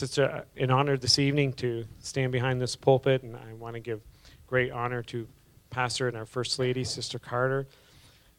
Such 0.00 0.16
a, 0.16 0.44
an 0.56 0.70
honor 0.70 0.96
this 0.96 1.18
evening 1.18 1.52
to 1.52 1.84
stand 2.00 2.32
behind 2.32 2.58
this 2.58 2.74
pulpit, 2.74 3.22
and 3.22 3.36
I 3.36 3.52
want 3.52 3.74
to 3.74 3.80
give 3.80 4.00
great 4.46 4.72
honor 4.72 5.02
to 5.02 5.28
Pastor 5.68 6.08
and 6.08 6.16
our 6.16 6.24
First 6.24 6.58
Lady, 6.58 6.84
Sister 6.84 7.18
Carter. 7.18 7.66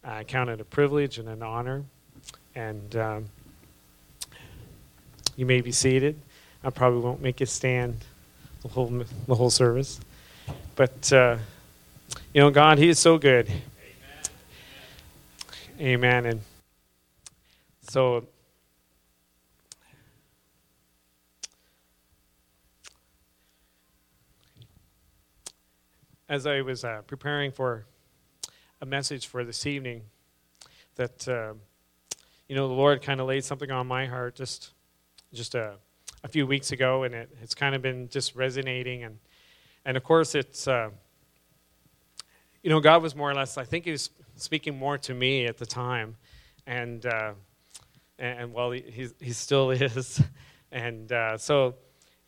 I 0.03 0.23
count 0.23 0.49
it 0.49 0.59
a 0.59 0.65
privilege 0.65 1.19
and 1.19 1.29
an 1.29 1.43
honor. 1.43 1.85
And 2.55 2.95
um, 2.95 3.25
you 5.35 5.45
may 5.45 5.61
be 5.61 5.71
seated. 5.71 6.19
I 6.63 6.71
probably 6.71 7.01
won't 7.01 7.21
make 7.21 7.39
you 7.39 7.45
stand 7.45 7.97
the 8.63 8.67
whole 8.67 8.87
the 9.27 9.35
whole 9.35 9.49
service, 9.49 9.99
but 10.75 11.13
uh, 11.13 11.37
you 12.33 12.41
know, 12.41 12.49
God, 12.49 12.77
He 12.77 12.89
is 12.89 12.99
so 12.99 13.17
good. 13.17 13.47
Amen. 15.79 15.79
Amen. 15.79 16.25
And 16.25 16.41
so 17.81 18.25
as 26.31 26.47
I 26.47 26.61
was 26.61 26.85
uh, 26.85 27.01
preparing 27.07 27.51
for 27.51 27.85
a 28.79 28.85
message 28.85 29.27
for 29.27 29.43
this 29.43 29.65
evening, 29.65 30.03
that 30.95 31.27
uh, 31.27 31.53
you 32.47 32.55
know 32.55 32.69
the 32.69 32.73
Lord 32.73 33.01
kind 33.01 33.19
of 33.19 33.27
laid 33.27 33.43
something 33.43 33.69
on 33.69 33.85
my 33.85 34.05
heart 34.05 34.35
just 34.35 34.71
just 35.33 35.55
a, 35.55 35.73
a 36.23 36.29
few 36.29 36.47
weeks 36.47 36.71
ago, 36.71 37.03
and 37.03 37.13
it, 37.13 37.29
it's 37.41 37.53
kind 37.53 37.75
of 37.75 37.81
been 37.81 38.07
just 38.07 38.33
resonating, 38.33 39.03
and 39.03 39.19
and 39.83 39.97
of 39.97 40.05
course 40.05 40.33
it's 40.33 40.69
uh, 40.69 40.91
you 42.63 42.69
know 42.69 42.79
God 42.79 43.03
was 43.03 43.13
more 43.13 43.29
or 43.29 43.33
less 43.33 43.57
I 43.57 43.65
think 43.65 43.83
He 43.83 43.91
was 43.91 44.09
speaking 44.37 44.79
more 44.79 44.97
to 44.99 45.13
me 45.13 45.47
at 45.47 45.57
the 45.57 45.65
time, 45.65 46.15
and 46.65 47.05
uh, 47.05 47.33
and, 48.17 48.39
and 48.39 48.53
well 48.53 48.71
he 48.71 49.09
he 49.19 49.33
still 49.33 49.69
is, 49.71 50.23
and 50.71 51.11
uh, 51.11 51.37
so 51.37 51.75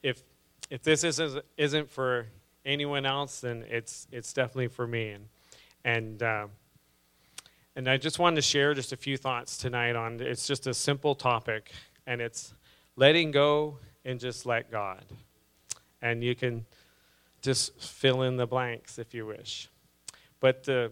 if 0.02 0.22
if 0.70 0.84
this 0.84 1.06
isn't 1.06 1.46
isn't 1.56 1.90
for 1.90 2.28
anyone 2.66 3.06
else, 3.06 3.42
then 3.42 3.66
it's 3.70 4.08
it's 4.12 4.34
definitely 4.34 4.68
for 4.68 4.88
me. 4.88 5.10
And 5.10 5.28
and 5.86 6.24
uh, 6.24 6.48
and 7.76 7.90
I 7.90 7.98
just 7.98 8.20
wanted 8.20 8.38
to 8.38 8.42
share 8.42 8.74
just 8.74 8.94
a 8.94 8.98
few 8.98 9.18
thoughts 9.18 9.58
tonight 9.58 9.96
on. 9.96 10.20
It's 10.22 10.48
just 10.48 10.68
a 10.68 10.74
simple 10.74 11.16
topic, 11.16 11.72
and 12.06 12.22
it's 12.22 12.54
letting 12.96 13.32
go 13.32 13.80
and 14.06 14.20
just 14.20 14.46
let 14.46 14.72
God. 14.72 15.04
And 16.02 16.24
you 16.24 16.36
can 16.36 16.66
just 17.42 17.80
fill 17.82 18.24
in 18.24 18.38
the 18.38 18.46
blanks 18.46 19.00
if 19.00 19.14
you 19.14 19.26
wish. 19.26 19.70
But 20.40 20.68
uh, 20.68 20.90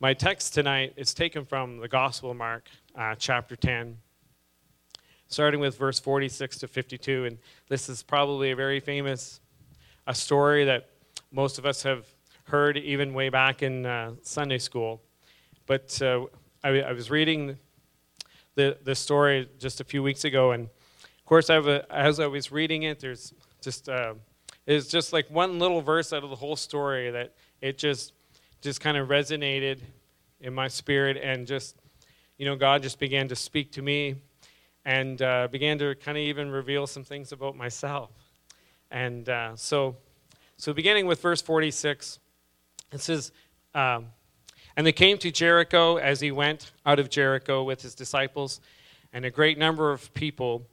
my 0.00 0.14
text 0.14 0.54
tonight 0.54 0.94
is 0.96 1.12
taken 1.12 1.44
from 1.44 1.78
the 1.78 1.88
Gospel 1.88 2.30
of 2.30 2.36
Mark, 2.36 2.68
uh, 2.94 3.16
chapter 3.16 3.56
10, 3.56 3.98
starting 5.26 5.60
with 5.60 5.76
verse 5.76 5.98
46 5.98 6.58
to 6.58 6.68
52. 6.68 7.24
And 7.24 7.38
this 7.68 7.88
is 7.88 8.02
probably 8.02 8.52
a 8.52 8.56
very 8.56 8.78
famous 8.78 9.40
a 10.08 10.14
story 10.14 10.64
that 10.64 10.88
most 11.30 11.58
of 11.58 11.66
us 11.66 11.82
have 11.82 12.06
heard 12.44 12.78
even 12.78 13.12
way 13.12 13.28
back 13.28 13.62
in 13.62 13.84
uh, 13.84 14.12
Sunday 14.22 14.56
school. 14.56 15.02
But 15.66 16.00
uh, 16.00 16.24
I, 16.64 16.80
I, 16.80 16.92
was 16.92 17.10
reading 17.10 17.58
the, 18.54 18.78
the 18.82 18.94
story 18.94 19.50
just 19.58 19.82
a 19.82 19.84
few 19.84 20.02
weeks 20.02 20.24
ago, 20.24 20.52
and 20.52 20.64
of 20.64 21.24
course, 21.26 21.50
as 21.50 22.20
I 22.20 22.26
was 22.26 22.50
reading 22.50 22.84
it, 22.84 23.00
there's 23.00 23.34
just 23.60 23.90
uh, 23.90 24.14
it's 24.66 24.88
just 24.88 25.12
like 25.12 25.30
one 25.30 25.58
little 25.58 25.82
verse 25.82 26.14
out 26.14 26.24
of 26.24 26.30
the 26.30 26.36
whole 26.36 26.56
story 26.56 27.10
that 27.10 27.34
it 27.60 27.76
just 27.76 28.14
just 28.62 28.80
kind 28.80 28.96
of 28.96 29.08
resonated 29.08 29.80
in 30.40 30.54
my 30.54 30.68
spirit, 30.68 31.18
and 31.22 31.46
just 31.46 31.76
you 32.38 32.46
know, 32.46 32.56
God 32.56 32.82
just 32.82 32.98
began 32.98 33.28
to 33.28 33.36
speak 33.36 33.72
to 33.72 33.82
me, 33.82 34.14
and 34.86 35.20
uh, 35.20 35.48
began 35.48 35.78
to 35.80 35.94
kind 35.96 36.16
of 36.16 36.22
even 36.22 36.50
reveal 36.50 36.86
some 36.86 37.04
things 37.04 37.30
about 37.32 37.58
myself. 37.58 38.10
And 38.90 39.28
uh, 39.28 39.56
so, 39.56 39.96
so 40.56 40.72
beginning 40.72 41.06
with 41.06 41.20
verse 41.20 41.42
46, 41.42 42.18
it 42.92 43.00
says, 43.00 43.32
um, 43.74 44.06
And 44.76 44.86
they 44.86 44.92
came 44.92 45.18
to 45.18 45.30
Jericho 45.30 45.96
as 45.96 46.20
he 46.20 46.30
went 46.30 46.72
out 46.86 46.98
of 46.98 47.10
Jericho 47.10 47.62
with 47.62 47.82
his 47.82 47.94
disciples, 47.94 48.60
and 49.12 49.24
a 49.24 49.30
great 49.30 49.58
number 49.58 49.92
of 49.92 50.12
people. 50.14 50.66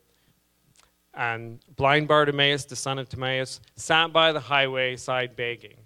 And 1.13 1.59
blind 1.75 2.09
Bartimaeus, 2.09 2.65
the 2.65 2.75
son 2.75 2.99
of 2.99 3.07
Timaeus, 3.07 3.61
sat 3.77 4.11
by 4.11 4.33
the 4.33 4.41
highway 4.41 4.97
side 4.97 5.35
begging. 5.35 5.77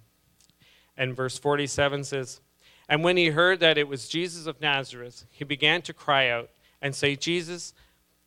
And 0.98 1.16
verse 1.16 1.38
47 1.38 2.04
says, 2.04 2.42
And 2.88 3.04
when 3.04 3.16
he 3.16 3.28
heard 3.28 3.60
that 3.60 3.78
it 3.78 3.88
was 3.88 4.10
Jesus 4.10 4.48
of 4.48 4.60
Nazareth, 4.60 5.26
he 5.30 5.44
began 5.44 5.82
to 5.84 5.94
cry 5.94 6.30
out 6.30 6.50
and 6.82 6.96
say, 6.96 7.16
Jesus, 7.16 7.74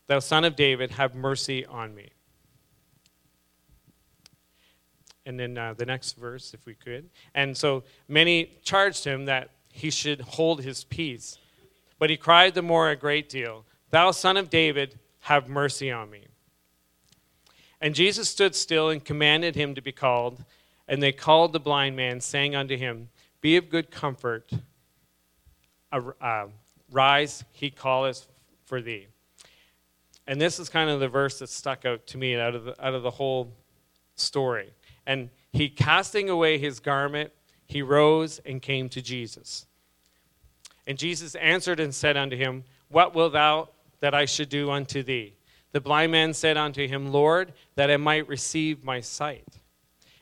thou 0.06 0.20
son 0.20 0.44
of 0.44 0.54
David, 0.54 0.92
have 0.92 1.14
mercy 1.14 1.66
on 1.66 1.94
me. 1.94 2.10
And 5.26 5.38
then 5.38 5.56
uh, 5.56 5.74
the 5.74 5.86
next 5.86 6.16
verse, 6.16 6.54
if 6.54 6.64
we 6.66 6.74
could. 6.74 7.08
And 7.34 7.56
so 7.56 7.84
many 8.08 8.56
charged 8.62 9.04
him 9.04 9.26
that 9.26 9.50
he 9.70 9.90
should 9.90 10.20
hold 10.20 10.62
his 10.62 10.84
peace. 10.84 11.38
But 11.98 12.10
he 12.10 12.16
cried 12.16 12.54
the 12.54 12.62
more 12.62 12.90
a 12.90 12.96
great 12.96 13.28
deal, 13.28 13.64
Thou 13.90 14.10
son 14.10 14.36
of 14.36 14.50
David, 14.50 14.98
have 15.20 15.48
mercy 15.48 15.90
on 15.90 16.10
me. 16.10 16.24
And 17.80 17.94
Jesus 17.94 18.28
stood 18.28 18.54
still 18.54 18.90
and 18.90 19.04
commanded 19.04 19.54
him 19.54 19.74
to 19.74 19.82
be 19.82 19.92
called. 19.92 20.44
And 20.88 21.02
they 21.02 21.12
called 21.12 21.52
the 21.52 21.60
blind 21.60 21.96
man, 21.96 22.20
saying 22.20 22.54
unto 22.54 22.76
him, 22.76 23.08
Be 23.40 23.56
of 23.56 23.70
good 23.70 23.90
comfort, 23.90 24.50
uh, 25.92 26.46
rise, 26.90 27.44
he 27.52 27.70
calleth 27.70 28.26
for 28.64 28.80
thee. 28.80 29.06
And 30.26 30.40
this 30.40 30.58
is 30.58 30.68
kind 30.68 30.90
of 30.90 31.00
the 31.00 31.08
verse 31.08 31.38
that 31.40 31.48
stuck 31.48 31.84
out 31.84 32.06
to 32.08 32.18
me 32.18 32.36
out 32.36 32.54
of 32.54 32.64
the, 32.64 32.84
out 32.84 32.94
of 32.94 33.02
the 33.02 33.10
whole 33.10 33.52
story. 34.16 34.70
And 35.06 35.30
he, 35.52 35.68
casting 35.68 36.30
away 36.30 36.58
his 36.58 36.80
garment, 36.80 37.32
he 37.66 37.82
rose 37.82 38.40
and 38.44 38.60
came 38.60 38.88
to 38.90 39.02
Jesus. 39.02 39.66
And 40.86 40.98
Jesus 40.98 41.34
answered 41.36 41.80
and 41.80 41.94
said 41.94 42.16
unto 42.16 42.36
him, 42.36 42.64
What 42.88 43.14
wilt 43.14 43.32
thou 43.32 43.68
that 44.00 44.14
I 44.14 44.24
should 44.24 44.48
do 44.48 44.70
unto 44.70 45.02
thee? 45.02 45.34
The 45.72 45.80
blind 45.80 46.12
man 46.12 46.34
said 46.34 46.56
unto 46.56 46.86
him, 46.86 47.12
Lord, 47.12 47.52
that 47.76 47.90
I 47.90 47.96
might 47.96 48.28
receive 48.28 48.84
my 48.84 49.00
sight. 49.00 49.46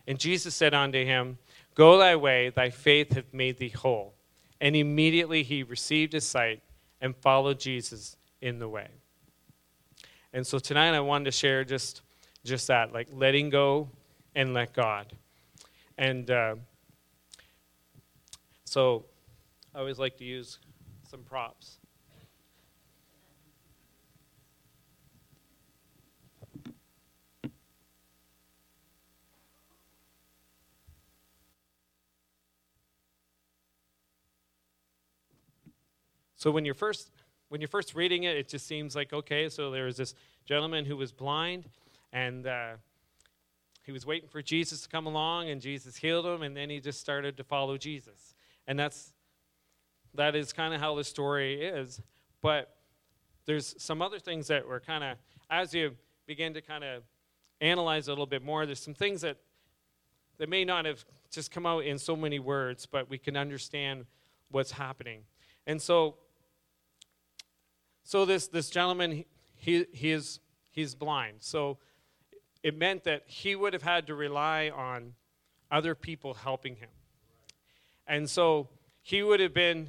And 0.07 0.19
Jesus 0.19 0.55
said 0.55 0.75
unto 0.75 1.05
him, 1.05 1.39
Go 1.75 1.99
thy 1.99 2.17
way, 2.17 2.51
thy 2.51 2.71
faith 2.71 3.15
hath 3.15 3.33
made 3.33 3.59
thee 3.59 3.69
whole. 3.69 4.15
And 4.61 4.77
immediately 4.77 5.43
he 5.43 5.63
received 5.63 6.13
his 6.13 6.27
sight 6.27 6.63
and 7.01 7.17
followed 7.17 7.59
Jesus 7.59 8.17
in 8.41 8.59
the 8.59 8.69
way. 8.69 8.89
And 10.33 10.47
so 10.47 10.59
tonight 10.59 10.95
I 10.95 11.01
wanted 11.01 11.25
to 11.27 11.33
share 11.33 11.65
just 11.65 12.03
just 12.45 12.69
that, 12.69 12.93
like 12.93 13.09
letting 13.13 13.51
go 13.51 13.89
and 14.35 14.55
let 14.55 14.73
God. 14.73 15.13
And 15.99 16.31
uh, 16.31 16.57
so 18.65 19.05
I 19.75 19.79
always 19.79 19.99
like 19.99 20.17
to 20.19 20.25
use 20.25 20.59
some 21.09 21.23
props. 21.23 21.79
So 36.41 36.51
when 36.51 36.65
you're 36.65 36.75
first 36.75 37.11
when 37.51 37.61
you're 37.61 37.69
first 37.69 37.95
reading 37.95 38.23
it, 38.23 38.35
it 38.35 38.49
just 38.49 38.67
seems 38.67 38.97
like 38.97 39.13
okay. 39.13 39.51
So 39.51 39.71
there 39.71 39.85
was 39.85 39.99
this 39.99 40.15
gentleman 40.47 40.87
who 40.87 40.97
was 40.97 41.13
blind, 41.13 41.69
and 42.15 42.47
uh, 42.47 42.77
he 43.83 43.93
was 43.93 44.07
waiting 44.07 44.29
for 44.29 44.43
Jesus 44.43 44.83
to 44.83 44.89
come 44.89 45.07
along, 45.07 45.49
and 45.49 45.61
Jesus 45.61 45.97
healed 45.97 46.27
him, 46.27 46.43
and 46.43 46.57
then 46.57 46.71
he 46.71 46.81
just 46.81 47.01
started 47.01 47.37
to 47.37 47.45
follow 47.45 47.77
Jesus. 47.77 48.35
And 48.67 48.79
that's 48.79 49.13
that 50.15 50.35
is 50.35 50.53
kind 50.53 50.75
of 50.75 50.81
how 50.81 50.97
the 50.97 51.05
story 51.05 51.63
is. 51.63 52.01
But 52.43 52.75
there's 53.47 53.75
some 53.79 54.03
other 54.03 54.19
things 54.19 54.49
that 54.49 54.67
were 54.67 54.81
kind 54.81 55.05
of 55.05 55.19
as 55.49 55.73
you 55.73 55.97
begin 56.27 56.55
to 56.55 56.61
kind 56.61 56.85
of 56.85 57.03
analyze 57.61 58.09
a 58.09 58.11
little 58.11 58.27
bit 58.27 58.43
more. 58.43 58.67
There's 58.67 58.81
some 58.81 58.95
things 58.95 59.21
that 59.23 59.39
that 60.39 60.49
may 60.49 60.65
not 60.65 60.85
have 60.85 61.05
just 61.31 61.51
come 61.51 61.67
out 61.67 61.85
in 61.85 61.99
so 61.99 62.17
many 62.17 62.39
words, 62.39 62.87
but 62.87 63.11
we 63.11 63.19
can 63.19 63.37
understand 63.37 64.07
what's 64.51 64.73
happening. 64.73 65.23
And 65.67 65.81
so 65.81 66.17
so 68.11 68.25
this, 68.25 68.49
this 68.49 68.71
gentleman, 68.71 69.25
he, 69.55 69.87
he 69.93 70.11
is, 70.11 70.41
he's 70.73 70.97
blind. 70.97 71.37
So 71.39 71.79
it 72.63 72.77
meant 72.77 73.05
that 73.05 73.23
he 73.27 73.55
would 73.55 73.73
have 73.73 73.83
had 73.83 74.07
to 74.07 74.15
rely 74.15 74.71
on 74.71 75.15
other 75.71 75.95
people 75.95 76.35
helping 76.35 76.77
him. 76.77 76.89
And 78.07 78.29
so 78.29 78.69
he 79.03 79.23
would 79.23 79.41
have 79.41 79.55
been 79.55 79.89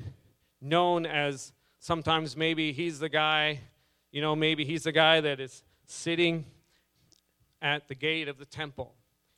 known 0.62 1.06
as 1.06 1.54
sometimes 1.80 2.38
maybe 2.38 2.72
he's 2.72 3.00
the 3.00 3.10
guy, 3.10 3.60
you 4.12 4.22
know, 4.22 4.36
maybe 4.36 4.64
he's 4.64 4.84
the 4.84 4.92
guy 4.92 5.22
that 5.22 5.40
is 5.40 5.64
sitting 5.86 6.46
at 7.62 7.88
the 7.88 7.96
gate 7.96 8.28
of 8.28 8.38
the 8.38 8.46
temple, 8.46 8.94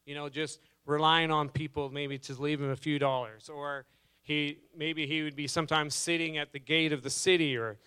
you 0.06 0.16
know, 0.16 0.30
just 0.30 0.60
relying 0.86 1.32
on 1.32 1.50
people 1.50 1.90
maybe 1.90 2.18
to 2.18 2.34
leave 2.42 2.62
him 2.62 2.70
a 2.70 2.76
few 2.76 3.00
dollars. 3.00 3.50
Or 3.50 3.86
he 4.22 4.60
maybe 4.76 5.06
he 5.08 5.22
would 5.24 5.36
be 5.36 5.48
sometimes 5.48 5.96
sitting 5.96 6.38
at 6.38 6.52
the 6.52 6.60
gate 6.60 6.94
of 6.94 7.04
the 7.04 7.10
city 7.10 7.58
or 7.58 7.78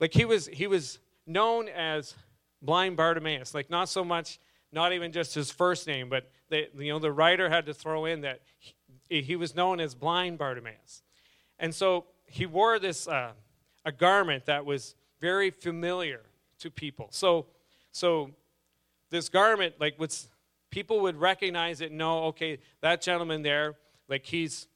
like 0.00 0.12
he 0.12 0.24
was 0.24 0.46
he 0.46 0.66
was 0.66 0.98
known 1.26 1.68
as 1.68 2.14
blind 2.62 2.96
Bartimaeus, 2.96 3.54
like 3.54 3.70
not 3.70 3.88
so 3.88 4.04
much 4.04 4.38
not 4.72 4.92
even 4.92 5.12
just 5.12 5.34
his 5.34 5.50
first 5.50 5.86
name, 5.86 6.08
but 6.08 6.30
they, 6.48 6.68
you 6.76 6.92
know 6.92 6.98
the 6.98 7.12
writer 7.12 7.48
had 7.48 7.66
to 7.66 7.74
throw 7.74 8.04
in 8.04 8.22
that 8.22 8.40
he, 9.08 9.22
he 9.22 9.36
was 9.36 9.54
known 9.54 9.80
as 9.80 9.94
blind 9.94 10.38
Bartimaeus. 10.38 11.02
And 11.58 11.74
so 11.74 12.06
he 12.26 12.46
wore 12.46 12.78
this 12.78 13.08
uh, 13.08 13.32
a 13.84 13.92
garment 13.92 14.46
that 14.46 14.66
was 14.66 14.94
very 15.20 15.50
familiar 15.50 16.20
to 16.58 16.70
people. 16.70 17.08
So, 17.10 17.46
so 17.92 18.30
this 19.10 19.28
garment, 19.28 19.74
like, 19.80 19.94
what's 19.96 20.28
people 20.70 21.00
would 21.00 21.16
recognize 21.16 21.80
it. 21.80 21.92
Know, 21.92 22.24
okay, 22.24 22.58
that 22.80 23.00
gentleman 23.00 23.42
there, 23.42 23.74
like, 24.08 24.26
he's 24.26 24.66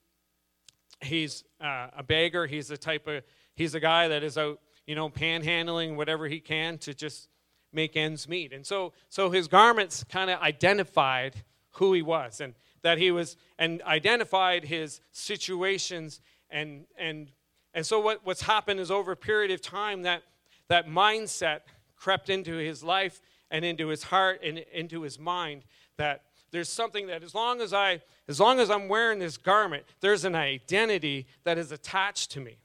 he's 1.03 1.45
uh, 1.61 1.89
a 1.97 2.03
beggar. 2.03 2.47
He's 2.47 2.71
a 2.71 2.77
type 2.77 3.07
of 3.07 3.23
he's 3.55 3.75
a 3.75 3.81
guy 3.81 4.09
that 4.09 4.23
is 4.23 4.39
out, 4.39 4.61
you 4.87 4.95
know, 4.95 5.09
panhandling 5.09 5.97
whatever 5.97 6.29
he 6.29 6.41
can 6.41 6.79
to 6.79 6.95
just 6.95 7.29
make 7.73 7.97
ends 7.97 8.29
meet. 8.29 8.53
And 8.53 8.67
so, 8.67 8.93
so 9.09 9.31
his 9.31 9.49
garments 9.49 10.05
kind 10.05 10.31
of 10.31 10.41
identified 10.41 11.43
who 11.73 11.93
he 11.93 12.03
was, 12.03 12.41
and 12.41 12.55
that 12.83 12.99
he 12.99 13.11
was, 13.11 13.37
and 13.59 13.83
identified 13.83 14.65
his 14.65 15.01
situations 15.13 16.21
and 16.51 16.87
and 16.99 17.31
and 17.73 17.87
so 17.87 18.01
what, 18.01 18.21
what's 18.25 18.43
happened 18.43 18.81
is 18.81 18.91
over 18.91 19.13
a 19.13 19.17
period 19.17 19.51
of 19.53 19.63
time 19.63 20.03
that 20.03 20.23
that 20.69 20.89
mindset 20.89 21.61
crept 21.97 22.29
into 22.29 22.57
his 22.57 22.83
life 22.83 23.21
and 23.51 23.65
into 23.65 23.89
his 23.89 24.05
heart 24.05 24.41
and 24.43 24.59
into 24.73 25.03
his 25.03 25.19
mind 25.19 25.65
that 25.97 26.23
there's 26.51 26.69
something 26.69 27.07
that 27.07 27.23
as 27.23 27.35
long 27.35 27.61
as 27.61 27.73
I 27.73 28.03
as 28.29 28.41
long 28.41 28.61
as 28.61 28.71
I'm 28.71 28.89
wearing 28.89 29.19
this 29.19 29.37
garment, 29.37 29.85
there's 30.01 30.25
an 30.25 30.35
identity 30.35 31.27
that 31.45 31.59
is 31.59 31.73
attached 31.73 32.31
to 32.33 32.41
me. 32.41 32.59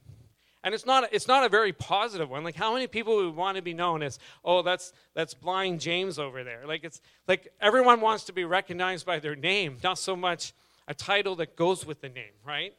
And 0.65 0.73
it's 0.73 0.85
not 0.85 1.07
it's 1.13 1.27
not 1.27 1.45
a 1.45 1.49
very 1.49 1.71
positive 1.71 2.29
one. 2.29 2.43
Like 2.43 2.55
how 2.55 2.73
many 2.73 2.87
people 2.87 3.15
would 3.15 3.35
want 3.35 3.55
to 3.55 3.61
be 3.61 3.73
known 3.73 4.03
as, 4.03 4.19
oh, 4.43 4.61
that's 4.61 4.91
that's 5.13 5.33
blind 5.33 5.79
James 5.79 6.19
over 6.19 6.43
there. 6.43 6.63
Like 6.67 6.83
it's 6.83 6.99
like 7.25 7.47
everyone 7.61 8.01
wants 8.01 8.25
to 8.25 8.33
be 8.33 8.43
recognized 8.43 9.05
by 9.05 9.19
their 9.19 9.37
name, 9.37 9.77
not 9.81 9.97
so 9.97 10.17
much 10.17 10.51
a 10.87 10.93
title 10.93 11.35
that 11.37 11.55
goes 11.55 11.85
with 11.85 12.01
the 12.01 12.09
name, 12.09 12.33
right? 12.45 12.73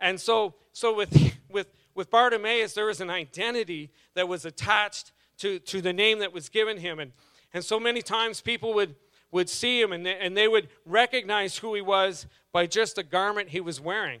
And 0.00 0.20
so, 0.20 0.54
so 0.72 0.94
with, 0.94 1.34
with, 1.50 1.68
with 1.94 2.10
Bartimaeus, 2.10 2.74
there 2.74 2.86
was 2.86 3.00
an 3.00 3.10
identity 3.10 3.90
that 4.14 4.28
was 4.28 4.44
attached 4.44 5.12
to, 5.38 5.58
to 5.60 5.80
the 5.80 5.92
name 5.92 6.18
that 6.20 6.32
was 6.32 6.48
given 6.48 6.78
him. 6.78 6.98
And, 6.98 7.12
and 7.54 7.64
so 7.64 7.78
many 7.80 8.02
times 8.02 8.40
people 8.40 8.74
would, 8.74 8.94
would 9.30 9.48
see 9.48 9.80
him 9.80 9.92
and 9.92 10.04
they, 10.04 10.16
and 10.18 10.36
they 10.36 10.48
would 10.48 10.68
recognize 10.84 11.58
who 11.58 11.74
he 11.74 11.80
was 11.80 12.26
by 12.52 12.66
just 12.66 12.96
the 12.96 13.02
garment 13.02 13.50
he 13.50 13.60
was 13.60 13.80
wearing. 13.80 14.20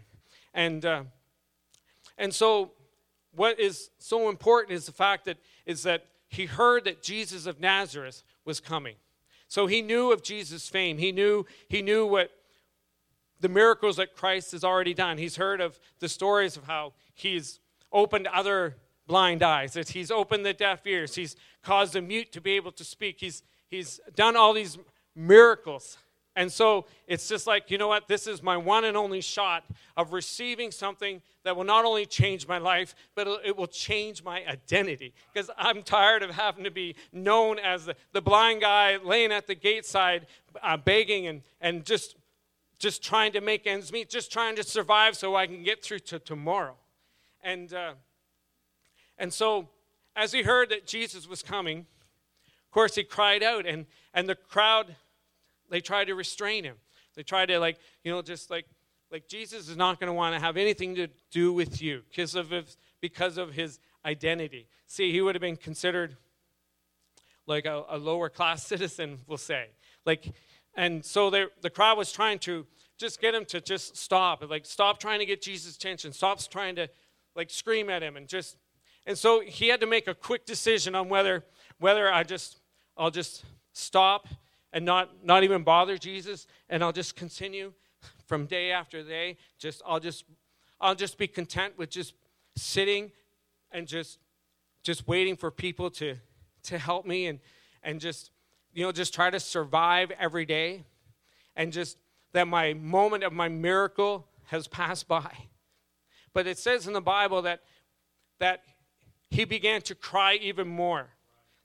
And, 0.54 0.84
uh, 0.84 1.04
and 2.18 2.34
so 2.34 2.72
what 3.36 3.60
is 3.60 3.90
so 3.98 4.28
important 4.28 4.72
is 4.72 4.86
the 4.86 4.92
fact 4.92 5.26
that 5.26 5.36
is 5.64 5.82
that 5.84 6.06
he 6.28 6.46
heard 6.46 6.84
that 6.84 7.02
Jesus 7.02 7.46
of 7.46 7.60
Nazareth 7.60 8.22
was 8.44 8.60
coming. 8.60 8.96
So 9.48 9.66
he 9.66 9.82
knew 9.82 10.12
of 10.12 10.22
Jesus' 10.22 10.68
fame. 10.68 10.98
He 10.98 11.12
knew, 11.12 11.46
he 11.68 11.82
knew 11.82 12.06
what, 12.06 12.30
the 13.40 13.48
miracles 13.48 13.96
that 13.96 14.16
Christ 14.16 14.52
has 14.52 14.64
already 14.64 14.94
done. 14.94 15.18
He's 15.18 15.36
heard 15.36 15.60
of 15.60 15.78
the 16.00 16.08
stories 16.08 16.56
of 16.56 16.64
how 16.64 16.94
he's 17.14 17.60
opened 17.92 18.26
other 18.26 18.76
blind 19.06 19.42
eyes, 19.42 19.74
that 19.74 19.90
he's 19.90 20.10
opened 20.10 20.44
the 20.44 20.52
deaf 20.52 20.86
ears, 20.86 21.14
he's 21.14 21.36
caused 21.62 21.92
the 21.92 22.02
mute 22.02 22.32
to 22.32 22.40
be 22.40 22.52
able 22.52 22.72
to 22.72 22.84
speak, 22.84 23.18
he's, 23.20 23.42
he's 23.68 24.00
done 24.16 24.36
all 24.36 24.52
these 24.52 24.78
miracles. 25.14 25.96
And 26.36 26.52
so 26.52 26.84
it's 27.06 27.28
just 27.28 27.46
like, 27.46 27.70
you 27.70 27.78
know 27.78 27.88
what? 27.88 28.08
This 28.08 28.26
is 28.26 28.42
my 28.42 28.58
one 28.58 28.84
and 28.84 28.94
only 28.94 29.22
shot 29.22 29.64
of 29.96 30.12
receiving 30.12 30.70
something 30.70 31.22
that 31.44 31.56
will 31.56 31.64
not 31.64 31.86
only 31.86 32.04
change 32.04 32.46
my 32.46 32.58
life, 32.58 32.94
but 33.14 33.26
it 33.42 33.56
will 33.56 33.66
change 33.66 34.22
my 34.22 34.44
identity. 34.46 35.14
Because 35.32 35.50
I'm 35.56 35.82
tired 35.82 36.22
of 36.22 36.30
having 36.30 36.64
to 36.64 36.70
be 36.70 36.94
known 37.10 37.58
as 37.58 37.88
the, 38.12 38.20
blind 38.20 38.60
guy 38.60 38.98
laying 39.02 39.32
at 39.32 39.46
the 39.46 39.54
gate 39.54 39.86
side, 39.86 40.26
uh, 40.62 40.76
begging 40.76 41.26
and, 41.26 41.42
and 41.60 41.84
just 41.84 42.16
just 42.78 43.02
trying 43.02 43.32
to 43.32 43.40
make 43.40 43.66
ends 43.66 43.90
meet, 43.90 44.10
just 44.10 44.30
trying 44.30 44.54
to 44.56 44.62
survive 44.62 45.16
so 45.16 45.34
I 45.34 45.46
can 45.46 45.62
get 45.62 45.82
through 45.82 46.00
to 46.00 46.18
tomorrow. 46.18 46.74
And, 47.42 47.72
uh, 47.72 47.94
and 49.16 49.32
so, 49.32 49.68
as 50.14 50.32
he 50.32 50.42
heard 50.42 50.68
that 50.68 50.86
Jesus 50.86 51.26
was 51.26 51.42
coming, 51.42 51.78
of 51.78 52.70
course, 52.70 52.94
he 52.94 53.02
cried 53.02 53.42
out, 53.42 53.64
and, 53.64 53.86
and 54.12 54.28
the 54.28 54.34
crowd, 54.34 54.94
they 55.70 55.80
try 55.80 56.04
to 56.04 56.14
restrain 56.14 56.64
him. 56.64 56.76
They 57.14 57.22
try 57.22 57.46
to, 57.46 57.58
like, 57.58 57.78
you 58.04 58.12
know, 58.12 58.22
just 58.22 58.50
like, 58.50 58.66
like 59.10 59.28
Jesus 59.28 59.68
is 59.68 59.76
not 59.76 60.00
going 60.00 60.08
to 60.08 60.14
want 60.14 60.34
to 60.34 60.40
have 60.40 60.56
anything 60.56 60.94
to 60.96 61.08
do 61.30 61.52
with 61.52 61.80
you 61.80 62.02
because 62.08 62.34
of, 62.34 62.50
his, 62.50 62.76
because 63.00 63.38
of 63.38 63.54
his 63.54 63.78
identity. 64.04 64.68
See, 64.86 65.12
he 65.12 65.20
would 65.20 65.34
have 65.34 65.42
been 65.42 65.56
considered 65.56 66.16
like 67.46 67.66
a, 67.66 67.84
a 67.88 67.98
lower 67.98 68.28
class 68.28 68.66
citizen, 68.66 69.18
we'll 69.26 69.38
say. 69.38 69.68
Like, 70.04 70.32
and 70.74 71.04
so 71.04 71.30
the 71.30 71.70
crowd 71.70 71.96
was 71.96 72.12
trying 72.12 72.38
to 72.40 72.66
just 72.98 73.20
get 73.20 73.34
him 73.34 73.44
to 73.46 73.60
just 73.60 73.96
stop, 73.96 74.48
like 74.48 74.64
stop 74.66 74.98
trying 74.98 75.18
to 75.18 75.26
get 75.26 75.42
Jesus' 75.42 75.76
attention, 75.76 76.12
stop 76.12 76.40
trying 76.48 76.76
to 76.76 76.88
like 77.34 77.50
scream 77.50 77.90
at 77.90 78.02
him, 78.02 78.16
and 78.16 78.28
just. 78.28 78.56
And 79.06 79.16
so 79.16 79.40
he 79.40 79.68
had 79.68 79.80
to 79.80 79.86
make 79.86 80.08
a 80.08 80.14
quick 80.14 80.46
decision 80.46 80.94
on 80.94 81.08
whether 81.08 81.44
whether 81.78 82.12
I 82.12 82.24
just 82.24 82.58
I'll 82.96 83.10
just 83.10 83.44
stop 83.72 84.26
and 84.72 84.84
not 84.84 85.24
not 85.24 85.44
even 85.44 85.62
bother 85.62 85.98
Jesus, 85.98 86.46
and 86.68 86.82
I'll 86.82 86.92
just 86.92 87.16
continue 87.16 87.72
from 88.26 88.46
day 88.46 88.72
after 88.72 89.02
day. 89.02 89.36
Just 89.58 89.82
I'll 89.86 90.00
just 90.00 90.24
I'll 90.80 90.94
just 90.94 91.18
be 91.18 91.26
content 91.26 91.78
with 91.78 91.90
just 91.90 92.14
sitting 92.56 93.12
and 93.70 93.86
just 93.86 94.18
just 94.82 95.08
waiting 95.08 95.36
for 95.36 95.50
people 95.50 95.90
to 95.90 96.16
to 96.64 96.78
help 96.78 97.06
me 97.06 97.26
and 97.26 97.40
and 97.82 98.00
just 98.00 98.30
you 98.76 98.84
know, 98.84 98.92
just 98.92 99.14
try 99.14 99.30
to 99.30 99.40
survive 99.40 100.10
every 100.20 100.44
day 100.44 100.84
and 101.56 101.72
just 101.72 101.96
that 102.32 102.46
my 102.46 102.74
moment 102.74 103.24
of 103.24 103.32
my 103.32 103.48
miracle 103.48 104.28
has 104.48 104.68
passed 104.68 105.08
by. 105.08 105.34
But 106.34 106.46
it 106.46 106.58
says 106.58 106.86
in 106.86 106.92
the 106.92 107.00
Bible 107.00 107.40
that 107.42 107.62
that 108.38 108.64
he 109.30 109.46
began 109.46 109.80
to 109.82 109.94
cry 109.94 110.34
even 110.34 110.68
more. 110.68 111.08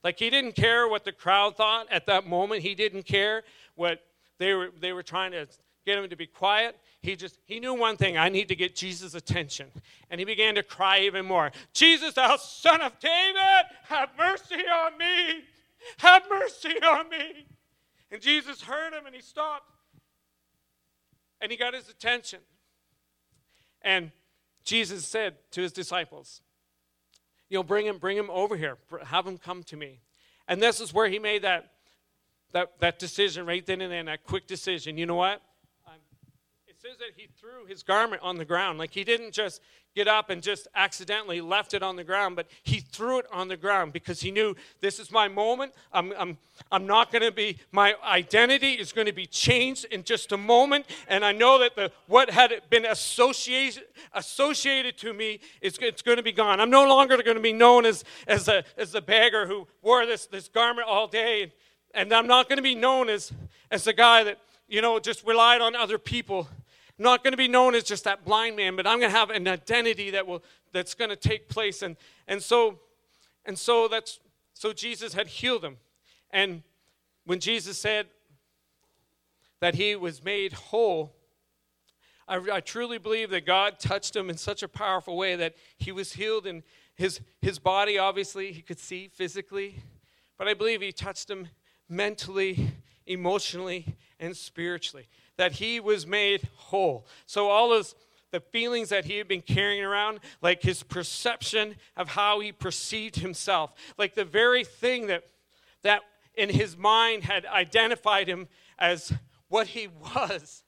Like 0.03 0.17
he 0.17 0.29
didn't 0.29 0.53
care 0.53 0.88
what 0.88 1.05
the 1.05 1.12
crowd 1.12 1.58
thought 1.58 1.88
at 1.91 2.05
that 2.08 2.25
moment. 2.25 2.63
He 2.63 2.75
didn't 2.75 3.03
care 3.03 3.43
what 3.75 4.01
they 4.39 4.53
were 4.53 4.70
they 4.79 4.93
were 4.93 5.03
trying 5.03 5.31
to 5.31 5.48
get 5.86 5.98
him 5.98 6.10
to 6.10 6.15
be 6.15 6.27
quiet. 6.27 6.77
He 7.01 7.15
just 7.15 7.38
he 7.46 7.60
knew 7.60 7.74
one 7.74 7.98
thing, 7.98 8.17
I 8.17 8.29
need 8.29 8.48
to 8.48 8.55
get 8.55 8.75
Jesus' 8.75 9.13
attention. 9.13 9.67
And 10.10 10.20
he 10.20 10.25
began 10.25 10.55
to 10.55 10.63
cry 10.63 11.01
even 11.01 11.25
more. 11.25 11.51
Jesus, 11.74 12.13
thou 12.13 12.38
son 12.38 12.81
of 12.81 13.00
David, 13.00 13.65
have 13.84 14.10
mercy 14.17 14.55
on 14.55 14.98
me. 14.98 15.43
Have 15.98 16.24
mercy 16.29 16.75
on 16.84 17.10
me. 17.10 17.48
And 18.12 18.22
Jesus 18.22 18.62
heard 18.62 18.93
him 18.93 19.05
and 19.05 19.15
he 19.15 19.22
stopped. 19.22 19.72
And 21.39 21.51
he 21.51 21.58
got 21.58 21.74
his 21.74 21.89
attention. 21.89 22.39
And 23.81 24.12
Jesus 24.63 25.08
said 25.08 25.38
to 25.51 25.62
his 25.62 25.72
disciples, 25.72 26.41
You 27.51 27.58
know, 27.58 27.63
bring 27.63 27.86
him, 27.86 27.98
bring 27.98 28.15
him 28.15 28.29
over 28.29 28.55
here. 28.55 28.77
Have 29.03 29.27
him 29.27 29.38
come 29.38 29.62
to 29.63 29.75
me. 29.75 30.00
And 30.48 30.62
this 30.62 30.79
is 30.79 30.93
where 30.93 31.10
he 31.10 31.20
made 31.20 31.41
that, 31.41 31.74
that, 32.53 32.79
that 32.79 32.98
decision 32.98 33.46
right 33.46 33.65
then 33.65 33.81
and 33.81 33.91
then, 33.91 34.05
that 34.05 34.24
quick 34.24 34.48
decision. 34.48 34.98
You 34.98 35.05
know 35.05 35.15
what? 35.15 35.41
Says 36.82 36.98
that 36.98 37.12
he 37.16 37.28
threw 37.40 37.68
his 37.68 37.84
garment 37.84 38.24
on 38.24 38.38
the 38.38 38.46
ground. 38.46 38.80
Like 38.80 38.92
he 38.92 39.04
didn't 39.04 39.34
just 39.34 39.62
get 39.94 40.08
up 40.08 40.32
and 40.32 40.42
just 40.42 40.68
accidentally 40.74 41.40
left 41.40 41.76
it 41.76 41.84
on 41.84 41.96
the 41.96 42.04
ground, 42.04 42.36
but 42.36 42.48
he 42.64 42.80
threw 42.80 43.20
it 43.20 43.28
on 43.32 43.50
the 43.50 43.58
ground 43.58 43.94
because 43.94 44.20
he 44.20 44.32
knew 44.32 44.56
this 44.80 44.98
is 44.98 45.12
my 45.12 45.28
moment. 45.28 45.74
I'm, 45.94 46.12
I'm, 46.18 46.40
I'm 46.72 46.88
not 46.88 47.12
going 47.12 47.22
to 47.22 47.32
be, 47.32 47.60
my 47.72 47.94
identity 48.04 48.72
is 48.72 48.94
going 48.94 49.06
to 49.06 49.14
be 49.14 49.28
changed 49.28 49.86
in 49.92 50.04
just 50.04 50.32
a 50.32 50.38
moment. 50.38 50.88
And 51.08 51.24
I 51.24 51.34
know 51.34 51.60
that 51.60 51.76
the, 51.76 51.92
what 52.08 52.32
had 52.32 52.52
been 52.72 52.86
associated, 52.86 53.84
associated 54.14 54.98
to 55.00 55.14
me 55.14 55.40
is 55.62 55.78
it's 55.80 56.02
going 56.02 56.18
to 56.18 56.24
be 56.24 56.32
gone. 56.32 56.60
I'm 56.60 56.72
no 56.72 56.88
longer 56.88 57.16
going 57.22 57.38
to 57.38 57.44
be 57.44 57.54
known 57.54 57.86
as, 57.86 58.04
as, 58.26 58.48
a, 58.48 58.64
as 58.76 58.92
the 58.92 59.02
beggar 59.02 59.46
who 59.46 59.68
wore 59.84 60.08
this, 60.08 60.26
this 60.26 60.48
garment 60.48 60.88
all 60.88 61.08
day. 61.08 61.44
And, 61.44 61.52
and 61.94 62.12
I'm 62.12 62.26
not 62.26 62.50
going 62.50 62.58
to 62.58 62.64
be 62.64 62.74
known 62.74 63.08
as, 63.08 63.32
as 63.70 63.84
the 63.84 63.94
guy 63.94 64.24
that, 64.24 64.40
you 64.68 64.82
know, 64.82 65.00
just 65.00 65.24
relied 65.28 65.62
on 65.62 65.76
other 65.76 66.00
people 66.00 66.48
not 67.01 67.24
going 67.24 67.31
to 67.31 67.38
be 67.38 67.48
known 67.48 67.75
as 67.75 67.84
just 67.84 68.03
that 68.03 68.24
blind 68.25 68.55
man, 68.55 68.75
but 68.75 68.88
I'm 68.88 69.00
going 69.00 69.12
to 69.12 69.17
have 69.17 69.29
an 69.29 69.48
identity 69.48 70.12
that 70.12 70.25
will 70.25 70.43
that's 70.72 70.93
going 70.93 71.10
to 71.10 71.15
take 71.15 71.50
place. 71.50 71.81
And 71.81 71.98
and 72.27 72.41
so 72.41 72.79
And 73.46 73.58
so 73.58 73.88
that's 73.88 74.20
so 74.53 74.74
Jesus 74.74 75.13
had 75.13 75.27
healed 75.27 75.63
him. 75.63 75.77
And 76.29 76.63
when 77.25 77.39
Jesus 77.39 77.77
said 77.77 78.08
that 79.60 79.75
he 79.75 79.96
was 79.96 80.24
made 80.24 80.53
whole, 80.53 81.13
I, 82.27 82.38
I, 82.53 82.60
truly 82.62 82.98
believe 82.98 83.29
that 83.31 83.46
God 83.46 83.79
touched 83.79 84.15
him 84.15 84.29
in 84.29 84.38
such 84.38 84.63
a 84.63 84.67
powerful 84.67 85.17
way 85.17 85.36
that 85.36 85.55
he 85.77 85.91
was 85.91 86.13
healed 86.13 86.48
and 86.48 86.63
his, 86.96 87.20
his 87.41 87.60
body, 87.60 87.98
obviously, 87.98 88.51
he 88.53 88.62
could 88.62 88.79
see 88.79 89.08
physically, 89.08 89.84
but 90.38 90.48
I 90.48 90.53
believe 90.53 90.81
he 90.81 90.91
touched 90.91 91.29
him 91.29 91.48
mentally, 91.89 92.72
emotionally, 93.05 93.98
and 94.20 94.36
spiritually, 94.38 95.08
that 95.38 95.54
he 95.54 95.80
was 95.80 96.06
made 96.06 96.48
whole. 96.56 97.08
So, 97.26 97.50
all 97.50 97.70
those 97.70 97.96
the 98.32 98.40
feelings 98.40 98.90
that 98.90 99.06
he 99.06 99.18
had 99.18 99.28
been 99.28 99.42
carrying 99.42 99.84
around, 99.84 100.20
like 100.42 100.62
his 100.64 100.84
perception 100.84 101.76
of 101.98 102.10
how 102.10 102.40
he 102.40 102.52
perceived 102.52 103.18
himself, 103.18 103.74
like 103.98 104.16
the 104.16 104.26
very 104.26 104.64
thing 104.64 105.08
that, 105.08 105.26
that 105.84 106.02
in 106.36 106.50
his 106.50 106.78
mind 106.78 107.24
had 107.24 107.46
identified 107.46 108.28
him 108.28 108.48
as 108.80 109.14
what 109.50 109.68
he 109.68 109.88
was. 109.88 110.64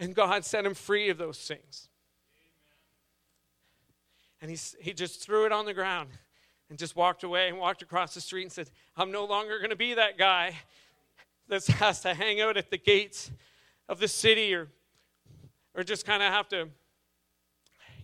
And 0.00 0.14
God 0.14 0.44
set 0.44 0.64
him 0.64 0.74
free 0.74 1.08
of 1.08 1.18
those 1.18 1.38
things. 1.38 1.88
And 4.42 4.50
he, 4.50 4.58
he 4.80 4.92
just 4.92 5.22
threw 5.22 5.44
it 5.44 5.52
on 5.52 5.66
the 5.66 5.74
ground 5.74 6.08
and 6.68 6.78
just 6.78 6.96
walked 6.96 7.22
away 7.22 7.48
and 7.48 7.58
walked 7.58 7.82
across 7.82 8.14
the 8.14 8.20
street 8.20 8.42
and 8.42 8.52
said, 8.52 8.70
I'm 8.96 9.12
no 9.12 9.24
longer 9.24 9.58
going 9.58 9.70
to 9.70 9.76
be 9.76 9.94
that 9.94 10.16
guy 10.16 10.56
that 11.50 11.66
has 11.78 12.00
to 12.00 12.14
hang 12.14 12.40
out 12.40 12.56
at 12.56 12.70
the 12.70 12.78
gates 12.78 13.30
of 13.88 14.00
the 14.00 14.08
city 14.08 14.54
or 14.54 14.68
or 15.74 15.84
just 15.84 16.04
kind 16.04 16.22
of 16.22 16.32
have 16.32 16.48
to 16.48 16.68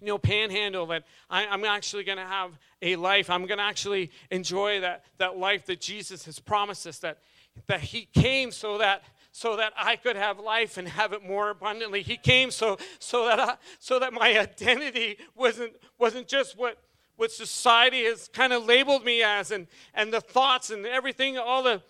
you 0.01 0.07
know 0.07 0.19
panhandle 0.19 0.87
that 0.87 1.05
I, 1.31 1.45
am 1.45 1.65
actually 1.65 2.05
going 2.05 2.19
to 2.19 2.25
have 2.25 2.53
a 2.83 2.97
life. 2.97 3.31
I'm 3.31 3.47
going 3.47 3.59
to 3.59 3.65
actually 3.65 4.11
enjoy 4.31 4.81
that, 4.81 5.05
that 5.19 5.39
life 5.39 5.67
that 5.67 5.81
jesus 5.81 6.25
has 6.27 6.39
promised 6.39 6.87
us 6.87 6.99
that, 6.99 7.19
that 7.67 7.81
he 7.81 8.09
came 8.13 8.51
so 8.51 8.79
that 8.79 9.03
so 9.33 9.57
that 9.57 9.73
i 9.77 9.97
could 9.97 10.17
have 10.17 10.39
life 10.39 10.77
and 10.79 10.89
have 10.89 11.13
it 11.13 11.23
more 11.23 11.51
abundantly. 11.51 12.03
He 12.03 12.17
came 12.17 12.51
so 12.51 12.79
so 12.99 13.27
that 13.27 13.41
I, 13.41 13.57
so 13.79 13.99
that 13.99 14.13
my 14.13 14.39
identity 14.39 15.19
wasn't 15.35 15.73
wasn't 15.99 16.29
just 16.29 16.59
what 16.59 16.79
what 17.17 17.33
society 17.33 18.05
has 18.05 18.29
kind 18.29 18.53
of 18.53 18.65
labeled 18.65 19.05
me 19.05 19.23
as 19.23 19.51
and 19.51 19.67
and 19.95 20.13
the 20.13 20.21
thoughts 20.21 20.71
and 20.71 20.87
everything 20.87 21.39
all 21.39 21.63
the 21.63 21.83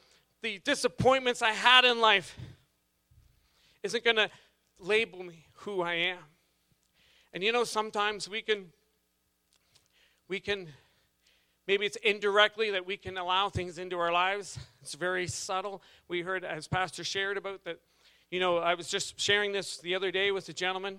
the 0.42 0.58
disappointments 0.64 1.42
i 1.42 1.52
had 1.52 1.84
in 1.84 2.00
life 2.00 2.36
isn't 3.86 4.04
going 4.04 4.16
to 4.16 4.28
label 4.78 5.22
me 5.22 5.46
who 5.60 5.82
I 5.82 5.94
am. 5.94 6.18
And 7.32 7.42
you 7.42 7.52
know, 7.52 7.64
sometimes 7.64 8.28
we 8.28 8.42
can, 8.42 8.66
we 10.28 10.40
can, 10.40 10.68
maybe 11.66 11.86
it's 11.86 11.96
indirectly 11.96 12.70
that 12.72 12.86
we 12.86 12.96
can 12.96 13.16
allow 13.16 13.48
things 13.48 13.78
into 13.78 13.98
our 13.98 14.12
lives. 14.12 14.58
It's 14.82 14.94
very 14.94 15.26
subtle. 15.26 15.82
We 16.08 16.22
heard, 16.22 16.44
as 16.44 16.68
Pastor 16.68 17.04
shared 17.04 17.36
about 17.36 17.64
that, 17.64 17.78
you 18.30 18.40
know, 18.40 18.58
I 18.58 18.74
was 18.74 18.88
just 18.88 19.20
sharing 19.20 19.52
this 19.52 19.78
the 19.78 19.94
other 19.94 20.10
day 20.10 20.32
with 20.32 20.48
a 20.48 20.52
gentleman 20.52 20.98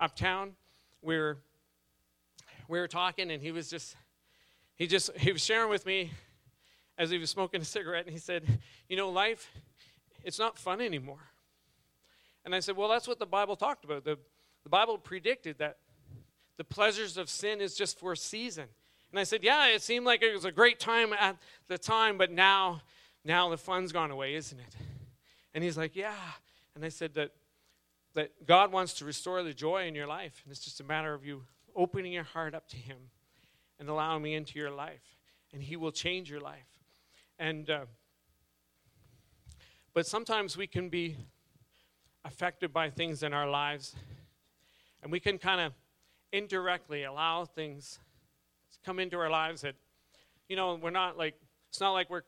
uptown. 0.00 0.52
We 1.02 1.16
were, 1.16 1.38
we 2.68 2.78
were 2.78 2.88
talking, 2.88 3.30
and 3.30 3.42
he 3.42 3.52
was 3.52 3.68
just, 3.68 3.94
he 4.76 4.86
just, 4.86 5.14
he 5.18 5.32
was 5.32 5.44
sharing 5.44 5.68
with 5.68 5.84
me 5.84 6.12
as 6.98 7.10
he 7.10 7.18
was 7.18 7.30
smoking 7.30 7.60
a 7.60 7.64
cigarette, 7.76 8.04
and 8.04 8.12
he 8.12 8.18
said, 8.18 8.44
you 8.88 8.96
know, 8.96 9.10
life, 9.10 9.50
it's 10.24 10.38
not 10.38 10.58
fun 10.58 10.80
anymore. 10.80 11.30
And 12.44 12.54
I 12.54 12.60
said, 12.60 12.76
Well, 12.76 12.88
that's 12.88 13.08
what 13.08 13.18
the 13.18 13.26
Bible 13.26 13.56
talked 13.56 13.84
about. 13.84 14.04
The, 14.04 14.18
the 14.62 14.68
Bible 14.68 14.98
predicted 14.98 15.58
that 15.58 15.78
the 16.56 16.64
pleasures 16.64 17.16
of 17.16 17.28
sin 17.28 17.60
is 17.60 17.74
just 17.74 17.98
for 17.98 18.12
a 18.12 18.16
season. 18.16 18.66
And 19.10 19.18
I 19.18 19.24
said, 19.24 19.42
Yeah, 19.42 19.68
it 19.68 19.82
seemed 19.82 20.06
like 20.06 20.22
it 20.22 20.32
was 20.32 20.44
a 20.44 20.52
great 20.52 20.78
time 20.78 21.12
at 21.12 21.36
the 21.68 21.76
time, 21.76 22.18
but 22.18 22.30
now, 22.30 22.82
now 23.24 23.48
the 23.48 23.56
fun's 23.56 23.90
gone 23.90 24.10
away, 24.12 24.34
isn't 24.34 24.58
it? 24.58 24.76
And 25.54 25.64
he's 25.64 25.76
like, 25.76 25.96
Yeah. 25.96 26.14
And 26.76 26.84
I 26.84 26.88
said 26.88 27.14
that 27.14 27.32
that 28.16 28.46
God 28.46 28.72
wants 28.72 28.94
to 28.94 29.04
restore 29.04 29.42
the 29.42 29.52
joy 29.52 29.86
in 29.86 29.94
your 29.94 30.06
life. 30.06 30.40
And 30.44 30.50
it's 30.50 30.64
just 30.64 30.80
a 30.80 30.84
matter 30.84 31.12
of 31.12 31.24
you 31.24 31.42
opening 31.76 32.12
your 32.12 32.24
heart 32.24 32.54
up 32.54 32.66
to 32.70 32.76
Him 32.76 32.96
and 33.78 33.88
allowing 33.88 34.22
me 34.22 34.34
into 34.34 34.58
your 34.58 34.70
life. 34.70 35.18
And 35.52 35.62
He 35.62 35.76
will 35.76 35.92
change 35.92 36.30
your 36.30 36.40
life. 36.40 36.75
And 37.38 37.68
uh, 37.68 37.84
but 39.96 40.06
sometimes 40.06 40.56
we 40.56 40.66
can 40.66 40.88
be 40.88 41.16
affected 42.24 42.72
by 42.72 42.90
things 42.90 43.22
in 43.22 43.32
our 43.32 43.48
lives. 43.48 43.94
And 45.02 45.10
we 45.12 45.20
can 45.20 45.38
kind 45.38 45.60
of 45.60 45.72
indirectly 46.32 47.04
allow 47.04 47.44
things 47.44 47.98
to 48.72 48.78
come 48.84 48.98
into 48.98 49.16
our 49.16 49.30
lives 49.30 49.62
that, 49.62 49.74
you 50.48 50.56
know, 50.56 50.74
we're 50.74 50.90
not 50.90 51.16
like, 51.16 51.34
it's 51.68 51.80
not 51.80 51.92
like 51.92 52.10
we're 52.10 52.24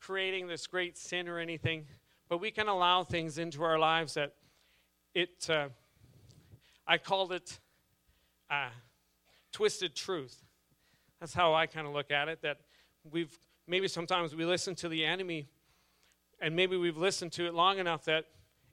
creating 0.00 0.46
this 0.46 0.66
great 0.66 0.98
sin 0.98 1.28
or 1.28 1.38
anything, 1.38 1.86
but 2.28 2.38
we 2.38 2.50
can 2.50 2.68
allow 2.68 3.02
things 3.02 3.38
into 3.38 3.64
our 3.64 3.78
lives 3.78 4.14
that 4.14 4.34
it, 5.14 5.48
uh, 5.48 5.68
I 6.86 6.98
called 6.98 7.32
it 7.32 7.58
uh, 8.50 8.68
twisted 9.50 9.96
truth. 9.96 10.44
That's 11.18 11.34
how 11.34 11.54
I 11.54 11.66
kind 11.66 11.86
of 11.86 11.92
look 11.94 12.10
at 12.10 12.28
it, 12.28 12.42
that 12.42 12.58
we've, 13.10 13.36
maybe 13.66 13.88
sometimes 13.88 14.34
we 14.34 14.44
listen 14.44 14.74
to 14.76 14.88
the 14.88 15.04
enemy 15.04 15.48
and 16.40 16.54
maybe 16.54 16.76
we've 16.76 16.96
listened 16.96 17.32
to 17.32 17.46
it 17.46 17.54
long 17.54 17.78
enough 17.78 18.04
that 18.04 18.26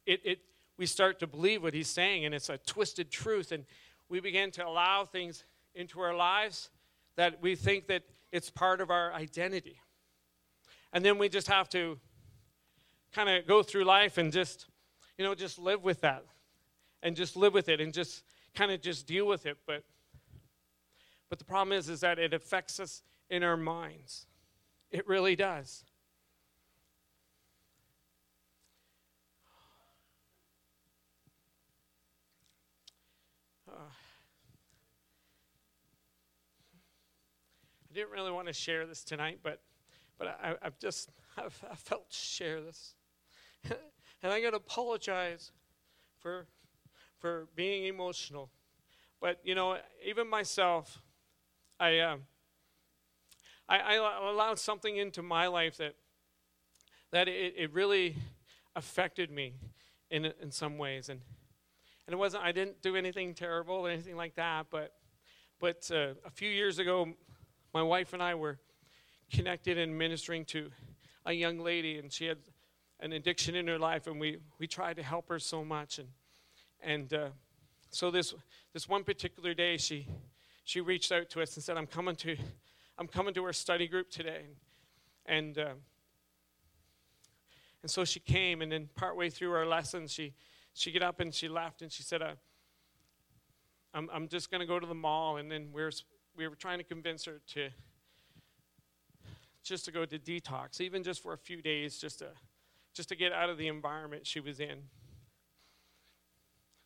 it, 0.06 0.22
it, 0.26 0.40
we 0.78 0.86
start 0.86 1.20
to 1.20 1.28
believe 1.28 1.62
what 1.64 1.74
he's 1.74 1.88
saying, 1.88 2.26
and 2.26 2.34
it's 2.34 2.50
a 2.50 2.58
twisted 2.58 3.12
truth. 3.12 3.52
And 3.52 3.66
we 4.10 4.20
begin 4.20 4.52
to 4.52 4.66
allow 4.66 5.06
things 5.06 5.44
into 5.76 6.02
our 6.02 6.16
lives 6.16 6.70
that 7.16 7.42
we 7.42 7.56
think 7.56 7.88
that 7.88 8.04
it's 8.32 8.50
part 8.50 8.82
of 8.82 8.90
our 8.90 9.14
identity. 9.14 9.80
And 10.92 11.06
then 11.06 11.18
we 11.18 11.30
just 11.30 11.48
have 11.48 11.70
to 11.70 12.00
kind 13.14 13.30
of 13.30 13.48
go 13.48 13.64
through 13.64 13.84
life 13.84 14.18
and 14.18 14.32
just, 14.32 14.68
you 15.18 15.24
know, 15.24 15.36
just 15.36 15.60
live 15.60 15.84
with 15.84 16.02
that 16.02 16.26
and 17.04 17.16
just 17.16 17.36
live 17.36 17.54
with 17.54 17.70
it 17.70 17.80
and 17.80 17.94
just 17.94 18.24
kind 18.56 18.72
of 18.72 18.82
just 18.82 19.08
deal 19.08 19.26
with 19.28 19.46
it. 19.46 19.58
But, 19.66 19.84
but 21.30 21.40
the 21.40 21.46
problem 21.46 21.78
is, 21.78 21.90
is 21.90 22.02
that 22.02 22.20
it 22.20 22.34
affects 22.34 22.80
us 22.80 23.04
in 23.30 23.44
our 23.44 23.58
minds. 23.58 24.26
It 24.92 25.08
really 25.08 25.36
does. 25.36 25.86
I 37.92 37.94
didn't 37.94 38.12
really 38.12 38.32
want 38.32 38.48
to 38.48 38.54
share 38.54 38.86
this 38.86 39.04
tonight, 39.04 39.40
but 39.44 39.62
but 40.18 40.40
I, 40.42 40.56
have 40.62 40.78
just 40.80 41.10
I've, 41.38 41.64
I 41.70 41.76
felt 41.76 42.06
share 42.10 42.62
this, 42.62 42.96
and 44.24 44.32
I 44.32 44.42
got 44.42 44.52
to 44.52 44.58
apologize 44.58 45.52
for 46.20 46.48
for 47.20 47.48
being 47.56 47.86
emotional. 47.86 48.50
But 49.20 49.40
you 49.44 49.56
know, 49.56 49.78
even 50.06 50.28
myself, 50.30 51.02
I 51.80 52.00
um, 52.00 52.22
I, 53.72 53.98
I 53.98 54.30
allowed 54.30 54.60
something 54.60 54.98
into 54.98 55.22
my 55.22 55.48
life 55.48 55.78
that 55.78 55.96
that 57.12 57.28
it, 57.28 57.54
it 57.58 57.74
really 57.74 58.16
affected 58.76 59.32
me 59.32 59.54
in 60.10 60.26
in 60.42 60.52
some 60.52 60.78
ways, 60.78 61.10
and 61.10 61.22
and 62.08 62.14
it 62.14 62.18
wasn't 62.18 62.44
I 62.44 62.52
didn't 62.52 62.82
do 62.82 62.96
anything 62.96 63.34
terrible 63.34 63.76
or 63.76 63.90
anything 63.90 64.18
like 64.18 64.36
that, 64.36 64.68
but 64.70 64.94
but 65.60 65.90
uh, 65.92 66.14
a 66.26 66.32
few 66.32 66.50
years 66.50 66.80
ago, 66.80 67.14
my 67.74 67.84
wife 67.84 68.14
and 68.14 68.22
I 68.22 68.36
were 68.36 68.60
connected 69.32 69.78
and 69.78 69.98
ministering 69.98 70.44
to 70.46 70.70
a 71.26 71.34
young 71.34 71.60
lady, 71.60 71.98
and 71.98 72.12
she 72.12 72.26
had 72.26 72.40
an 73.00 73.14
addiction 73.14 73.56
in 73.56 73.68
her 73.68 73.80
life, 73.80 74.08
and 74.08 74.20
we, 74.20 74.38
we 74.60 74.68
tried 74.68 74.96
to 74.98 75.04
help 75.04 75.30
her 75.30 75.40
so 75.40 75.64
much. 75.64 76.00
And, 76.00 76.08
and 76.82 77.14
uh, 77.14 77.30
so 77.90 78.12
this, 78.12 78.34
this 78.74 78.90
one 78.90 79.04
particular 79.04 79.54
day, 79.54 79.78
she, 79.78 80.08
she 80.64 80.82
reached 80.82 81.12
out 81.12 81.30
to 81.30 81.42
us 81.42 81.56
and 81.56 81.64
said, 81.64 81.78
I'm 81.78 81.88
coming 81.88 82.16
to, 82.18 82.36
I'm 82.98 83.08
coming 83.08 83.34
to 83.34 83.44
her 83.44 83.54
study 83.54 83.88
group 83.88 84.10
today. 84.10 84.46
And, 85.26 85.58
uh, 85.58 85.74
and 87.82 87.90
so 87.90 88.06
she 88.06 88.20
came, 88.20 88.62
and 88.62 88.72
then 88.72 88.90
partway 88.96 89.30
through 89.30 89.54
our 89.54 89.66
lesson, 89.66 90.08
she, 90.08 90.34
she 90.74 90.92
got 90.92 91.02
up 91.02 91.20
and 91.20 91.34
she 91.34 91.48
left, 91.48 91.82
and 91.82 91.92
she 91.92 92.04
said, 92.04 92.22
uh, 92.22 92.34
I'm, 93.94 94.10
I'm 94.14 94.28
just 94.28 94.52
going 94.52 94.62
to 94.62 94.68
go 94.68 94.80
to 94.80 94.88
the 94.88 94.96
mall. 94.96 95.38
And 95.38 95.52
then 95.52 95.70
we're 95.74 95.92
we 96.36 96.48
were 96.48 96.56
trying 96.56 96.78
to 96.78 96.84
convince 96.84 97.26
her 97.26 97.42
to 97.54 97.70
just 99.64 99.86
to 99.86 99.92
go 99.92 100.06
to 100.06 100.18
detox, 100.18 100.82
even 100.82 101.04
just 101.04 101.22
for 101.22 101.34
a 101.34 101.38
few 101.38 101.62
days, 101.62 101.98
just 101.98 102.20
to 102.20 102.28
just 102.94 103.10
to 103.10 103.16
get 103.16 103.32
out 103.32 103.50
of 103.50 103.58
the 103.58 103.68
environment 103.68 104.26
she 104.26 104.40
was 104.40 104.60
in. 104.60 104.80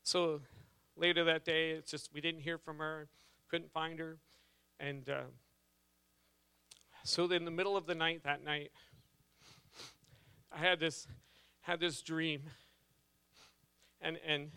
So 0.03 0.41
later 0.95 1.23
that 1.23 1.45
day, 1.45 1.71
it's 1.71 1.89
just 1.89 2.11
we 2.13 2.21
didn't 2.21 2.41
hear 2.41 2.57
from 2.57 2.77
her, 2.77 3.07
couldn't 3.49 3.71
find 3.71 3.99
her, 3.99 4.17
and 4.79 5.07
uh, 5.09 5.21
so 7.07 7.31
in 7.31 7.45
the 7.45 7.51
middle 7.51 7.77
of 7.77 7.85
the 7.85 7.95
night 7.95 8.23
that 8.23 8.43
night, 8.43 8.71
I 10.51 10.57
had 10.57 10.79
this 10.79 11.07
had 11.61 11.79
this 11.79 12.01
dream, 12.01 12.41
and 14.01 14.17
and 14.27 14.51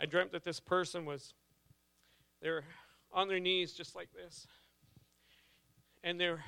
I 0.00 0.06
dreamt 0.06 0.32
that 0.32 0.44
this 0.44 0.60
person 0.60 1.04
was 1.04 1.34
there 2.40 2.64
on 3.12 3.26
their 3.28 3.40
knees 3.40 3.72
just 3.72 3.94
like 3.94 4.08
this. 4.12 4.46
And 6.02 6.20
they're, 6.20 6.44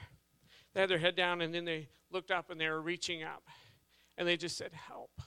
they 0.75 0.81
had 0.81 0.91
their 0.91 0.99
head 0.99 1.17
down, 1.17 1.41
and 1.41 1.55
then 1.55 1.65
they 1.65 1.89
looked 2.11 2.31
up 2.31 2.51
and 2.51 2.61
they 2.61 2.69
were 2.69 2.83
reaching 2.83 3.23
up. 3.23 3.45
And 4.19 4.29
they 4.29 4.37
just 4.37 4.57
said, 4.57 4.73
Help. 4.73 5.21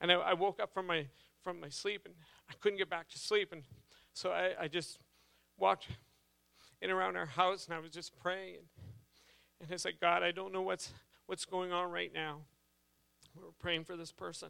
And 0.00 0.10
I, 0.10 0.14
I 0.14 0.32
woke 0.34 0.60
up 0.60 0.72
from 0.72 0.86
my, 0.86 1.06
from 1.42 1.60
my 1.60 1.68
sleep, 1.68 2.02
and 2.06 2.14
I 2.50 2.54
couldn't 2.60 2.78
get 2.78 2.90
back 2.90 3.08
to 3.10 3.18
sleep. 3.18 3.52
And 3.52 3.62
so 4.14 4.30
I, 4.30 4.52
I 4.62 4.68
just 4.68 4.98
walked 5.58 5.86
in 6.80 6.90
around 6.90 7.16
our 7.16 7.26
house, 7.26 7.66
and 7.66 7.74
I 7.74 7.78
was 7.78 7.90
just 7.90 8.18
praying. 8.18 8.56
And, 8.56 8.66
and 9.60 9.70
it's 9.70 9.84
like, 9.84 10.00
God, 10.00 10.22
I 10.22 10.32
don't 10.32 10.52
know 10.52 10.62
what's, 10.62 10.90
what's 11.26 11.44
going 11.44 11.72
on 11.72 11.90
right 11.90 12.12
now. 12.12 12.40
We 13.34 13.42
were 13.42 13.52
praying 13.58 13.84
for 13.84 13.96
this 13.96 14.12
person. 14.12 14.48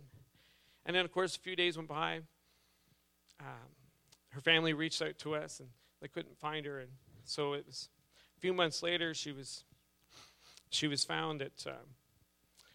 And 0.85 0.95
then, 0.95 1.05
of 1.05 1.13
course, 1.13 1.37
a 1.37 1.41
few 1.41 1.57
days 1.57 1.77
went 1.77 1.89
by. 1.89 2.21
Um, 3.41 3.75
her 4.31 4.41
family 4.41 4.73
reached 4.73 5.03
out 5.03 5.19
to 5.19 5.35
us, 5.35 5.61
and 5.61 5.69
they 6.01 6.09
couldn't 6.09 6.39
find 6.39 6.67
her. 6.67 6.81
And 6.81 6.91
so 7.25 7.55
it 7.55 7.67
was 7.67 7.89
a 8.37 8.41
few 8.41 8.53
months 8.53 8.83
later, 8.83 9.15
she 9.15 9.33
was, 9.33 9.65
she 10.71 10.87
was 10.87 11.05
found 11.05 11.41
that 11.41 11.67
um, 11.67 11.95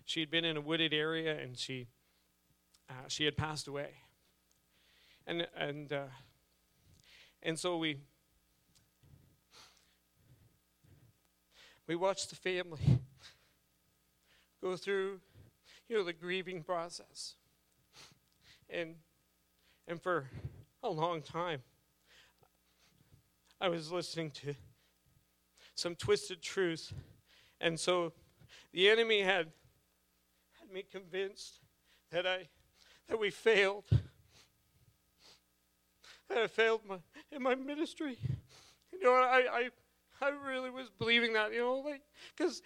she 0.05 0.19
had 0.19 0.31
been 0.31 0.45
in 0.45 0.57
a 0.57 0.61
wooded 0.61 0.93
area, 0.93 1.37
and 1.37 1.57
she, 1.57 1.87
uh, 2.89 3.07
she 3.07 3.25
had 3.25 3.37
passed 3.37 3.67
away. 3.67 3.91
And, 5.27 5.47
and, 5.55 5.93
uh, 5.93 6.05
and 7.43 7.59
so 7.59 7.77
we, 7.77 7.97
we 11.91 11.97
watched 11.97 12.29
the 12.29 12.37
family 12.37 12.79
go 14.63 14.77
through 14.77 15.19
you 15.89 15.97
know, 15.97 16.05
the 16.05 16.13
grieving 16.13 16.63
process. 16.63 17.35
And, 18.69 18.95
and 19.89 20.01
for 20.01 20.29
a 20.83 20.89
long 20.89 21.21
time, 21.21 21.63
I 23.59 23.67
was 23.67 23.91
listening 23.91 24.31
to 24.31 24.55
some 25.75 25.95
twisted 25.95 26.41
truths. 26.41 26.93
And 27.59 27.77
so 27.77 28.13
the 28.71 28.89
enemy 28.89 29.19
had, 29.19 29.47
had 30.61 30.71
me 30.73 30.85
convinced 30.89 31.59
that, 32.09 32.25
I, 32.25 32.47
that 33.09 33.19
we 33.19 33.31
failed. 33.31 33.83
That 36.29 36.37
I 36.37 36.47
failed 36.47 36.83
my, 36.87 36.99
in 37.33 37.43
my 37.43 37.55
ministry. 37.55 38.17
You 38.93 39.03
know, 39.03 39.13
I, 39.13 39.43
I, 39.51 39.69
I 40.21 40.29
really 40.29 40.69
was 40.69 40.89
believing 40.89 41.33
that, 41.33 41.53
you 41.53 41.59
know, 41.59 41.75
like, 41.83 42.01
because 42.35 42.61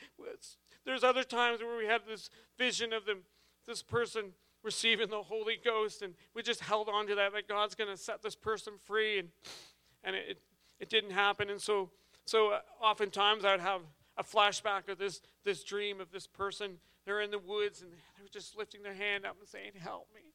there's 0.86 1.04
other 1.04 1.24
times 1.24 1.62
where 1.62 1.78
we 1.78 1.86
had 1.86 2.02
this 2.08 2.30
vision 2.58 2.94
of 2.94 3.06
them, 3.06 3.20
this 3.66 3.82
person 3.82 4.34
receiving 4.64 5.10
the 5.10 5.22
Holy 5.22 5.58
Ghost, 5.64 6.02
and 6.02 6.16
we 6.34 6.42
just 6.42 6.60
held 6.60 6.90
on 6.90 7.08
to 7.08 7.16
that, 7.16 7.32
that 7.34 7.48
God's 7.48 7.76
going 7.76 7.90
to 7.90 7.98
set 7.98 8.22
this 8.22 8.36
person 8.36 8.74
free, 8.84 9.20
and 9.20 9.30
and 10.04 10.16
it 10.16 10.40
it 10.80 10.90
didn't 10.90 11.12
happen, 11.12 11.50
and 11.50 11.62
so 11.62 11.92
so 12.26 12.50
uh, 12.50 12.60
oftentimes 12.82 13.46
I'd 13.46 13.60
have 13.60 13.82
a 14.18 14.24
flashback 14.24 14.90
of 14.90 14.98
this 14.98 15.22
this 15.44 15.64
dream 15.64 16.02
of 16.02 16.12
this 16.12 16.28
person. 16.28 16.78
They're 17.06 17.22
in 17.22 17.32
the 17.32 17.40
woods, 17.40 17.82
and 17.82 17.92
they're 17.92 18.28
just 18.32 18.58
lifting 18.58 18.82
their 18.82 18.96
hand 18.96 19.26
up 19.26 19.38
and 19.40 19.48
saying, 19.48 19.74
"Help 19.80 20.08
me." 20.14 20.34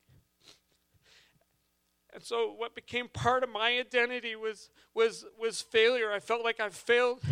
And 2.12 2.22
so 2.22 2.52
what 2.56 2.74
became 2.74 3.08
part 3.08 3.44
of 3.44 3.50
my 3.50 3.78
identity 3.78 4.36
was 4.36 4.70
was 4.94 5.24
was 5.38 5.60
failure. 5.60 6.10
I 6.12 6.18
felt 6.18 6.42
like 6.44 6.60
I 6.60 6.68
failed 6.68 7.22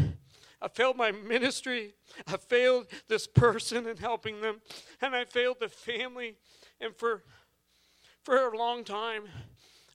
I 0.60 0.68
failed 0.68 0.96
my 0.96 1.12
ministry. 1.12 1.94
I 2.26 2.36
failed 2.36 2.86
this 3.06 3.26
person 3.26 3.86
in 3.86 3.96
helping 3.96 4.40
them. 4.40 4.60
And 5.00 5.14
I 5.14 5.24
failed 5.24 5.58
the 5.60 5.68
family. 5.68 6.34
And 6.80 6.94
for, 6.96 7.22
for 8.24 8.36
a 8.36 8.56
long 8.56 8.84
time, 8.84 9.24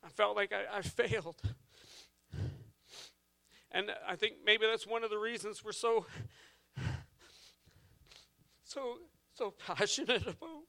I 0.04 0.10
felt 0.10 0.36
like 0.36 0.54
I, 0.54 0.78
I 0.78 0.82
failed. 0.82 1.42
And 3.72 3.92
I 4.08 4.16
think 4.16 4.36
maybe 4.46 4.66
that's 4.66 4.88
one 4.88 5.04
of 5.04 5.10
the 5.10 5.18
reasons 5.18 5.64
we're 5.66 5.72
so, 5.72 6.06
so, 8.64 9.00
so 9.34 9.52
passionate 9.52 10.22
about 10.22 10.64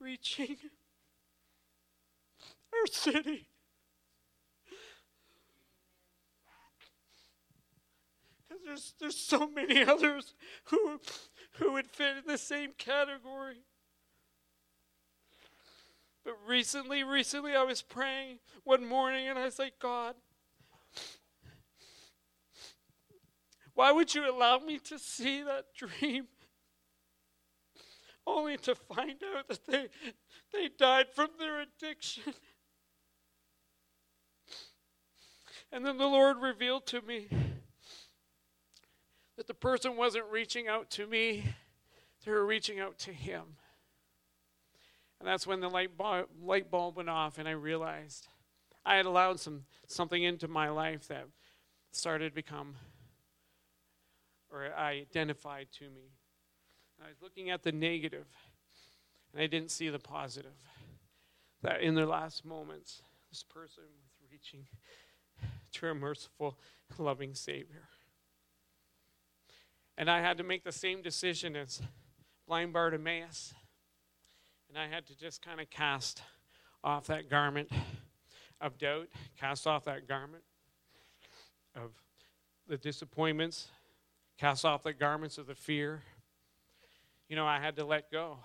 reaching 0.00 0.56
our 2.72 2.86
city. 2.86 3.48
Because 8.48 8.62
there's, 8.64 8.94
there's 9.00 9.16
so 9.16 9.48
many 9.48 9.84
others 9.84 10.34
who, 10.64 11.00
who 11.58 11.72
would 11.72 11.86
fit 11.86 12.18
in 12.18 12.24
the 12.26 12.38
same 12.38 12.72
category. 12.76 13.64
But 16.24 16.34
recently, 16.46 17.02
recently, 17.02 17.54
I 17.56 17.64
was 17.64 17.82
praying 17.82 18.38
one 18.64 18.86
morning 18.86 19.28
and 19.28 19.38
I 19.38 19.44
was 19.44 19.58
like, 19.58 19.74
God, 19.80 20.14
why 23.74 23.90
would 23.90 24.14
you 24.14 24.30
allow 24.30 24.58
me 24.58 24.78
to 24.78 24.98
see 24.98 25.42
that 25.42 25.66
dream? 25.76 26.26
Only 28.24 28.56
to 28.58 28.74
find 28.74 29.16
out 29.36 29.48
that 29.48 29.66
they, 29.66 29.88
they 30.52 30.68
died 30.78 31.06
from 31.12 31.30
their 31.38 31.62
addiction. 31.62 32.34
And 35.72 35.86
then 35.86 35.96
the 35.96 36.06
Lord 36.06 36.36
revealed 36.42 36.86
to 36.88 37.00
me 37.00 37.28
that 39.38 39.46
the 39.46 39.54
person 39.54 39.96
wasn't 39.96 40.26
reaching 40.30 40.68
out 40.68 40.90
to 40.90 41.06
me, 41.06 41.44
they 42.24 42.30
were 42.30 42.44
reaching 42.44 42.78
out 42.78 42.98
to 43.00 43.12
Him. 43.12 43.56
And 45.18 45.26
that's 45.26 45.46
when 45.46 45.60
the 45.60 45.70
light 45.70 45.96
bulb, 45.96 46.26
light 46.42 46.70
bulb 46.70 46.96
went 46.96 47.08
off, 47.08 47.38
and 47.38 47.48
I 47.48 47.52
realized 47.52 48.28
I 48.84 48.96
had 48.96 49.06
allowed 49.06 49.40
some 49.40 49.62
something 49.86 50.22
into 50.22 50.46
my 50.48 50.68
life 50.68 51.08
that 51.08 51.26
started 51.92 52.30
to 52.30 52.34
become, 52.34 52.74
or 54.50 54.74
identified 54.76 55.68
to 55.78 55.84
me. 55.84 56.10
And 56.98 57.06
I 57.06 57.10
was 57.10 57.22
looking 57.22 57.50
at 57.50 57.62
the 57.62 57.72
negative, 57.72 58.26
and 59.32 59.40
I 59.40 59.46
didn't 59.46 59.70
see 59.70 59.88
the 59.88 59.98
positive. 59.98 60.52
That 61.62 61.80
in 61.80 61.94
their 61.94 62.06
last 62.06 62.44
moments, 62.44 63.02
this 63.30 63.44
person 63.44 63.84
was 63.84 64.30
reaching 64.30 64.66
a 65.80 65.94
merciful, 65.94 66.58
loving 66.98 67.34
Savior. 67.34 67.88
And 69.96 70.10
I 70.10 70.20
had 70.20 70.38
to 70.38 70.44
make 70.44 70.64
the 70.64 70.72
same 70.72 71.02
decision 71.02 71.56
as 71.56 71.82
blind 72.46 72.72
Bartimaeus. 72.72 73.54
And 74.68 74.78
I 74.78 74.88
had 74.88 75.06
to 75.06 75.16
just 75.16 75.42
kind 75.42 75.60
of 75.60 75.68
cast 75.70 76.22
off 76.82 77.06
that 77.06 77.28
garment 77.28 77.70
of 78.60 78.78
doubt, 78.78 79.08
cast 79.38 79.66
off 79.66 79.84
that 79.84 80.08
garment 80.08 80.44
of 81.76 81.90
the 82.68 82.76
disappointments, 82.76 83.68
cast 84.38 84.64
off 84.64 84.82
the 84.82 84.92
garments 84.92 85.36
of 85.38 85.46
the 85.46 85.54
fear. 85.54 86.02
You 87.28 87.36
know, 87.36 87.46
I 87.46 87.60
had 87.60 87.76
to 87.76 87.84
let 87.84 88.10
go. 88.10 88.38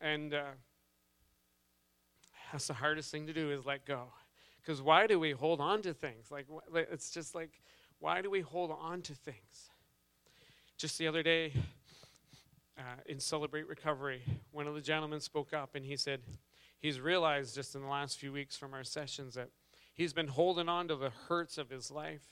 And 0.00 0.34
uh, 0.34 0.42
that's 2.52 2.66
the 2.66 2.74
hardest 2.74 3.10
thing 3.10 3.26
to 3.26 3.32
do 3.32 3.50
is 3.50 3.64
let 3.64 3.86
go. 3.86 4.08
Because 4.64 4.80
why 4.80 5.06
do 5.06 5.20
we 5.20 5.32
hold 5.32 5.60
on 5.60 5.82
to 5.82 5.92
things? 5.92 6.30
Like, 6.30 6.46
it's 6.74 7.10
just 7.10 7.34
like, 7.34 7.60
why 7.98 8.22
do 8.22 8.30
we 8.30 8.40
hold 8.40 8.70
on 8.70 9.02
to 9.02 9.14
things? 9.14 9.70
Just 10.78 10.96
the 10.98 11.06
other 11.06 11.22
day, 11.22 11.52
uh, 12.78 12.82
in 13.06 13.20
Celebrate 13.20 13.68
Recovery, 13.68 14.22
one 14.52 14.66
of 14.66 14.74
the 14.74 14.80
gentlemen 14.80 15.20
spoke 15.20 15.52
up 15.52 15.74
and 15.74 15.84
he 15.84 15.96
said 15.96 16.20
he's 16.78 16.98
realized 16.98 17.54
just 17.54 17.74
in 17.74 17.82
the 17.82 17.88
last 17.88 18.18
few 18.18 18.32
weeks 18.32 18.56
from 18.56 18.72
our 18.74 18.84
sessions 18.84 19.34
that 19.34 19.50
he's 19.92 20.12
been 20.12 20.28
holding 20.28 20.68
on 20.68 20.88
to 20.88 20.96
the 20.96 21.10
hurts 21.28 21.58
of 21.58 21.68
his 21.68 21.90
life. 21.90 22.26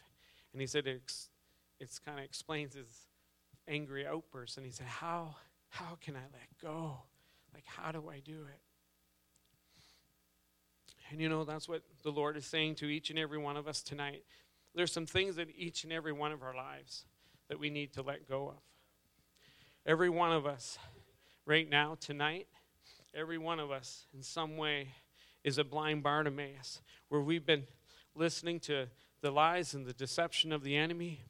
And 0.52 0.60
he 0.60 0.66
said 0.66 0.86
it's, 0.86 1.28
it's 1.80 1.98
kind 1.98 2.18
of 2.18 2.24
explains 2.24 2.74
his 2.74 3.08
angry 3.68 4.06
outburst. 4.06 4.56
And 4.56 4.64
he 4.64 4.72
said, 4.72 4.86
How, 4.86 5.36
how 5.68 5.98
can 6.00 6.16
I 6.16 6.24
let 6.32 6.48
go? 6.60 6.96
Like, 7.54 7.64
how 7.66 7.92
do 7.92 8.08
I 8.08 8.20
do 8.20 8.46
it? 8.48 8.60
And 11.12 11.20
you 11.20 11.28
know, 11.28 11.44
that's 11.44 11.68
what 11.68 11.82
the 12.02 12.10
Lord 12.10 12.38
is 12.38 12.46
saying 12.46 12.76
to 12.76 12.86
each 12.86 13.10
and 13.10 13.18
every 13.18 13.36
one 13.36 13.58
of 13.58 13.68
us 13.68 13.82
tonight. 13.82 14.24
There's 14.74 14.90
some 14.90 15.04
things 15.04 15.36
in 15.36 15.48
each 15.54 15.84
and 15.84 15.92
every 15.92 16.12
one 16.12 16.32
of 16.32 16.42
our 16.42 16.56
lives 16.56 17.04
that 17.50 17.60
we 17.60 17.68
need 17.68 17.92
to 17.92 18.02
let 18.02 18.26
go 18.26 18.48
of. 18.48 18.62
Every 19.84 20.08
one 20.08 20.32
of 20.32 20.46
us, 20.46 20.78
right 21.44 21.68
now, 21.68 21.98
tonight, 22.00 22.46
every 23.14 23.36
one 23.36 23.60
of 23.60 23.70
us 23.70 24.06
in 24.14 24.22
some 24.22 24.56
way 24.56 24.88
is 25.44 25.58
a 25.58 25.64
blind 25.64 26.02
Bartimaeus, 26.02 26.80
where 27.10 27.20
we've 27.20 27.44
been 27.44 27.64
listening 28.14 28.58
to 28.60 28.86
the 29.20 29.30
lies 29.30 29.74
and 29.74 29.84
the 29.84 29.92
deception 29.92 30.50
of 30.50 30.62
the 30.62 30.76
enemy. 30.76 31.20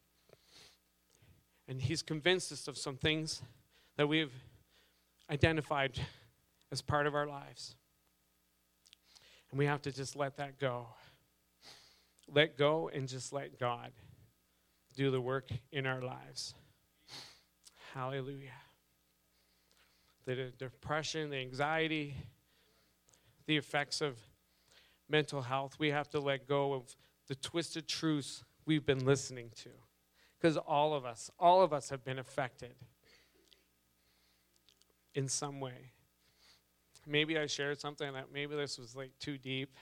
And 1.66 1.82
he's 1.82 2.02
convinced 2.02 2.52
us 2.52 2.68
of 2.68 2.78
some 2.78 2.96
things 2.96 3.42
that 3.96 4.06
we've 4.06 4.32
identified 5.28 5.98
as 6.70 6.82
part 6.82 7.08
of 7.08 7.16
our 7.16 7.26
lives. 7.26 7.74
And 9.52 9.58
we 9.58 9.66
have 9.66 9.82
to 9.82 9.92
just 9.92 10.16
let 10.16 10.38
that 10.38 10.58
go. 10.58 10.86
Let 12.26 12.56
go 12.56 12.90
and 12.92 13.06
just 13.06 13.32
let 13.32 13.60
God 13.60 13.92
do 14.96 15.10
the 15.10 15.20
work 15.20 15.50
in 15.70 15.86
our 15.86 16.00
lives. 16.00 16.54
Hallelujah. 17.94 18.50
The 20.24 20.52
depression, 20.58 21.30
the 21.30 21.36
anxiety, 21.36 22.16
the 23.46 23.56
effects 23.56 24.00
of 24.00 24.16
mental 25.08 25.42
health, 25.42 25.76
we 25.78 25.90
have 25.90 26.08
to 26.10 26.20
let 26.20 26.48
go 26.48 26.72
of 26.72 26.96
the 27.28 27.34
twisted 27.34 27.86
truths 27.86 28.44
we've 28.64 28.86
been 28.86 29.04
listening 29.04 29.50
to. 29.56 29.68
Because 30.40 30.56
all 30.56 30.94
of 30.94 31.04
us, 31.04 31.30
all 31.38 31.62
of 31.62 31.72
us 31.72 31.90
have 31.90 32.04
been 32.04 32.18
affected 32.18 32.74
in 35.14 35.28
some 35.28 35.60
way. 35.60 35.91
Maybe 37.06 37.38
I 37.38 37.46
shared 37.46 37.80
something 37.80 38.12
that 38.12 38.32
maybe 38.32 38.54
this 38.54 38.78
was 38.78 38.94
like 38.94 39.10
too 39.18 39.38
deep. 39.38 39.74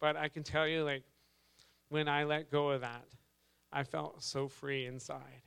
But 0.00 0.16
I 0.16 0.28
can 0.28 0.42
tell 0.42 0.66
you, 0.66 0.84
like, 0.84 1.04
when 1.88 2.08
I 2.08 2.24
let 2.24 2.50
go 2.50 2.70
of 2.70 2.80
that, 2.80 3.04
I 3.72 3.84
felt 3.84 4.22
so 4.22 4.48
free 4.48 4.86
inside. 4.86 5.42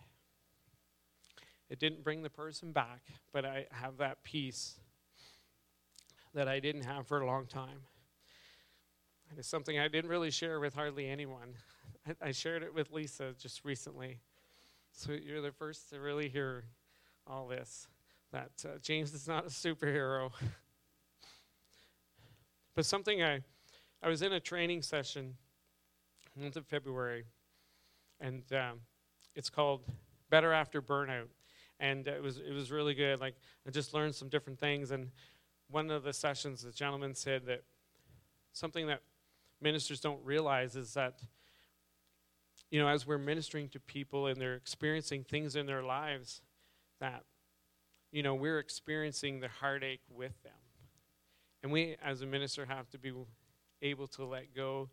It 1.70 1.80
didn't 1.80 2.04
bring 2.04 2.24
the 2.24 2.30
person 2.30 2.72
back, 2.72 3.02
but 3.34 3.46
I 3.46 3.66
have 3.72 3.98
that 3.98 4.24
peace 4.24 4.76
that 6.34 6.48
I 6.48 6.60
didn't 6.60 6.84
have 6.84 7.08
for 7.08 7.22
a 7.22 7.26
long 7.26 7.46
time. 7.46 7.82
And 9.30 9.38
it's 9.38 9.48
something 9.48 9.78
I 9.78 9.90
didn't 9.90 10.10
really 10.10 10.32
share 10.32 10.60
with 10.60 10.74
hardly 10.74 11.08
anyone. 11.08 11.56
I, 12.08 12.30
I 12.30 12.32
shared 12.32 12.64
it 12.64 12.74
with 12.74 12.92
Lisa 12.92 13.34
just 13.38 13.66
recently. 13.66 14.20
So 14.94 15.12
you're 15.12 15.42
the 15.42 15.52
first 15.52 15.90
to 15.90 16.00
really 16.00 16.30
hear 16.30 16.64
all 17.26 17.48
this 17.48 17.88
that 18.32 18.52
uh, 18.66 18.78
James 18.82 19.14
is 19.14 19.28
not 19.28 19.46
a 19.46 19.50
superhero. 19.50 20.32
but 22.76 22.86
something 22.86 23.24
I, 23.24 23.42
I 24.04 24.10
was 24.10 24.22
in 24.22 24.34
a 24.34 24.40
training 24.40 24.82
session 24.82 25.36
month 26.40 26.56
of 26.56 26.66
February, 26.68 27.26
and 28.20 28.44
um, 28.54 28.82
it's 29.36 29.50
called 29.50 29.82
Better 30.30 30.54
After 30.54 30.82
Burnout, 30.82 31.28
and 31.80 32.08
it 32.08 32.22
was 32.22 32.38
it 32.38 32.54
was 32.54 32.72
really 32.72 32.94
good. 32.94 33.20
Like 33.20 33.36
I 33.68 33.72
just 33.72 33.94
learned 33.94 34.16
some 34.16 34.30
different 34.30 34.60
things, 34.60 34.92
and 34.92 35.10
one 35.70 35.90
of 35.90 36.04
the 36.04 36.14
sessions, 36.14 36.62
the 36.62 36.72
gentleman 36.72 37.16
said 37.16 37.46
that 37.48 37.64
something 38.54 38.88
that 38.88 39.02
ministers 39.62 40.00
don't 40.00 40.24
realize 40.24 40.76
is 40.76 40.94
that 40.94 41.20
you 42.70 42.80
know 42.80 42.88
as 42.88 43.08
we're 43.08 43.18
ministering 43.18 43.70
to 43.70 43.80
people 43.80 44.28
and 44.28 44.40
they're 44.40 44.56
experiencing 44.56 45.24
things 45.24 45.56
in 45.56 45.66
their 45.66 45.84
lives 45.84 46.42
that 47.00 47.24
you 48.18 48.24
know 48.24 48.34
we're 48.34 48.58
experiencing 48.58 49.42
the 49.42 49.48
heartache 49.48 50.02
with 50.10 50.42
them. 50.42 50.52
And 51.62 51.72
we 51.72 51.98
as 52.04 52.24
a 52.24 52.26
minister 52.26 52.66
have 52.66 52.90
to 52.90 52.98
be 52.98 53.14
able 53.84 54.08
to 54.08 54.26
let 54.26 54.56
go 54.56 54.90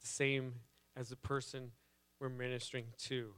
the 0.00 0.06
same 0.08 0.52
as 0.96 1.10
the 1.10 1.14
person 1.14 1.70
we're 2.18 2.28
ministering 2.28 2.86
to. 3.04 3.30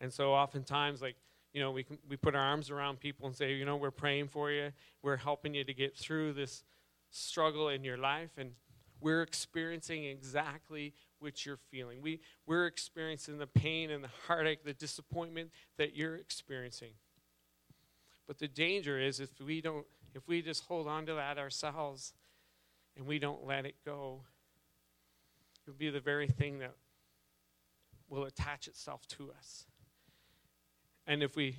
And 0.00 0.12
so 0.12 0.34
oftentimes 0.34 1.02
like 1.02 1.16
you 1.52 1.60
know 1.60 1.72
we 1.72 1.82
can, 1.82 1.98
we 2.08 2.16
put 2.16 2.36
our 2.36 2.40
arms 2.40 2.70
around 2.70 3.00
people 3.00 3.26
and 3.26 3.34
say 3.34 3.54
you 3.54 3.64
know 3.64 3.74
we're 3.74 3.90
praying 3.90 4.28
for 4.28 4.52
you. 4.52 4.70
We're 5.02 5.16
helping 5.16 5.54
you 5.54 5.64
to 5.64 5.74
get 5.74 5.96
through 5.96 6.34
this 6.34 6.62
struggle 7.10 7.70
in 7.70 7.82
your 7.82 7.98
life 7.98 8.30
and 8.36 8.52
we're 9.00 9.22
experiencing 9.22 10.04
exactly 10.04 10.94
what 11.18 11.44
you're 11.44 11.58
feeling. 11.72 12.02
We, 12.02 12.20
we're 12.46 12.66
experiencing 12.66 13.38
the 13.38 13.46
pain 13.48 13.90
and 13.90 14.04
the 14.04 14.10
heartache 14.28 14.64
the 14.64 14.74
disappointment 14.74 15.50
that 15.76 15.96
you're 15.96 16.16
experiencing 16.16 16.92
but 18.28 18.38
the 18.38 18.46
danger 18.46 19.00
is 19.00 19.18
if 19.18 19.30
we 19.40 19.60
don't 19.60 19.86
if 20.14 20.28
we 20.28 20.42
just 20.42 20.64
hold 20.64 20.86
on 20.86 21.06
to 21.06 21.14
that 21.14 21.38
ourselves 21.38 22.12
and 22.96 23.06
we 23.06 23.18
don't 23.18 23.46
let 23.46 23.66
it 23.66 23.74
go, 23.84 24.20
it 25.66 25.70
will 25.70 25.76
be 25.76 25.90
the 25.90 26.00
very 26.00 26.28
thing 26.28 26.58
that 26.58 26.74
will 28.08 28.24
attach 28.24 28.68
itself 28.68 29.06
to 29.06 29.30
us. 29.36 29.66
And 31.06 31.22
if 31.22 31.36
we 31.36 31.56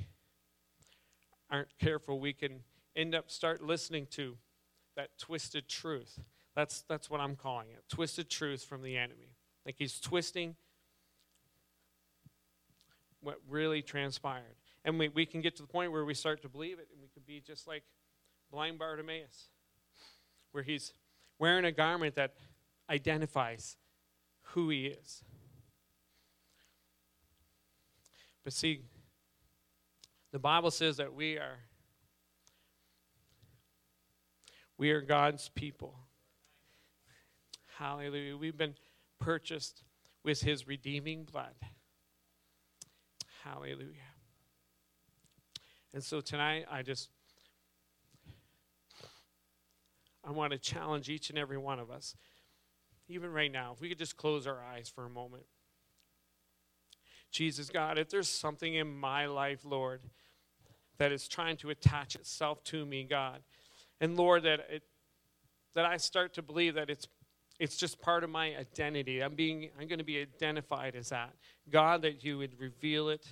aren't 1.49 1.77
careful, 1.79 2.19
we 2.19 2.33
can 2.33 2.61
end 2.95 3.15
up 3.15 3.31
start 3.31 3.63
listening 3.63 4.07
to 4.11 4.37
that 4.95 5.09
twisted 5.17 5.67
truth. 5.67 6.19
That's 6.55 6.83
that's 6.87 7.09
what 7.09 7.19
I'm 7.19 7.35
calling 7.35 7.69
it. 7.71 7.83
Twisted 7.89 8.29
truth 8.29 8.63
from 8.63 8.83
the 8.83 8.95
enemy. 8.97 9.35
Like 9.65 9.75
he's 9.77 9.99
twisting 9.99 10.55
what 13.21 13.37
really 13.47 13.81
transpired. 13.81 14.43
And 14.85 14.97
we, 14.97 15.09
we 15.09 15.25
can 15.25 15.41
get 15.41 15.55
to 15.57 15.61
the 15.61 15.67
point 15.67 15.91
where 15.91 16.05
we 16.05 16.13
start 16.13 16.41
to 16.43 16.49
believe 16.49 16.79
it, 16.79 16.87
and 16.91 17.01
we 17.01 17.09
could 17.09 17.25
be 17.25 17.41
just 17.45 17.67
like 17.67 17.83
blind 18.51 18.79
Bartimaeus, 18.79 19.49
where 20.51 20.63
he's 20.63 20.93
wearing 21.37 21.65
a 21.65 21.71
garment 21.71 22.15
that 22.15 22.33
identifies 22.89 23.77
who 24.41 24.69
he 24.69 24.87
is. 24.87 25.23
But 28.43 28.53
see, 28.53 28.81
the 30.31 30.39
Bible 30.39 30.71
says 30.71 30.97
that 30.97 31.13
we 31.13 31.37
are 31.37 31.59
we 34.77 34.91
are 34.91 35.01
God's 35.01 35.49
people. 35.49 35.93
Hallelujah. 37.77 38.37
We've 38.37 38.57
been 38.57 38.75
purchased 39.19 39.83
with 40.23 40.41
his 40.41 40.67
redeeming 40.67 41.25
blood. 41.25 41.53
Hallelujah. 43.43 44.08
And 45.93 46.03
so 46.03 46.21
tonight, 46.21 46.65
I 46.69 46.81
just 46.81 47.09
I 50.23 50.31
want 50.31 50.51
to 50.51 50.59
challenge 50.59 51.09
each 51.09 51.29
and 51.29 51.39
every 51.39 51.57
one 51.57 51.79
of 51.79 51.89
us, 51.89 52.15
even 53.07 53.31
right 53.31 53.51
now, 53.51 53.71
if 53.73 53.81
we 53.81 53.89
could 53.89 53.97
just 53.97 54.17
close 54.17 54.45
our 54.45 54.61
eyes 54.63 54.91
for 54.93 55.05
a 55.05 55.09
moment. 55.09 55.43
Jesus, 57.31 57.69
God, 57.69 57.97
if 57.97 58.09
there's 58.09 58.27
something 58.27 58.75
in 58.75 58.95
my 58.95 59.25
life, 59.25 59.61
Lord, 59.63 60.01
that 60.97 61.11
is 61.11 61.27
trying 61.27 61.57
to 61.57 61.69
attach 61.69 62.15
itself 62.15 62.63
to 62.65 62.85
me, 62.85 63.03
God, 63.03 63.41
and 64.01 64.17
Lord, 64.17 64.43
that 64.43 64.59
it, 64.69 64.83
that 65.73 65.85
I 65.85 65.97
start 65.97 66.33
to 66.35 66.41
believe 66.41 66.75
that 66.75 66.89
it's 66.89 67.07
it's 67.59 67.75
just 67.75 68.01
part 68.01 68.23
of 68.23 68.29
my 68.29 68.55
identity. 68.55 69.21
I'm 69.21 69.35
being 69.35 69.69
I'm 69.79 69.87
going 69.87 69.99
to 69.99 70.05
be 70.05 70.21
identified 70.21 70.95
as 70.95 71.09
that. 71.09 71.33
God, 71.69 72.01
that 72.03 72.23
you 72.23 72.37
would 72.37 72.59
reveal 72.59 73.09
it 73.09 73.25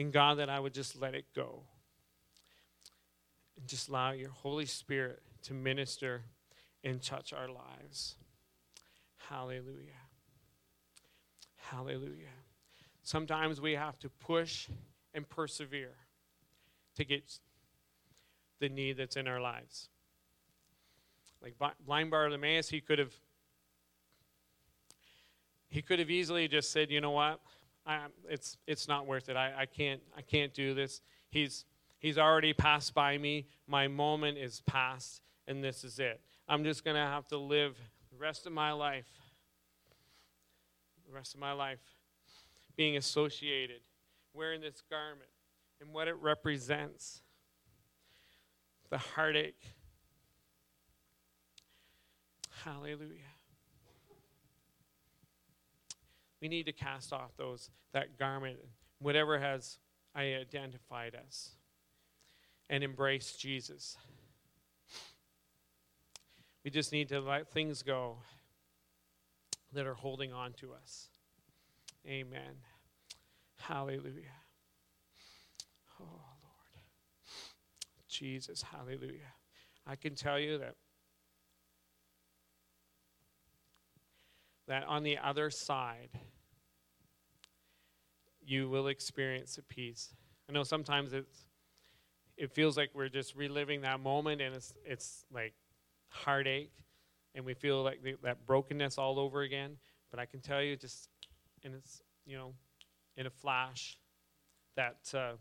and 0.00 0.12
God, 0.12 0.38
that 0.38 0.48
I 0.48 0.58
would 0.58 0.72
just 0.72 1.00
let 1.00 1.14
it 1.14 1.26
go. 1.36 1.62
And 3.58 3.68
just 3.68 3.88
allow 3.88 4.12
your 4.12 4.30
Holy 4.30 4.64
Spirit 4.64 5.22
to 5.42 5.52
minister 5.52 6.22
and 6.82 7.02
touch 7.02 7.34
our 7.34 7.48
lives. 7.48 8.16
Hallelujah. 9.28 10.00
Hallelujah. 11.56 12.32
Sometimes 13.02 13.60
we 13.60 13.72
have 13.72 13.98
to 13.98 14.08
push 14.08 14.68
and 15.12 15.28
persevere 15.28 15.92
to 16.96 17.04
get 17.04 17.38
the 18.58 18.70
need 18.70 18.96
that's 18.96 19.16
in 19.16 19.28
our 19.28 19.40
lives. 19.40 19.90
Like 21.42 21.56
blind 21.84 22.10
Bartimaeus, 22.10 22.70
he 22.70 22.80
could 22.80 22.98
have 22.98 23.12
he 25.68 25.82
could 25.82 25.98
have 26.00 26.10
easily 26.10 26.48
just 26.48 26.72
said, 26.72 26.90
you 26.90 27.00
know 27.00 27.12
what? 27.12 27.40
It's, 28.28 28.56
it's 28.66 28.88
not 28.88 29.06
worth 29.06 29.28
it. 29.28 29.36
I, 29.36 29.52
I, 29.60 29.66
can't, 29.66 30.00
I 30.16 30.22
can't 30.22 30.52
do 30.54 30.74
this. 30.74 31.00
He's, 31.30 31.64
he's 31.98 32.18
already 32.18 32.52
passed 32.52 32.94
by 32.94 33.18
me. 33.18 33.46
My 33.66 33.88
moment 33.88 34.38
is 34.38 34.62
past, 34.66 35.22
and 35.46 35.62
this 35.62 35.84
is 35.84 35.98
it. 35.98 36.20
I'm 36.48 36.64
just 36.64 36.84
to 36.96 37.02
have 37.02 37.26
to 37.28 37.38
live 37.38 37.76
the 38.10 38.18
rest 38.18 38.46
of 38.46 38.52
my 38.52 38.72
life, 38.72 39.08
the 41.06 41.14
rest 41.14 41.34
of 41.34 41.40
my 41.40 41.52
life, 41.52 41.78
being 42.76 42.96
associated, 42.96 43.80
wearing 44.34 44.60
this 44.60 44.82
garment, 44.90 45.30
and 45.80 45.92
what 45.92 46.08
it 46.08 46.16
represents 46.20 47.22
the 48.90 48.98
heartache. 48.98 49.62
Hallelujah. 52.64 53.29
We 56.40 56.48
need 56.48 56.66
to 56.66 56.72
cast 56.72 57.12
off 57.12 57.36
those 57.36 57.70
that 57.92 58.18
garment, 58.18 58.58
whatever 58.98 59.38
has 59.38 59.78
I 60.14 60.34
identified 60.34 61.14
us, 61.14 61.50
and 62.68 62.82
embrace 62.82 63.32
Jesus. 63.32 63.96
We 66.64 66.70
just 66.70 66.92
need 66.92 67.08
to 67.08 67.20
let 67.20 67.48
things 67.48 67.82
go 67.82 68.18
that 69.72 69.86
are 69.86 69.94
holding 69.94 70.32
on 70.32 70.52
to 70.54 70.72
us. 70.72 71.08
Amen. 72.06 72.56
Hallelujah. 73.56 74.36
Oh, 76.00 76.04
Lord. 76.04 76.84
Jesus, 78.08 78.62
hallelujah. 78.62 79.34
I 79.86 79.96
can 79.96 80.14
tell 80.14 80.38
you 80.38 80.58
that 80.58 80.74
that 84.70 84.84
on 84.84 85.02
the 85.02 85.18
other 85.18 85.50
side, 85.50 86.10
you 88.40 88.68
will 88.68 88.86
experience 88.86 89.58
a 89.58 89.62
peace. 89.62 90.14
I 90.48 90.52
know 90.52 90.62
sometimes 90.62 91.12
it's, 91.12 91.46
it 92.36 92.52
feels 92.52 92.76
like 92.76 92.90
we're 92.94 93.08
just 93.08 93.34
reliving 93.34 93.80
that 93.80 93.98
moment 93.98 94.40
and 94.40 94.54
it's, 94.54 94.72
it's 94.84 95.24
like 95.32 95.54
heartache 96.08 96.70
and 97.34 97.44
we 97.44 97.52
feel 97.52 97.82
like 97.82 98.00
the, 98.04 98.14
that 98.22 98.46
brokenness 98.46 98.96
all 98.96 99.18
over 99.18 99.42
again. 99.42 99.76
But 100.12 100.20
I 100.20 100.26
can 100.26 100.40
tell 100.40 100.62
you 100.62 100.76
just, 100.76 101.08
and 101.64 101.74
it's, 101.74 102.00
you 102.24 102.36
know, 102.36 102.54
in 103.16 103.26
a 103.26 103.30
flash, 103.30 103.98
that 104.76 105.12
uh, 105.12 105.32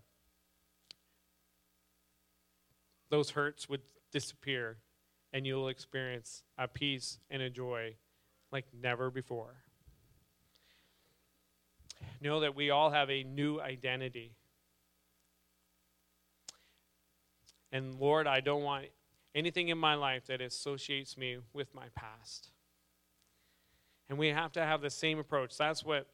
those 3.11 3.29
hurts 3.29 3.69
would 3.69 3.81
disappear 4.11 4.77
and 5.31 5.45
you'll 5.45 5.67
experience 5.67 6.41
a 6.57 6.67
peace 6.67 7.19
and 7.29 7.43
a 7.43 7.49
joy 7.51 7.93
like 8.51 8.65
never 8.73 9.09
before. 9.09 9.55
Know 12.21 12.41
that 12.41 12.55
we 12.55 12.69
all 12.69 12.91
have 12.91 13.09
a 13.09 13.23
new 13.23 13.61
identity. 13.61 14.33
And 17.71 17.95
Lord, 17.95 18.27
I 18.27 18.41
don't 18.41 18.63
want 18.63 18.85
anything 19.35 19.69
in 19.69 19.77
my 19.77 19.95
life 19.95 20.25
that 20.27 20.41
associates 20.41 21.17
me 21.17 21.37
with 21.53 21.73
my 21.73 21.85
past. 21.95 22.49
And 24.09 24.17
we 24.17 24.29
have 24.29 24.51
to 24.53 24.65
have 24.65 24.81
the 24.81 24.89
same 24.89 25.19
approach. 25.19 25.55
That's 25.55 25.83
what, 25.83 26.07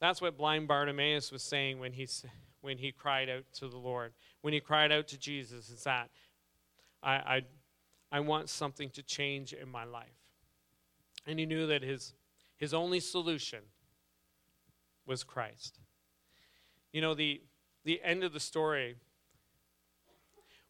that's 0.00 0.20
what 0.20 0.36
blind 0.36 0.68
Bartimaeus 0.68 1.30
was 1.30 1.42
saying 1.42 1.78
when 1.78 1.92
he, 1.92 2.08
when 2.62 2.78
he 2.78 2.92
cried 2.92 3.28
out 3.28 3.44
to 3.54 3.68
the 3.68 3.76
Lord. 3.76 4.14
When 4.40 4.54
he 4.54 4.60
cried 4.60 4.90
out 4.90 5.06
to 5.08 5.18
Jesus, 5.18 5.68
is 5.68 5.84
that 5.84 6.08
I, 7.02 7.12
I, 7.12 7.42
I 8.10 8.20
want 8.20 8.48
something 8.48 8.90
to 8.90 9.02
change 9.02 9.52
in 9.52 9.68
my 9.68 9.84
life. 9.84 10.21
And 11.26 11.38
he 11.38 11.46
knew 11.46 11.66
that 11.66 11.82
his, 11.82 12.14
his 12.56 12.74
only 12.74 13.00
solution 13.00 13.60
was 15.06 15.24
Christ. 15.24 15.78
You 16.92 17.00
know, 17.00 17.14
the, 17.14 17.40
the 17.84 18.00
end 18.02 18.24
of 18.24 18.32
the 18.32 18.40
story 18.40 18.96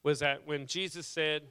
was 0.02 0.20
that 0.20 0.46
when 0.46 0.66
Jesus 0.66 1.06
said, 1.06 1.42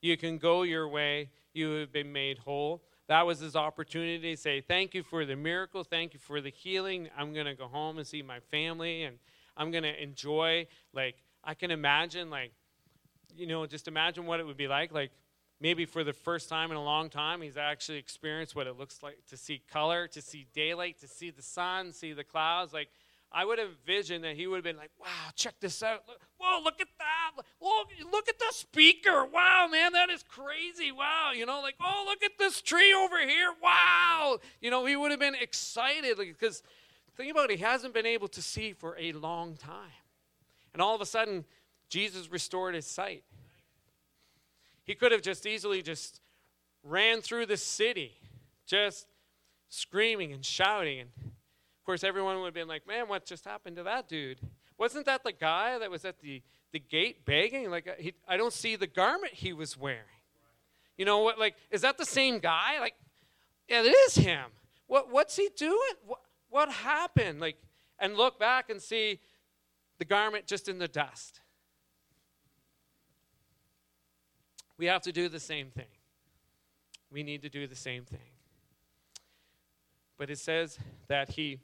You 0.00 0.16
can 0.16 0.38
go 0.38 0.62
your 0.62 0.88
way, 0.88 1.30
you 1.52 1.70
have 1.72 1.92
been 1.92 2.12
made 2.12 2.38
whole. 2.38 2.82
That 3.08 3.26
was 3.26 3.40
his 3.40 3.56
opportunity 3.56 4.34
to 4.34 4.40
say, 4.40 4.60
Thank 4.60 4.94
you 4.94 5.02
for 5.02 5.24
the 5.24 5.36
miracle. 5.36 5.84
Thank 5.84 6.14
you 6.14 6.20
for 6.20 6.40
the 6.40 6.50
healing. 6.50 7.08
I'm 7.16 7.32
going 7.32 7.46
to 7.46 7.54
go 7.54 7.66
home 7.66 7.98
and 7.98 8.06
see 8.06 8.22
my 8.22 8.40
family, 8.50 9.04
and 9.04 9.18
I'm 9.56 9.70
going 9.70 9.84
to 9.84 10.02
enjoy. 10.02 10.66
Like, 10.92 11.16
I 11.44 11.54
can 11.54 11.70
imagine, 11.70 12.30
like, 12.30 12.52
you 13.36 13.46
know, 13.46 13.66
just 13.66 13.88
imagine 13.88 14.26
what 14.26 14.40
it 14.40 14.46
would 14.46 14.56
be 14.56 14.68
like. 14.68 14.92
Like, 14.92 15.10
maybe 15.62 15.84
for 15.84 16.02
the 16.02 16.12
first 16.12 16.48
time 16.48 16.72
in 16.72 16.76
a 16.76 16.82
long 16.82 17.08
time, 17.08 17.40
he's 17.40 17.56
actually 17.56 17.98
experienced 17.98 18.56
what 18.56 18.66
it 18.66 18.76
looks 18.76 19.00
like 19.00 19.18
to 19.28 19.36
see 19.36 19.62
color, 19.72 20.08
to 20.08 20.20
see 20.20 20.44
daylight, 20.52 20.98
to 21.00 21.06
see 21.06 21.30
the 21.30 21.40
sun, 21.40 21.92
see 21.92 22.12
the 22.12 22.24
clouds. 22.24 22.72
Like, 22.72 22.88
I 23.30 23.44
would 23.44 23.60
have 23.60 23.68
envisioned 23.68 24.24
that 24.24 24.34
he 24.34 24.48
would 24.48 24.56
have 24.56 24.64
been 24.64 24.76
like, 24.76 24.90
wow, 25.00 25.30
check 25.36 25.54
this 25.60 25.80
out. 25.82 26.02
Whoa, 26.38 26.60
look 26.64 26.80
at 26.80 26.88
that. 26.98 27.44
Look, 27.62 27.88
look 28.10 28.28
at 28.28 28.40
the 28.40 28.50
speaker. 28.50 29.24
Wow, 29.24 29.68
man, 29.70 29.92
that 29.92 30.10
is 30.10 30.24
crazy. 30.24 30.90
Wow. 30.90 31.30
You 31.34 31.46
know, 31.46 31.62
like, 31.62 31.76
oh, 31.80 32.04
look 32.08 32.24
at 32.24 32.32
this 32.38 32.60
tree 32.60 32.92
over 32.92 33.20
here. 33.20 33.52
Wow. 33.62 34.38
You 34.60 34.70
know, 34.70 34.84
he 34.84 34.96
would 34.96 35.12
have 35.12 35.20
been 35.20 35.36
excited 35.40 36.18
because 36.18 36.64
think 37.16 37.30
about 37.30 37.50
it, 37.50 37.58
he 37.58 37.64
hasn't 37.64 37.94
been 37.94 38.04
able 38.04 38.28
to 38.28 38.42
see 38.42 38.72
for 38.72 38.98
a 38.98 39.12
long 39.12 39.54
time. 39.54 39.92
And 40.72 40.82
all 40.82 40.94
of 40.94 41.00
a 41.00 41.06
sudden, 41.06 41.44
Jesus 41.88 42.30
restored 42.30 42.74
his 42.74 42.86
sight. 42.86 43.22
He 44.84 44.94
could 44.94 45.12
have 45.12 45.22
just 45.22 45.46
easily 45.46 45.82
just 45.82 46.20
ran 46.82 47.20
through 47.20 47.46
the 47.46 47.56
city, 47.56 48.18
just 48.66 49.06
screaming 49.68 50.32
and 50.32 50.44
shouting 50.44 51.00
and 51.00 51.10
of 51.82 51.86
course, 51.86 52.04
everyone 52.04 52.38
would 52.38 52.44
have 52.44 52.54
been 52.54 52.68
like, 52.68 52.86
man, 52.86 53.08
what 53.08 53.26
just 53.26 53.44
happened 53.44 53.74
to 53.74 53.82
that 53.82 54.06
dude? 54.06 54.38
Wasn't 54.78 55.04
that 55.06 55.24
the 55.24 55.32
guy 55.32 55.80
that 55.80 55.90
was 55.90 56.04
at 56.04 56.20
the, 56.20 56.40
the 56.70 56.78
gate 56.78 57.24
begging? 57.24 57.68
Like, 57.72 57.88
uh, 57.88 57.94
he, 57.98 58.14
I 58.28 58.36
don't 58.36 58.52
see 58.52 58.76
the 58.76 58.86
garment 58.86 59.32
he 59.32 59.52
was 59.52 59.76
wearing. 59.76 59.98
You 60.96 61.04
know 61.04 61.18
what? 61.18 61.40
Like, 61.40 61.56
is 61.72 61.80
that 61.80 61.98
the 61.98 62.04
same 62.04 62.38
guy? 62.38 62.78
Like, 62.78 62.94
yeah, 63.68 63.82
it 63.82 63.88
is 63.88 64.14
him. 64.14 64.44
What, 64.86 65.10
what's 65.10 65.34
he 65.34 65.48
doing? 65.56 65.76
What, 66.06 66.20
what 66.50 66.70
happened? 66.70 67.40
Like, 67.40 67.56
and 67.98 68.16
look 68.16 68.38
back 68.38 68.70
and 68.70 68.80
see 68.80 69.18
the 69.98 70.04
garment 70.04 70.46
just 70.46 70.68
in 70.68 70.78
the 70.78 70.86
dust. 70.86 71.40
We 74.78 74.86
have 74.86 75.02
to 75.02 75.12
do 75.12 75.28
the 75.28 75.40
same 75.40 75.70
thing. 75.70 75.86
We 77.10 77.22
need 77.22 77.42
to 77.42 77.48
do 77.48 77.66
the 77.66 77.76
same 77.76 78.04
thing. 78.04 78.20
But 80.18 80.30
it 80.30 80.38
says 80.38 80.78
that 81.08 81.30
he 81.30 81.60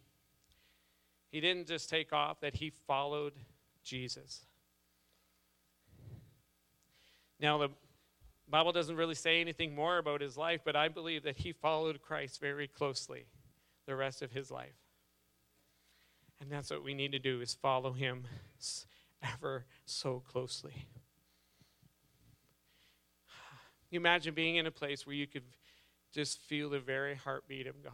he 1.31 1.41
didn't 1.41 1.67
just 1.67 1.91
take 1.91 2.13
off, 2.13 2.41
that 2.41 2.55
he 2.55 2.71
followed 2.71 3.35
Jesus. 3.85 4.47
Now, 7.39 7.59
the 7.59 7.69
Bible 8.49 8.73
doesn't 8.73 8.97
really 8.97 9.15
say 9.15 9.41
anything 9.41 9.75
more 9.75 9.99
about 9.99 10.21
his 10.21 10.37
life, 10.37 10.63
but 10.65 10.75
I 10.75 10.89
believe 10.89 11.23
that 11.25 11.37
he 11.37 11.53
followed 11.53 12.01
Christ 12.01 12.41
very 12.41 12.67
closely 12.67 13.27
the 13.87 13.95
rest 13.95 14.23
of 14.23 14.33
his 14.33 14.51
life. 14.51 14.75
And 16.41 16.51
that's 16.51 16.71
what 16.71 16.83
we 16.83 16.95
need 16.95 17.13
to 17.13 17.19
do 17.19 17.41
is 17.41 17.55
follow 17.55 17.93
him 17.93 18.27
ever 19.23 19.67
so 19.85 20.23
closely. 20.27 20.87
You 23.91 23.99
imagine 24.01 24.35
being 24.35 24.57
in 24.57 24.67
a 24.67 24.71
place 24.71 25.07
where 25.07 25.17
you 25.17 25.27
could 25.27 25.45
just 26.13 26.41
feel 26.41 26.71
the 26.71 26.79
very 26.79 27.15
heartbeat 27.15 27.67
of 27.67 27.83
God. 27.83 27.93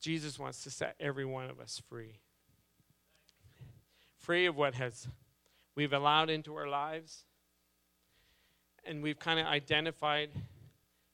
Jesus 0.00 0.36
wants 0.36 0.64
to 0.64 0.70
set 0.70 0.96
every 0.98 1.24
one 1.24 1.48
of 1.48 1.60
us 1.60 1.80
free. 1.88 2.18
Free 4.18 4.46
of 4.46 4.56
what 4.56 4.74
has 4.74 5.06
we've 5.76 5.92
allowed 5.92 6.28
into 6.28 6.56
our 6.56 6.66
lives. 6.66 7.24
And 8.84 9.00
we've 9.00 9.18
kind 9.18 9.38
of 9.38 9.46
identified 9.46 10.30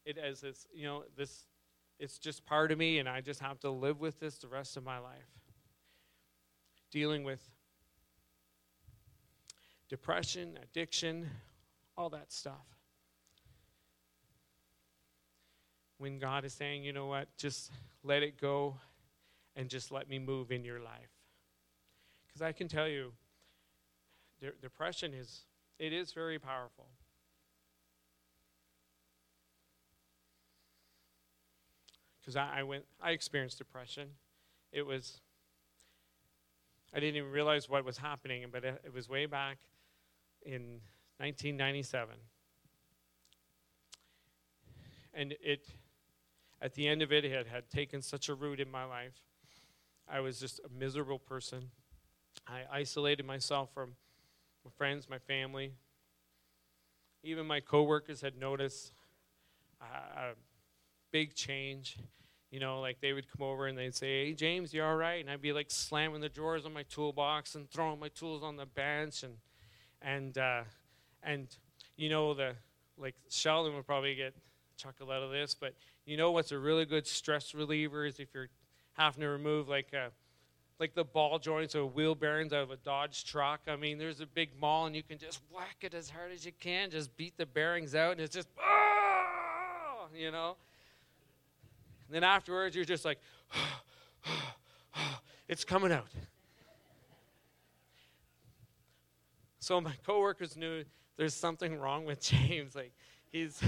it 0.06 0.16
as 0.16 0.40
this, 0.40 0.66
you 0.72 0.86
know, 0.86 1.04
this 1.16 1.44
it's 1.98 2.18
just 2.18 2.46
part 2.46 2.72
of 2.72 2.78
me 2.78 2.98
and 2.98 3.08
I 3.08 3.20
just 3.20 3.40
have 3.40 3.60
to 3.60 3.70
live 3.70 4.00
with 4.00 4.20
this 4.20 4.38
the 4.38 4.48
rest 4.48 4.78
of 4.78 4.84
my 4.84 4.98
life. 4.98 5.28
Dealing 6.90 7.24
with 7.24 7.46
depression, 9.88 10.58
addiction, 10.62 11.28
all 11.96 12.10
that 12.10 12.32
stuff. 12.32 12.66
When 15.98 16.18
God 16.18 16.44
is 16.44 16.52
saying, 16.52 16.84
you 16.84 16.92
know 16.92 17.06
what, 17.06 17.28
just 17.36 17.72
let 18.04 18.22
it 18.22 18.40
go 18.40 18.76
and 19.56 19.68
just 19.68 19.90
let 19.90 20.08
me 20.08 20.18
move 20.18 20.52
in 20.52 20.64
your 20.64 20.78
life. 20.78 21.10
Because 22.26 22.42
I 22.42 22.52
can 22.52 22.68
tell 22.68 22.86
you, 22.86 23.12
de- 24.40 24.52
depression 24.62 25.12
is, 25.12 25.40
it 25.78 25.92
is 25.92 26.12
very 26.12 26.38
powerful. 26.38 26.86
Because 32.20 32.36
I, 32.36 32.60
I 32.60 32.62
went, 32.62 32.84
I 33.00 33.10
experienced 33.10 33.58
depression. 33.58 34.10
It 34.70 34.86
was, 34.86 35.20
I 36.94 37.00
didn't 37.00 37.16
even 37.16 37.30
realize 37.32 37.68
what 37.68 37.84
was 37.84 37.98
happening, 37.98 38.44
but 38.52 38.64
it, 38.64 38.80
it 38.84 38.94
was 38.94 39.08
way 39.08 39.26
back 39.26 39.58
in 40.42 40.80
1997. 41.18 42.16
And 45.14 45.34
it, 45.42 45.66
at 46.62 46.74
the 46.74 46.86
end 46.86 47.02
of 47.02 47.12
it, 47.12 47.24
it 47.24 47.46
had 47.46 47.68
taken 47.70 48.02
such 48.02 48.28
a 48.28 48.34
root 48.34 48.60
in 48.60 48.70
my 48.70 48.84
life. 48.84 49.14
I 50.08 50.20
was 50.20 50.38
just 50.38 50.60
a 50.60 50.68
miserable 50.68 51.18
person. 51.18 51.70
I 52.46 52.62
isolated 52.70 53.26
myself 53.26 53.72
from 53.74 53.96
my 54.64 54.70
friends, 54.76 55.08
my 55.08 55.18
family. 55.18 55.72
Even 57.22 57.46
my 57.46 57.60
coworkers 57.60 58.20
had 58.20 58.38
noticed 58.38 58.92
a 59.80 60.34
big 61.10 61.34
change. 61.34 61.98
You 62.50 62.60
know, 62.60 62.80
like 62.80 63.00
they 63.00 63.12
would 63.12 63.30
come 63.30 63.46
over 63.46 63.66
and 63.66 63.76
they'd 63.76 63.94
say, 63.94 64.26
"Hey, 64.26 64.32
James, 64.32 64.72
you 64.72 64.82
all 64.82 64.96
right?" 64.96 65.20
And 65.20 65.30
I'd 65.30 65.42
be 65.42 65.52
like 65.52 65.70
slamming 65.70 66.22
the 66.22 66.30
drawers 66.30 66.64
on 66.64 66.72
my 66.72 66.84
toolbox 66.84 67.54
and 67.54 67.70
throwing 67.70 67.98
my 67.98 68.08
tools 68.08 68.42
on 68.42 68.56
the 68.56 68.64
bench, 68.64 69.22
and 69.22 69.34
and 70.02 70.36
uh, 70.38 70.62
and 71.22 71.48
you 71.96 72.08
know 72.08 72.34
the 72.34 72.54
like 72.96 73.14
Sheldon 73.28 73.74
would 73.74 73.86
probably 73.86 74.14
get 74.14 74.34
chuckle 74.76 75.10
out 75.10 75.22
of 75.22 75.30
this, 75.30 75.54
but 75.54 75.74
you 76.06 76.16
know 76.16 76.30
what's 76.30 76.52
a 76.52 76.58
really 76.58 76.84
good 76.84 77.06
stress 77.06 77.54
reliever 77.54 78.06
is 78.06 78.18
if 78.18 78.28
you're 78.34 78.48
having 78.94 79.20
to 79.20 79.28
remove 79.28 79.68
like 79.68 79.88
a, 79.92 79.98
uh, 79.98 80.08
like 80.80 80.94
the 80.94 81.04
ball 81.04 81.38
joints 81.38 81.74
or 81.74 81.86
wheel 81.86 82.14
bearings 82.14 82.52
out 82.52 82.62
of 82.62 82.70
a 82.70 82.76
Dodge 82.76 83.24
truck. 83.24 83.60
I 83.66 83.76
mean, 83.76 83.98
there's 83.98 84.20
a 84.20 84.26
big 84.26 84.50
maul 84.60 84.86
and 84.86 84.94
you 84.94 85.02
can 85.02 85.18
just 85.18 85.40
whack 85.52 85.76
it 85.80 85.94
as 85.94 86.08
hard 86.10 86.32
as 86.32 86.46
you 86.46 86.52
can, 86.60 86.90
just 86.90 87.16
beat 87.16 87.36
the 87.36 87.46
bearings 87.46 87.94
out, 87.94 88.12
and 88.12 88.20
it's 88.20 88.34
just, 88.34 88.48
oh, 88.60 90.06
you 90.14 90.30
know. 90.30 90.56
And 92.06 92.14
then 92.14 92.24
afterwards, 92.24 92.76
you're 92.76 92.84
just 92.84 93.04
like, 93.04 93.18
it's 95.48 95.64
coming 95.64 95.92
out. 95.92 96.06
So 99.60 99.80
my 99.80 99.92
coworkers 100.06 100.56
knew 100.56 100.84
there's 101.16 101.34
something 101.34 101.78
wrong 101.78 102.04
with 102.04 102.20
James. 102.22 102.74
Like 102.74 102.92
he's 103.30 103.60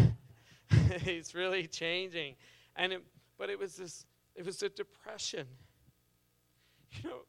he's 1.03 1.35
really 1.35 1.67
changing. 1.67 2.35
And 2.77 2.93
it, 2.93 3.03
but 3.39 3.51
it 3.51 3.59
was 3.59 3.77
this, 3.77 4.05
it 4.35 4.45
was 4.45 4.63
a 4.63 4.69
depression. 4.69 5.47
You 7.05 7.09
know, 7.09 7.21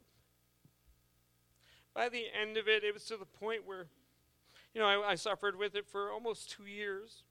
by 1.94 2.10
the 2.10 2.24
end 2.34 2.58
of 2.58 2.68
it, 2.68 2.84
it 2.84 2.96
was 2.96 3.06
to 3.06 3.16
the 3.16 3.28
point 3.28 3.62
where, 3.64 3.86
you 4.74 4.82
know, 4.82 4.88
I, 4.88 5.12
I 5.12 5.16
suffered 5.16 5.56
with 5.56 5.76
it 5.76 5.86
for 5.88 6.12
almost 6.12 6.50
two 6.50 6.66
years. 6.66 7.24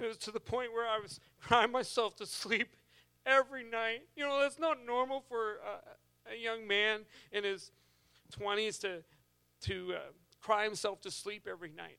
It 0.00 0.06
was 0.08 0.16
to 0.18 0.32
the 0.32 0.40
point 0.40 0.72
where 0.72 0.88
I 0.88 0.98
was 0.98 1.20
crying 1.40 1.70
myself 1.70 2.16
to 2.16 2.26
sleep 2.26 2.74
every 3.24 3.62
night. 3.62 4.00
You 4.16 4.24
know, 4.24 4.40
that's 4.40 4.58
not 4.58 4.78
normal 4.84 5.20
for 5.28 5.58
a, 5.58 6.32
a 6.32 6.36
young 6.36 6.66
man 6.66 7.02
in 7.30 7.44
his 7.44 7.70
20s 8.36 8.80
to, 8.80 9.04
to 9.62 9.94
uh, 9.94 9.98
cry 10.40 10.64
himself 10.64 11.00
to 11.02 11.10
sleep 11.10 11.46
every 11.50 11.72
night. 11.72 11.98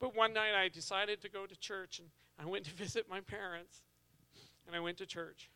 But 0.00 0.16
one 0.16 0.32
night 0.32 0.54
I 0.54 0.68
decided 0.68 1.20
to 1.22 1.28
go 1.28 1.46
to 1.46 1.56
church 1.56 1.98
and 1.98 2.08
I 2.38 2.46
went 2.46 2.64
to 2.64 2.70
visit 2.74 3.06
my 3.08 3.20
parents. 3.20 3.82
And 4.66 4.76
I 4.76 4.80
went 4.80 4.98
to 4.98 5.06
church. 5.06 5.50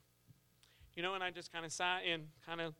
You 0.96 1.02
know, 1.02 1.14
and 1.14 1.22
I 1.22 1.30
just 1.30 1.52
kind 1.52 1.64
of 1.64 1.72
sat 1.72 2.04
in 2.04 2.22
kind 2.46 2.60
of 2.60 2.74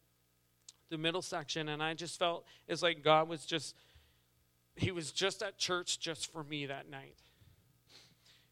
the 0.91 0.99
middle 0.99 1.23
section 1.23 1.69
and 1.69 1.83
I 1.83 1.95
just 1.95 2.19
felt 2.19 2.45
it's 2.69 2.83
like 2.83 3.03
God 3.03 3.29
was 3.29 3.45
just 3.45 3.75
he 4.77 4.91
was 4.91 5.13
just 5.13 5.43
at 5.43 5.57
church 5.57 6.01
just 6.01 6.33
for 6.33 6.43
me 6.43 6.67
that 6.67 6.91
night. 6.91 7.17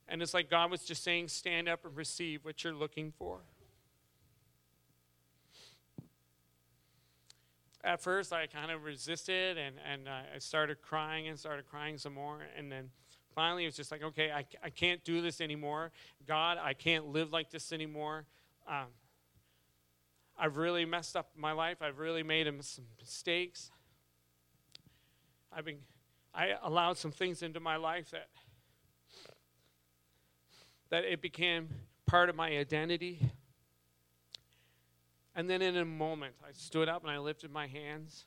And 0.08 0.22
it's 0.22 0.34
like 0.34 0.50
God 0.50 0.70
was 0.70 0.82
just 0.82 1.02
saying, 1.02 1.28
stand 1.28 1.68
up 1.68 1.84
and 1.84 1.96
receive 1.96 2.44
what 2.44 2.62
you're 2.62 2.74
looking 2.74 3.12
for. 3.18 3.38
At 7.84 8.00
first, 8.00 8.32
I 8.32 8.46
kind 8.46 8.70
of 8.70 8.84
resisted 8.84 9.58
and, 9.58 9.76
and 9.90 10.08
uh, 10.08 10.34
I 10.34 10.38
started 10.38 10.80
crying 10.82 11.28
and 11.28 11.38
started 11.38 11.66
crying 11.66 11.98
some 11.98 12.14
more. 12.14 12.40
And 12.56 12.70
then 12.70 12.90
finally, 13.34 13.64
it 13.64 13.66
was 13.66 13.76
just 13.76 13.90
like, 13.90 14.02
okay, 14.02 14.30
I, 14.30 14.44
I 14.62 14.70
can't 14.70 15.02
do 15.04 15.20
this 15.20 15.40
anymore. 15.40 15.90
God, 16.26 16.58
I 16.62 16.74
can't 16.74 17.06
live 17.06 17.32
like 17.32 17.50
this 17.50 17.72
anymore. 17.72 18.26
Um, 18.68 18.86
I've 20.38 20.56
really 20.56 20.84
messed 20.84 21.16
up 21.16 21.30
my 21.36 21.52
life. 21.52 21.82
I've 21.82 21.98
really 21.98 22.22
made 22.22 22.46
some 22.62 22.84
mistakes. 23.00 23.70
I've 25.52 25.64
been, 25.64 25.78
I 26.34 26.54
allowed 26.62 26.98
some 26.98 27.10
things 27.10 27.42
into 27.42 27.60
my 27.60 27.76
life 27.76 28.10
that 28.12 28.28
that 30.92 31.04
it 31.04 31.22
became 31.22 31.70
part 32.06 32.28
of 32.28 32.36
my 32.36 32.48
identity. 32.48 33.18
And 35.34 35.48
then 35.48 35.62
in 35.62 35.76
a 35.76 35.84
moment, 35.84 36.34
I 36.46 36.52
stood 36.52 36.88
up 36.88 37.02
and 37.02 37.10
I 37.10 37.18
lifted 37.18 37.50
my 37.50 37.66
hands, 37.66 38.26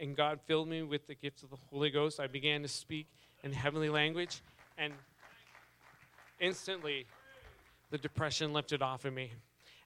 and 0.00 0.16
God 0.16 0.40
filled 0.46 0.68
me 0.68 0.82
with 0.82 1.06
the 1.06 1.14
gifts 1.14 1.42
of 1.42 1.50
the 1.50 1.58
Holy 1.70 1.90
Ghost. 1.90 2.18
I 2.18 2.26
began 2.26 2.62
to 2.62 2.68
speak 2.68 3.06
in 3.44 3.52
heavenly 3.52 3.88
language, 3.88 4.42
and 4.76 4.92
instantly 6.40 7.06
the 7.90 7.98
depression 7.98 8.52
lifted 8.52 8.82
off 8.82 9.04
of 9.04 9.12
me, 9.12 9.32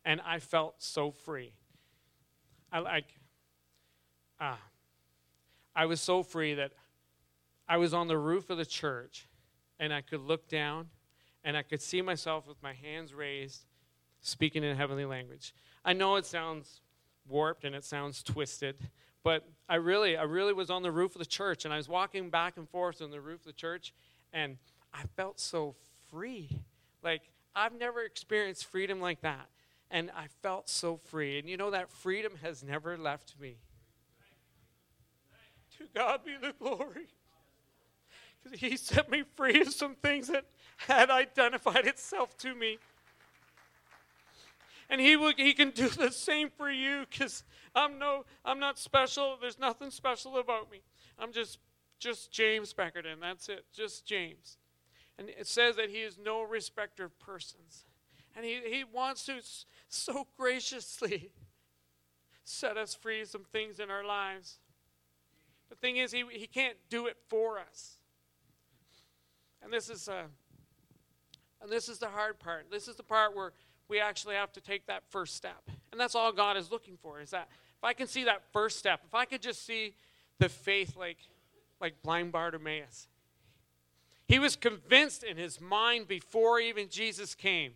and 0.04 0.20
I 0.24 0.38
felt 0.38 0.76
so 0.78 1.10
free. 1.10 1.52
I 2.72 2.78
like, 2.78 3.06
ah, 4.40 4.58
I 5.76 5.86
was 5.86 6.00
so 6.00 6.22
free 6.22 6.54
that 6.54 6.72
I 7.68 7.76
was 7.76 7.92
on 7.92 8.08
the 8.08 8.18
roof 8.18 8.50
of 8.50 8.58
the 8.58 8.64
church, 8.64 9.26
and 9.78 9.92
I 9.92 10.00
could 10.00 10.20
look 10.20 10.48
down 10.48 10.88
and 11.44 11.56
I 11.56 11.62
could 11.62 11.82
see 11.82 12.00
myself 12.00 12.48
with 12.48 12.62
my 12.62 12.72
hands 12.72 13.12
raised, 13.12 13.66
speaking 14.22 14.64
in 14.64 14.76
heavenly 14.76 15.04
language. 15.04 15.54
I 15.84 15.92
know 15.92 16.16
it 16.16 16.26
sounds 16.26 16.80
warped 17.28 17.64
and 17.64 17.74
it 17.74 17.84
sounds 17.84 18.22
twisted, 18.22 18.76
but 19.22 19.46
I 19.68 19.76
really, 19.76 20.16
I 20.16 20.22
really 20.22 20.52
was 20.52 20.70
on 20.70 20.82
the 20.82 20.90
roof 20.90 21.14
of 21.14 21.18
the 21.18 21.26
church, 21.26 21.64
and 21.64 21.72
I 21.72 21.76
was 21.76 21.88
walking 21.88 22.30
back 22.30 22.56
and 22.56 22.68
forth 22.68 23.00
on 23.02 23.10
the 23.10 23.20
roof 23.20 23.40
of 23.40 23.46
the 23.46 23.52
church, 23.52 23.92
and 24.32 24.58
I 24.92 25.04
felt 25.16 25.40
so 25.40 25.74
free. 26.10 26.48
Like 27.02 27.22
I've 27.54 27.74
never 27.78 28.02
experienced 28.02 28.66
freedom 28.66 29.00
like 29.00 29.20
that, 29.22 29.48
and 29.90 30.10
I 30.16 30.26
felt 30.42 30.68
so 30.68 30.96
free. 30.96 31.38
And 31.38 31.48
you 31.48 31.56
know 31.56 31.70
that 31.70 31.90
freedom 31.90 32.32
has 32.42 32.62
never 32.62 32.96
left 32.96 33.34
me. 33.40 33.56
To 35.78 35.84
God 35.94 36.20
be 36.24 36.36
the 36.40 36.54
glory. 36.58 37.08
Because 38.42 38.60
He 38.60 38.76
set 38.76 39.10
me 39.10 39.24
free 39.34 39.60
of 39.60 39.72
some 39.72 39.94
things 39.96 40.28
that 40.28 40.44
had 40.76 41.10
identified 41.10 41.86
itself 41.86 42.36
to 42.38 42.54
me. 42.54 42.78
And 44.90 45.00
he, 45.00 45.16
will, 45.16 45.32
he 45.36 45.54
can 45.54 45.70
do 45.70 45.88
the 45.88 46.10
same 46.10 46.50
for 46.50 46.70
you 46.70 47.04
because 47.10 47.44
I'm, 47.74 47.98
no, 47.98 48.24
I'm 48.44 48.58
not 48.58 48.78
special. 48.78 49.36
There's 49.40 49.58
nothing 49.58 49.90
special 49.90 50.38
about 50.38 50.70
me. 50.70 50.82
I'm 51.18 51.32
just, 51.32 51.58
just 51.98 52.30
James 52.30 52.72
Beckerton. 52.72 53.20
That's 53.20 53.48
it. 53.48 53.64
Just 53.72 54.06
James. 54.06 54.58
And 55.18 55.28
it 55.28 55.46
says 55.46 55.76
that 55.76 55.90
he 55.90 55.98
is 55.98 56.18
no 56.18 56.42
respecter 56.42 57.04
of 57.04 57.18
persons. 57.18 57.84
And 58.36 58.44
he, 58.44 58.60
he 58.66 58.84
wants 58.84 59.26
to 59.26 59.40
so 59.88 60.26
graciously 60.36 61.30
set 62.44 62.76
us 62.76 62.94
free 62.94 63.24
some 63.24 63.44
things 63.44 63.78
in 63.78 63.90
our 63.90 64.04
lives. 64.04 64.58
The 65.70 65.76
thing 65.76 65.96
is, 65.96 66.12
he, 66.12 66.24
he 66.30 66.46
can't 66.46 66.76
do 66.90 67.06
it 67.06 67.16
for 67.28 67.58
us. 67.58 67.98
And 69.62 69.72
this 69.72 69.88
is. 69.88 70.08
Uh, 70.08 70.24
and 71.64 71.72
this 71.72 71.88
is 71.88 71.98
the 71.98 72.08
hard 72.08 72.38
part. 72.38 72.70
This 72.70 72.88
is 72.88 72.96
the 72.96 73.02
part 73.02 73.34
where 73.34 73.52
we 73.88 74.00
actually 74.00 74.34
have 74.34 74.52
to 74.52 74.60
take 74.60 74.86
that 74.86 75.02
first 75.10 75.34
step. 75.36 75.62
And 75.92 76.00
that's 76.00 76.14
all 76.14 76.32
God 76.32 76.56
is 76.56 76.70
looking 76.70 76.96
for 77.00 77.20
is 77.20 77.30
that 77.30 77.48
if 77.50 77.84
I 77.84 77.92
can 77.92 78.06
see 78.06 78.24
that 78.24 78.42
first 78.52 78.78
step, 78.78 79.00
if 79.04 79.14
I 79.14 79.24
could 79.24 79.42
just 79.42 79.64
see 79.66 79.94
the 80.38 80.48
faith 80.48 80.96
like, 80.96 81.18
like 81.80 82.02
blind 82.02 82.32
Bartimaeus. 82.32 83.08
He 84.26 84.38
was 84.38 84.56
convinced 84.56 85.22
in 85.22 85.36
his 85.36 85.60
mind 85.60 86.08
before 86.08 86.58
even 86.58 86.88
Jesus 86.88 87.34
came. 87.34 87.72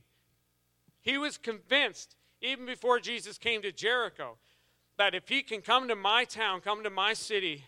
He 1.01 1.18
was 1.18 1.37
convinced, 1.37 2.16
even 2.40 2.66
before 2.66 3.01
Jesus 3.01 3.38
came 3.38 3.62
to 3.62 3.73
Jericho, 3.73 4.38
that 4.97 5.14
if 5.14 5.29
he 5.29 5.42
can 5.42 5.61
come 5.61 5.88
to 5.88 5.94
my 5.94 6.25
town, 6.25 6.61
come 6.61 6.83
to 6.83 6.90
my 6.90 7.12
city, 7.12 7.64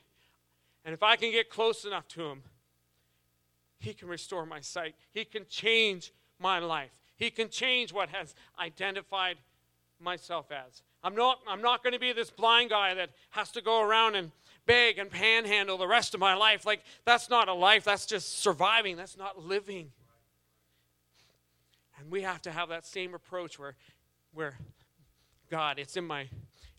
and 0.85 0.95
if 0.95 1.03
I 1.03 1.17
can 1.17 1.31
get 1.31 1.51
close 1.51 1.85
enough 1.85 2.09
to 2.09 2.23
him, 2.23 2.43
he 3.79 3.95
can 3.95 4.09
restore 4.09 4.45
my 4.45 4.61
sight. 4.61 4.95
He 5.13 5.25
can 5.25 5.47
change 5.49 6.13
my 6.39 6.59
life. 6.59 6.91
He 7.21 7.31
can 7.31 7.51
change 7.51 7.93
what 7.93 8.09
has 8.09 8.35
identified 8.59 9.37
myself 10.01 10.51
as. 10.51 10.83
I'm 11.05 11.15
not, 11.15 11.39
I'm 11.47 11.61
not 11.61 11.85
going 11.85 11.93
to 11.93 11.99
be 12.01 12.13
this 12.13 12.31
blind 12.31 12.71
guy 12.71 12.95
that 12.95 13.11
has 13.31 13.51
to 13.53 13.61
go 13.61 13.83
around 13.83 14.17
and 14.17 14.33
beg 14.65 14.99
and 14.99 15.11
panhandle 15.11 15.77
the 15.77 15.87
rest 15.87 16.15
of 16.15 16.21
my 16.21 16.35
life. 16.35 16.65
Like, 16.65 16.83
that's 17.05 17.29
not 17.29 17.49
a 17.49 17.53
life. 17.53 17.85
That's 17.85 18.07
just 18.07 18.39
surviving. 18.39 18.97
That's 18.97 19.19
not 19.19 19.39
living. 19.39 19.93
And 21.99 22.11
we 22.11 22.23
have 22.23 22.41
to 22.43 22.51
have 22.51 22.71
that 22.71 22.87
same 22.87 23.15
approach 23.15 23.59
where, 23.59 23.77
where 24.33 24.57
God, 25.51 25.79
it's 25.79 25.99
in 25.99 26.07
my, 26.07 26.27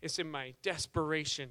it's 0.02 0.18
in 0.18 0.28
my 0.28 0.54
desperation 0.62 1.50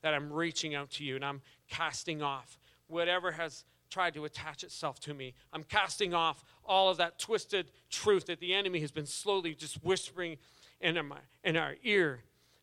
that 0.00 0.14
I'm 0.14 0.32
reaching 0.32 0.74
out 0.74 0.90
to 0.92 1.04
you 1.04 1.16
and 1.16 1.24
I'm 1.24 1.42
casting 1.68 2.22
off 2.22 2.58
whatever 2.86 3.32
has 3.32 3.66
tried 3.90 4.14
to 4.14 4.24
attach 4.24 4.64
itself 4.64 5.00
to 5.00 5.14
me. 5.14 5.34
I'm 5.52 5.64
casting 5.64 6.14
off 6.14 6.44
all 6.64 6.90
of 6.90 6.98
that 6.98 7.18
twisted 7.18 7.70
truth 7.90 8.26
that 8.26 8.40
the 8.40 8.54
enemy 8.54 8.80
has 8.80 8.90
been 8.90 9.06
slowly 9.06 9.54
just 9.54 9.82
whispering 9.84 10.36
in, 10.80 10.94
my, 11.06 11.18
in 11.44 11.56
our 11.56 11.76
ear 11.82 12.20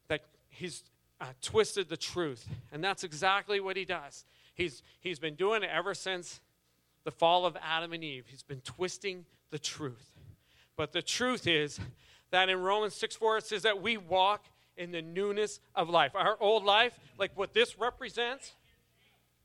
that 0.07 0.21
he's 0.49 0.83
uh, 1.19 1.25
twisted 1.41 1.89
the 1.89 1.97
truth. 1.97 2.47
And 2.71 2.83
that's 2.83 3.03
exactly 3.03 3.59
what 3.59 3.77
he 3.77 3.85
does. 3.85 4.25
He's, 4.53 4.83
he's 5.01 5.19
been 5.19 5.35
doing 5.35 5.63
it 5.63 5.69
ever 5.71 5.93
since 5.93 6.39
the 7.03 7.11
fall 7.11 7.45
of 7.45 7.57
Adam 7.61 7.93
and 7.93 8.03
Eve. 8.03 8.25
He's 8.27 8.43
been 8.43 8.61
twisting 8.61 9.25
the 9.51 9.59
truth. 9.59 10.11
But 10.75 10.91
the 10.91 11.01
truth 11.01 11.47
is 11.47 11.79
that 12.31 12.49
in 12.49 12.59
Romans 12.59 12.95
6 12.95 13.15
4, 13.15 13.37
it 13.37 13.45
says 13.45 13.63
that 13.63 13.81
we 13.81 13.97
walk 13.97 14.45
in 14.77 14.91
the 14.91 15.01
newness 15.01 15.59
of 15.73 15.89
life. 15.89 16.11
Our 16.15 16.37
old 16.39 16.65
life, 16.65 16.99
like 17.17 17.31
what 17.35 17.53
this 17.53 17.79
represents, 17.79 18.53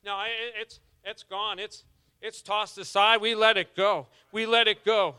no, 0.05 0.19
it's 0.61 0.81
it's 1.05 1.23
gone. 1.23 1.59
It's, 1.59 1.85
it's 2.21 2.43
tossed 2.43 2.79
aside. 2.79 3.21
We 3.21 3.35
let 3.35 3.57
it 3.57 3.75
go. 3.77 4.07
We 4.33 4.47
let 4.47 4.69
it 4.69 4.85
go. 4.85 5.17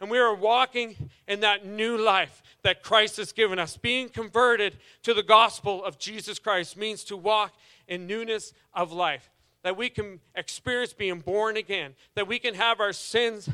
And 0.00 0.10
we 0.10 0.18
are 0.18 0.34
walking 0.34 1.10
in 1.26 1.40
that 1.40 1.64
new 1.64 1.96
life 1.96 2.42
that 2.62 2.82
Christ 2.82 3.16
has 3.16 3.32
given 3.32 3.58
us. 3.58 3.76
Being 3.76 4.08
converted 4.08 4.76
to 5.02 5.14
the 5.14 5.22
gospel 5.22 5.84
of 5.84 5.98
Jesus 5.98 6.38
Christ 6.38 6.76
means 6.76 7.04
to 7.04 7.16
walk 7.16 7.54
in 7.88 8.06
newness 8.06 8.52
of 8.74 8.92
life. 8.92 9.30
That 9.62 9.76
we 9.76 9.88
can 9.88 10.20
experience 10.34 10.92
being 10.92 11.20
born 11.20 11.56
again. 11.56 11.94
That 12.16 12.28
we 12.28 12.38
can 12.38 12.54
have 12.54 12.80
our 12.80 12.92
sins 12.92 13.48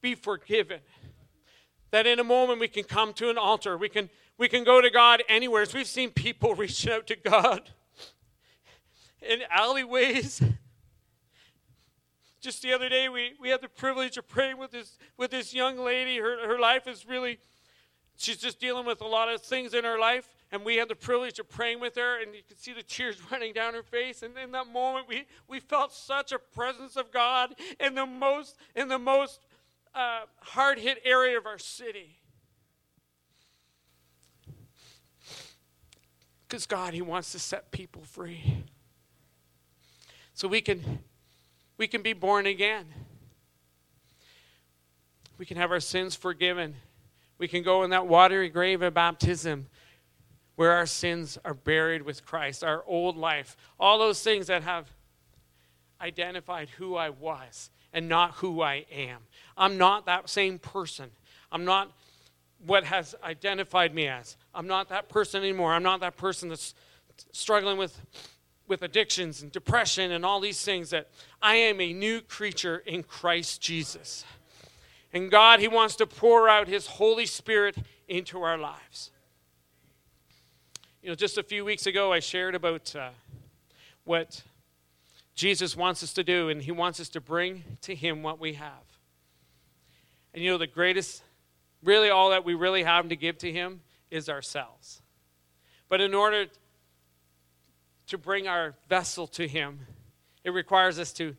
be 0.00 0.14
forgiven. 0.14 0.80
That 1.90 2.06
in 2.06 2.20
a 2.20 2.24
moment 2.24 2.60
we 2.60 2.68
can 2.68 2.84
come 2.84 3.12
to 3.14 3.30
an 3.30 3.38
altar. 3.38 3.76
We 3.76 3.88
can, 3.88 4.10
we 4.38 4.48
can 4.48 4.62
go 4.62 4.80
to 4.80 4.90
God 4.90 5.24
anywhere. 5.28 5.62
As 5.62 5.74
we've 5.74 5.86
seen 5.86 6.10
people 6.10 6.54
reaching 6.56 6.92
out 6.92 7.06
to 7.08 7.16
God 7.16 7.62
in 9.22 9.40
alleyways 9.50 10.42
just 12.40 12.62
the 12.62 12.72
other 12.72 12.88
day, 12.88 13.08
we, 13.08 13.34
we 13.40 13.50
had 13.50 13.60
the 13.60 13.68
privilege 13.68 14.16
of 14.16 14.26
praying 14.26 14.58
with 14.58 14.70
this, 14.70 14.98
with 15.16 15.30
this 15.30 15.52
young 15.52 15.78
lady. 15.78 16.18
Her, 16.18 16.46
her 16.46 16.58
life 16.58 16.86
is 16.86 17.06
really, 17.06 17.38
she's 18.16 18.38
just 18.38 18.58
dealing 18.58 18.86
with 18.86 19.00
a 19.02 19.06
lot 19.06 19.28
of 19.28 19.42
things 19.42 19.74
in 19.74 19.84
her 19.84 19.98
life. 19.98 20.28
And 20.50 20.64
we 20.64 20.76
had 20.76 20.88
the 20.88 20.96
privilege 20.96 21.38
of 21.38 21.48
praying 21.48 21.80
with 21.80 21.96
her, 21.96 22.20
and 22.20 22.34
you 22.34 22.40
could 22.46 22.58
see 22.58 22.72
the 22.72 22.82
tears 22.82 23.18
running 23.30 23.52
down 23.52 23.74
her 23.74 23.82
face. 23.82 24.22
And 24.22 24.36
in 24.38 24.52
that 24.52 24.66
moment, 24.66 25.06
we, 25.06 25.26
we 25.48 25.60
felt 25.60 25.92
such 25.92 26.32
a 26.32 26.38
presence 26.38 26.96
of 26.96 27.12
God 27.12 27.54
in 27.78 27.94
the 27.94 28.06
most, 28.06 28.56
in 28.74 28.88
the 28.88 28.98
most 28.98 29.40
uh, 29.94 30.22
hard 30.40 30.78
hit 30.78 30.98
area 31.04 31.36
of 31.36 31.46
our 31.46 31.58
city. 31.58 32.16
Because 36.48 36.66
God, 36.66 36.94
He 36.94 37.02
wants 37.02 37.32
to 37.32 37.38
set 37.38 37.70
people 37.70 38.02
free. 38.02 38.64
So 40.32 40.48
we 40.48 40.62
can 40.62 41.00
we 41.80 41.88
can 41.88 42.02
be 42.02 42.12
born 42.12 42.44
again. 42.44 42.84
We 45.38 45.46
can 45.46 45.56
have 45.56 45.70
our 45.70 45.80
sins 45.80 46.14
forgiven. 46.14 46.74
We 47.38 47.48
can 47.48 47.62
go 47.62 47.84
in 47.84 47.90
that 47.90 48.06
watery 48.06 48.50
grave 48.50 48.82
of 48.82 48.92
baptism 48.92 49.66
where 50.56 50.72
our 50.72 50.84
sins 50.84 51.38
are 51.42 51.54
buried 51.54 52.02
with 52.02 52.26
Christ, 52.26 52.62
our 52.62 52.84
old 52.86 53.16
life, 53.16 53.56
all 53.78 53.98
those 53.98 54.22
things 54.22 54.48
that 54.48 54.62
have 54.62 54.90
identified 56.02 56.68
who 56.68 56.96
I 56.96 57.08
was 57.08 57.70
and 57.94 58.10
not 58.10 58.32
who 58.32 58.60
I 58.60 58.84
am. 58.92 59.20
I'm 59.56 59.78
not 59.78 60.04
that 60.04 60.28
same 60.28 60.58
person. 60.58 61.10
I'm 61.50 61.64
not 61.64 61.90
what 62.66 62.84
has 62.84 63.14
identified 63.24 63.94
me 63.94 64.06
as. 64.06 64.36
I'm 64.54 64.66
not 64.66 64.90
that 64.90 65.08
person 65.08 65.42
anymore. 65.42 65.72
I'm 65.72 65.82
not 65.82 66.00
that 66.00 66.18
person 66.18 66.50
that's 66.50 66.74
struggling 67.32 67.78
with 67.78 67.98
with 68.70 68.82
addictions 68.82 69.42
and 69.42 69.50
depression 69.50 70.12
and 70.12 70.24
all 70.24 70.40
these 70.40 70.64
things 70.64 70.90
that 70.90 71.08
I 71.42 71.56
am 71.56 71.80
a 71.80 71.92
new 71.92 72.20
creature 72.20 72.78
in 72.86 73.02
Christ 73.02 73.60
Jesus. 73.60 74.24
And 75.12 75.28
God, 75.28 75.58
He 75.58 75.66
wants 75.66 75.96
to 75.96 76.06
pour 76.06 76.48
out 76.48 76.68
His 76.68 76.86
Holy 76.86 77.26
Spirit 77.26 77.76
into 78.08 78.40
our 78.40 78.56
lives. 78.56 79.10
You 81.02 81.08
know, 81.08 81.16
just 81.16 81.36
a 81.36 81.42
few 81.42 81.64
weeks 81.64 81.86
ago, 81.86 82.12
I 82.12 82.20
shared 82.20 82.54
about 82.54 82.94
uh, 82.94 83.10
what 84.04 84.44
Jesus 85.34 85.76
wants 85.76 86.04
us 86.04 86.12
to 86.12 86.22
do, 86.22 86.48
and 86.48 86.62
He 86.62 86.70
wants 86.70 87.00
us 87.00 87.08
to 87.10 87.20
bring 87.20 87.64
to 87.82 87.94
Him 87.94 88.22
what 88.22 88.38
we 88.38 88.52
have. 88.54 88.84
And 90.32 90.44
you 90.44 90.50
know, 90.52 90.58
the 90.58 90.68
greatest, 90.68 91.24
really, 91.82 92.08
all 92.08 92.30
that 92.30 92.44
we 92.44 92.54
really 92.54 92.84
have 92.84 93.08
to 93.08 93.16
give 93.16 93.36
to 93.38 93.50
Him 93.50 93.80
is 94.12 94.28
ourselves. 94.28 95.02
But 95.88 96.00
in 96.00 96.14
order 96.14 96.46
to 98.10 98.18
bring 98.18 98.46
our 98.46 98.74
vessel 98.88 99.26
to 99.28 99.48
Him, 99.48 99.80
it 100.44 100.50
requires 100.50 100.98
us 100.98 101.12
to 101.14 101.36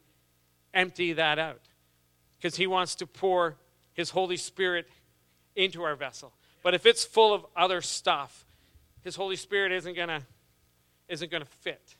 empty 0.73 1.13
that 1.13 1.37
out 1.37 1.61
because 2.37 2.55
He 2.55 2.67
wants 2.67 2.95
to 2.95 3.07
pour 3.07 3.57
His 3.93 4.09
Holy 4.09 4.37
Spirit 4.37 4.87
into 5.55 5.83
our 5.83 5.95
vessel. 5.95 6.33
But 6.63 6.73
if 6.73 6.85
it's 6.85 7.03
full 7.03 7.33
of 7.33 7.45
other 7.55 7.81
stuff, 7.81 8.45
His 9.03 9.15
Holy 9.15 9.35
Spirit 9.35 9.71
isn't 9.71 9.95
gonna 9.95 10.21
isn't 11.07 11.29
gonna 11.29 11.45
fit. 11.45 11.95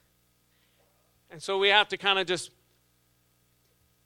And 1.29 1.41
so 1.41 1.57
we 1.57 1.69
have 1.69 1.89
to 1.89 1.97
kind 1.97 2.19
of 2.19 2.27
just 2.27 2.51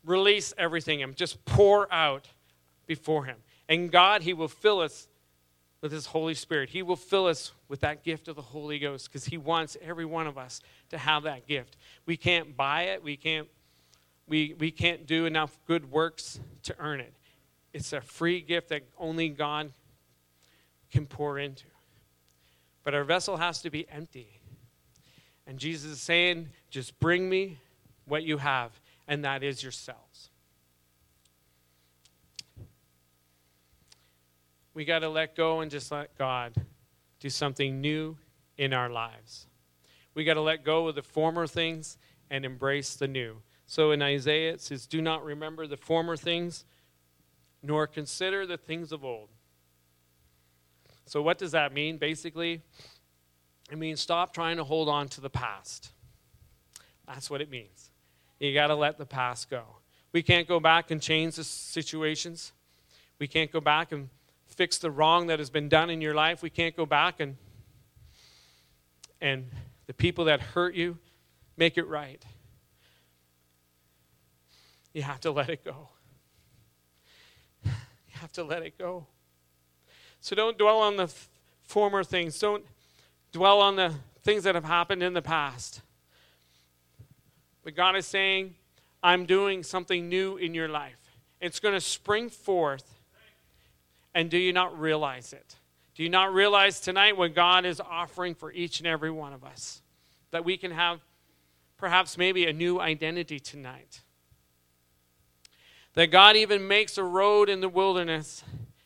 release 0.03 0.53
everything 0.57 1.03
and 1.03 1.16
just 1.16 1.43
pour 1.45 1.91
out 1.93 2.28
before 2.88 3.26
Him. 3.26 3.38
And 3.70 3.91
God, 3.91 4.24
He 4.24 4.34
will 4.34 4.47
fill 4.47 4.80
us 4.80 5.07
with 5.86 5.91
His 5.91 6.07
Holy 6.07 6.33
Spirit. 6.33 6.71
He 6.71 6.81
will 6.81 6.95
fill 6.95 7.27
us 7.27 7.51
with 7.67 7.81
that 7.81 8.03
gift 8.03 8.27
of 8.27 8.36
the 8.36 8.41
Holy 8.41 8.79
Ghost 8.79 9.07
because 9.07 9.25
He 9.25 9.38
wants 9.38 9.77
every 9.83 10.03
one 10.03 10.25
of 10.25 10.36
us 10.36 10.59
to 10.89 10.97
have 10.97 11.21
that 11.23 11.45
gift. 11.45 11.77
We 12.07 12.17
can't 12.17 12.57
buy 12.57 12.86
it, 12.86 13.03
we 13.03 13.15
can't, 13.15 13.47
we, 14.27 14.55
we 14.57 14.71
can't 14.71 15.05
do 15.05 15.27
enough 15.27 15.59
good 15.67 15.91
works 15.91 16.39
to 16.63 16.75
earn 16.79 17.01
it. 17.01 17.13
It's 17.71 17.93
a 17.93 18.01
free 18.01 18.41
gift 18.41 18.69
that 18.69 18.81
only 18.97 19.29
God 19.29 19.73
can 20.91 21.05
pour 21.05 21.38
into. 21.38 21.67
But 22.83 22.95
our 22.95 23.03
vessel 23.03 23.38
has 23.38 23.61
to 23.61 23.69
be 23.69 23.88
empty. 23.88 24.39
And 25.45 25.59
Jesus 25.59 25.91
is 25.91 26.01
saying, 26.01 26.49
just 26.71 26.99
bring 26.99 27.29
me 27.29 27.59
what 28.05 28.23
you 28.23 28.39
have, 28.39 28.71
and 29.07 29.23
that 29.23 29.43
is 29.43 29.61
yourselves. 29.61 30.31
We 34.76 34.86
got 34.86 34.99
to 34.99 35.09
let 35.09 35.36
go 35.36 35.61
and 35.61 35.71
just 35.71 35.91
let 35.91 36.15
God 36.17 36.53
do 37.19 37.30
something 37.30 37.82
new 37.82 38.17
in 38.57 38.73
our 38.73 38.89
lives. 38.89 39.47
We 40.13 40.26
got 40.26 40.36
to 40.36 40.41
let 40.41 40.63
go 40.63 40.88
of 40.88 40.95
the 40.95 41.01
former 41.01 41.47
things 41.47 41.97
and 42.30 42.45
embrace 42.45 42.95
the 42.95 43.07
new. 43.07 43.38
So 43.65 43.91
in 43.91 44.01
Isaiah, 44.01 44.53
it 44.53 44.61
says, 44.61 44.86
Do 44.86 45.01
not 45.01 45.23
remember 45.23 45.65
the 45.65 45.78
former 45.78 46.15
things, 46.15 46.65
nor 47.63 47.88
consider 47.88 48.45
the 48.45 48.57
things 48.57 48.91
of 48.91 49.03
old. 49.03 49.30
So, 51.07 51.21
what 51.21 51.38
does 51.38 51.51
that 51.51 51.71
mean? 51.71 51.97
Basically, 51.97 52.61
it 53.71 53.78
means 53.78 54.01
stop 54.01 54.34
trying 54.34 54.57
to 54.57 54.63
hold 54.63 54.89
on 54.89 55.07
to 55.09 55.21
the 55.21 55.30
past. 55.30 55.91
That's 57.07 57.30
what 57.30 57.41
it 57.41 57.49
means. 57.49 57.91
You 58.39 58.53
got 58.53 58.67
to 58.67 58.76
let 58.76 58.97
the 58.97 59.05
past 59.05 59.49
go. 59.49 59.63
We 60.11 60.23
can't 60.23 60.47
go 60.47 60.59
back 60.59 60.91
and 60.91 61.01
change 61.01 61.36
the 61.36 61.43
situations. 61.43 62.53
We 63.19 63.28
can't 63.28 63.51
go 63.51 63.61
back 63.61 63.91
and 63.91 64.09
fix 64.55 64.77
the 64.77 64.91
wrong 64.91 65.27
that 65.27 65.39
has 65.39 65.49
been 65.49 65.69
done 65.69 65.89
in 65.89 66.01
your 66.01 66.13
life. 66.13 66.41
We 66.41 66.49
can't 66.49 66.75
go 66.75 66.85
back 66.85 67.19
and 67.19 67.37
and 69.21 69.49
the 69.87 69.93
people 69.93 70.25
that 70.25 70.39
hurt 70.41 70.75
you 70.75 70.97
make 71.57 71.77
it 71.77 71.87
right. 71.87 72.23
You 74.93 75.03
have 75.03 75.19
to 75.21 75.31
let 75.31 75.49
it 75.49 75.63
go. 75.63 75.89
You 77.63 77.71
have 78.21 78.31
to 78.33 78.43
let 78.43 78.63
it 78.63 78.77
go. 78.77 79.07
So 80.21 80.35
don't 80.35 80.57
dwell 80.57 80.79
on 80.79 80.95
the 80.95 81.13
former 81.63 82.03
things. 82.03 82.39
Don't 82.39 82.63
dwell 83.31 83.59
on 83.61 83.75
the 83.75 83.93
things 84.23 84.43
that 84.43 84.55
have 84.55 84.63
happened 84.63 85.03
in 85.03 85.13
the 85.13 85.21
past. 85.21 85.81
But 87.63 87.75
God 87.75 87.95
is 87.95 88.05
saying, 88.05 88.55
I'm 89.03 89.25
doing 89.25 89.63
something 89.63 90.07
new 90.07 90.37
in 90.37 90.53
your 90.53 90.69
life. 90.69 91.19
It's 91.41 91.59
going 91.59 91.73
to 91.73 91.81
spring 91.81 92.29
forth 92.29 92.94
and 94.16 94.30
do 94.32 94.38
you 94.38 94.53
not 94.53 94.80
realize 94.80 95.34
it? 95.34 95.57
Do 95.93 96.01
you 96.01 96.09
not 96.09 96.34
realize 96.34 96.80
tonight 96.80 97.18
what 97.18 97.36
God 97.36 97.66
is 97.66 97.82
offering 97.82 98.34
for 98.34 98.51
each 98.51 98.80
and 98.80 98.88
every 98.88 99.11
one 99.11 99.34
of 99.34 99.43
us? 99.43 99.82
That 100.32 100.45
we 100.45 100.55
can 100.57 100.72
have 100.72 101.01
perhaps 101.78 102.18
maybe 102.18 102.47
a 102.47 102.53
new 102.53 102.80
identity 102.80 103.39
tonight. 103.39 104.01
That 105.93 106.07
God 106.07 106.38
even 106.38 106.66
makes 106.68 106.97
a 106.97 107.03
road 107.03 107.49
in 107.49 107.59
the 107.59 107.70
wilderness 107.70 108.43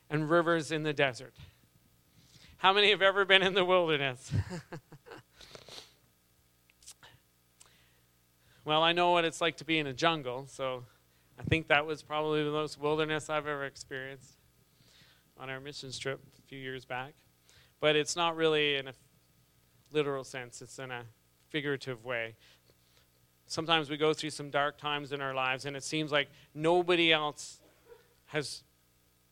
and 0.10 0.30
rivers 0.30 0.72
in 0.72 0.82
the 0.82 0.94
desert. 0.94 1.36
How 2.58 2.74
many 2.74 2.90
have 2.90 3.04
ever 3.04 3.24
been 3.24 3.44
in 3.44 3.54
the 3.54 3.64
wilderness? 3.64 4.32
well, 8.66 8.82
I 8.82 8.94
know 8.94 9.12
what 9.12 9.26
it's 9.26 9.42
like 9.42 9.58
to 9.58 9.66
be 9.66 9.78
in 9.78 9.86
a 9.88 9.94
jungle, 9.94 10.48
so 10.48 10.86
I 11.40 11.44
think 11.44 11.68
that 11.68 11.86
was 11.86 12.02
probably 12.02 12.44
the 12.44 12.52
most 12.52 12.80
wilderness 12.80 13.30
I've 13.30 13.48
ever 13.48 13.66
experienced 13.66 14.39
on 15.40 15.50
our 15.50 15.60
missions 15.60 15.98
trip 15.98 16.20
a 16.38 16.42
few 16.48 16.60
years 16.60 16.86
back. 16.86 17.14
But 17.80 17.96
it's 17.96 18.16
not 18.16 18.36
really 18.36 18.76
in 18.76 18.88
a 18.90 18.94
literal 19.92 20.24
sense, 20.24 20.62
it's 20.62 20.78
in 20.80 20.92
a 20.92 21.04
figurative 21.50 22.06
way. 22.06 22.36
Sometimes 23.48 23.90
we 23.90 23.98
go 23.98 24.14
through 24.14 24.30
some 24.30 24.50
dark 24.50 24.78
times 24.78 25.12
in 25.12 25.22
our 25.22 25.34
lives, 25.34 25.66
and 25.66 25.76
it 25.76 25.84
seems 25.84 26.12
like 26.12 26.30
nobody 26.54 27.12
else 27.12 27.60
has 28.28 28.64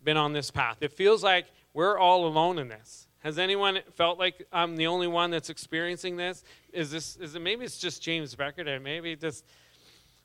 been 0.03 0.18
on 0.18 0.34
this 0.34 0.49
path. 0.49 0.78
It 0.82 0.91
feels 0.93 1.24
like 1.24 1.45
we're 1.74 1.97
all 1.99 2.26
alone 2.26 2.58
in 2.58 2.68
this. 2.68 3.08
Has 3.20 3.38
anyone 3.38 3.80
felt 3.95 4.18
like 4.18 4.47
I'm 4.51 4.76
the 4.76 4.88
only 4.88 5.08
one 5.08 5.32
that's 5.32 5.49
experiencing 5.49 6.18
this? 6.18 6.43
Is 6.72 6.89
this 6.89 7.18
is 7.18 7.36
it 7.36 7.41
maybe 7.41 7.66
it's 7.66 7.78
just 7.78 8.01
James 8.01 8.36
Beckerton 8.36 8.82
maybe 8.82 9.16
just 9.16 9.43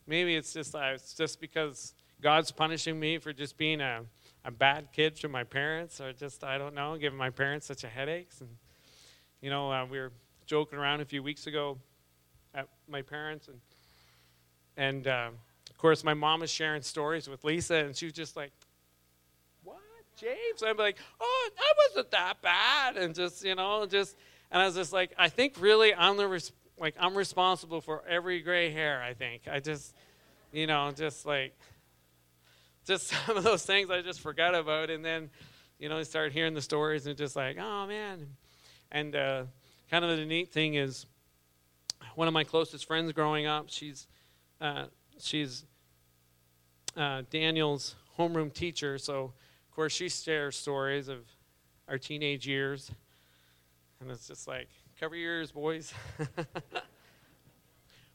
maybe 0.06 0.36
it's 0.36 0.52
just 0.52 0.74
uh, 0.74 0.92
it's 0.94 1.14
just 1.14 1.40
because 1.40 1.94
God's 2.20 2.50
punishing 2.50 3.00
me 3.00 3.18
for 3.18 3.32
just 3.32 3.56
being 3.56 3.80
a 3.80 4.02
a 4.44 4.50
bad 4.50 4.88
kid 4.92 5.16
to 5.16 5.28
my 5.28 5.44
parents, 5.44 6.00
or 6.00 6.12
just 6.12 6.44
I 6.44 6.58
don't 6.58 6.74
know, 6.74 6.96
giving 6.96 7.18
my 7.18 7.30
parents 7.30 7.66
such 7.66 7.84
a 7.84 7.88
headaches. 7.88 8.40
And 8.40 8.50
you 9.40 9.50
know, 9.50 9.72
uh, 9.72 9.86
we 9.86 9.98
were 9.98 10.12
joking 10.46 10.78
around 10.78 11.00
a 11.00 11.04
few 11.04 11.22
weeks 11.22 11.46
ago 11.46 11.78
at 12.54 12.68
my 12.88 13.02
parents, 13.02 13.48
and 13.48 13.60
and 14.76 15.06
uh, 15.06 15.30
of 15.70 15.78
course 15.78 16.04
my 16.04 16.14
mom 16.14 16.40
was 16.40 16.50
sharing 16.50 16.82
stories 16.82 17.28
with 17.28 17.44
Lisa, 17.44 17.76
and 17.76 17.96
she 17.96 18.06
was 18.06 18.14
just 18.14 18.36
like, 18.36 18.52
"What, 19.64 19.78
James?" 20.16 20.62
I'm 20.66 20.76
like, 20.76 20.98
"Oh, 21.20 21.50
that 21.56 21.74
wasn't 21.88 22.10
that 22.10 22.42
bad," 22.42 22.96
and 22.96 23.14
just 23.14 23.44
you 23.44 23.54
know, 23.54 23.86
just 23.86 24.16
and 24.52 24.60
I 24.60 24.66
was 24.66 24.74
just 24.74 24.92
like, 24.92 25.12
I 25.18 25.28
think 25.28 25.54
really 25.58 25.94
I'm 25.94 26.16
the 26.18 26.28
res- 26.28 26.52
like 26.78 26.94
I'm 27.00 27.14
responsible 27.14 27.80
for 27.80 28.02
every 28.06 28.40
gray 28.40 28.70
hair. 28.70 29.02
I 29.02 29.14
think 29.14 29.42
I 29.50 29.60
just, 29.60 29.94
you 30.52 30.66
know, 30.66 30.92
just 30.94 31.24
like 31.24 31.56
just 32.86 33.08
some 33.26 33.36
of 33.36 33.44
those 33.44 33.64
things 33.64 33.90
I 33.90 34.02
just 34.02 34.20
forgot 34.20 34.54
about. 34.54 34.90
And 34.90 35.04
then, 35.04 35.30
you 35.78 35.88
know, 35.88 35.98
I 35.98 36.02
started 36.02 36.32
hearing 36.32 36.54
the 36.54 36.62
stories 36.62 37.06
and 37.06 37.16
just 37.16 37.36
like, 37.36 37.56
oh 37.58 37.86
man. 37.86 38.26
And 38.90 39.16
uh, 39.16 39.44
kind 39.90 40.04
of 40.04 40.16
the 40.16 40.24
neat 40.24 40.52
thing 40.52 40.74
is, 40.74 41.06
one 42.14 42.28
of 42.28 42.34
my 42.34 42.44
closest 42.44 42.86
friends 42.86 43.12
growing 43.12 43.46
up, 43.46 43.66
she's 43.68 44.06
uh, 44.60 44.84
she's 45.18 45.64
uh, 46.96 47.22
Daniel's 47.30 47.94
homeroom 48.18 48.52
teacher. 48.52 48.98
So, 48.98 49.32
of 49.68 49.74
course, 49.74 49.92
she 49.92 50.08
shares 50.08 50.56
stories 50.56 51.08
of 51.08 51.20
our 51.88 51.98
teenage 51.98 52.46
years, 52.46 52.90
and 54.00 54.10
it's 54.10 54.28
just 54.28 54.46
like, 54.46 54.68
cover 55.00 55.16
your 55.16 55.36
ears, 55.36 55.52
boys. 55.52 55.92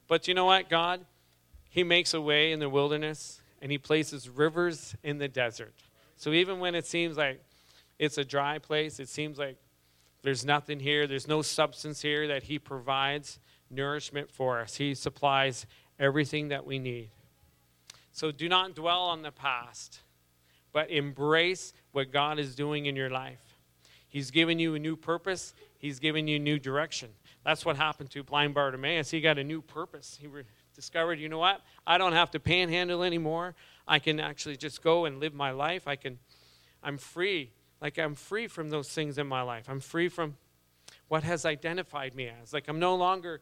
but 0.07 0.27
you 0.27 0.33
know 0.33 0.45
what, 0.45 0.69
God, 0.69 1.05
He 1.69 1.83
makes 1.83 2.13
a 2.13 2.21
way 2.21 2.51
in 2.51 2.59
the 2.59 2.69
wilderness 2.69 3.41
and 3.61 3.71
he 3.71 3.77
places 3.77 4.29
rivers 4.29 4.95
in 5.03 5.17
the 5.17 5.27
desert. 5.27 5.73
So 6.15 6.31
even 6.31 6.59
when 6.59 6.75
it 6.75 6.85
seems 6.85 7.17
like 7.17 7.41
it's 7.99 8.17
a 8.17 8.25
dry 8.25 8.59
place, 8.59 8.99
it 8.99 9.09
seems 9.09 9.37
like 9.37 9.57
there's 10.23 10.45
nothing 10.45 10.79
here, 10.79 11.07
there's 11.07 11.27
no 11.27 11.41
substance 11.41 12.01
here, 12.01 12.27
that 12.27 12.43
he 12.43 12.59
provides 12.59 13.39
nourishment 13.69 14.31
for 14.31 14.59
us. 14.59 14.75
He 14.75 14.93
supplies 14.93 15.65
everything 15.99 16.49
that 16.49 16.65
we 16.65 16.79
need. 16.79 17.09
So 18.11 18.31
do 18.31 18.49
not 18.49 18.75
dwell 18.75 19.03
on 19.03 19.21
the 19.21 19.31
past, 19.31 19.99
but 20.71 20.89
embrace 20.89 21.73
what 21.91 22.11
God 22.11 22.39
is 22.39 22.55
doing 22.55 22.87
in 22.87 22.95
your 22.95 23.09
life. 23.09 23.59
He's 24.09 24.31
given 24.31 24.57
you 24.57 24.75
a 24.75 24.79
new 24.79 24.95
purpose, 24.95 25.53
He's 25.77 25.99
given 25.99 26.27
you 26.27 26.39
new 26.39 26.57
direction. 26.57 27.09
That's 27.45 27.63
what 27.63 27.77
happened 27.77 28.09
to 28.11 28.23
blind 28.23 28.55
Bartimaeus. 28.55 29.11
He 29.11 29.21
got 29.21 29.37
a 29.37 29.43
new 29.43 29.61
purpose. 29.61 30.17
He 30.19 30.27
re- 30.27 30.43
discovered, 30.77 31.19
you 31.19 31.27
know 31.27 31.39
what? 31.39 31.61
I 31.87 31.97
don't 31.97 32.13
have 32.13 32.29
to 32.31 32.39
panhandle 32.39 33.01
anymore. 33.03 33.55
I 33.87 33.97
can 33.97 34.19
actually 34.19 34.57
just 34.57 34.83
go 34.83 35.05
and 35.05 35.19
live 35.19 35.33
my 35.33 35.49
life. 35.49 35.87
I 35.87 35.95
can, 35.95 36.19
I'm 36.83 36.99
free. 36.99 37.51
Like 37.81 37.97
I'm 37.97 38.13
free 38.13 38.47
from 38.47 38.69
those 38.69 38.87
things 38.87 39.17
in 39.17 39.25
my 39.25 39.41
life. 39.41 39.65
I'm 39.69 39.79
free 39.79 40.07
from 40.07 40.37
what 41.07 41.23
has 41.23 41.45
identified 41.45 42.13
me 42.13 42.29
as. 42.29 42.53
Like 42.53 42.67
I'm 42.67 42.79
no 42.79 42.95
longer, 42.95 43.41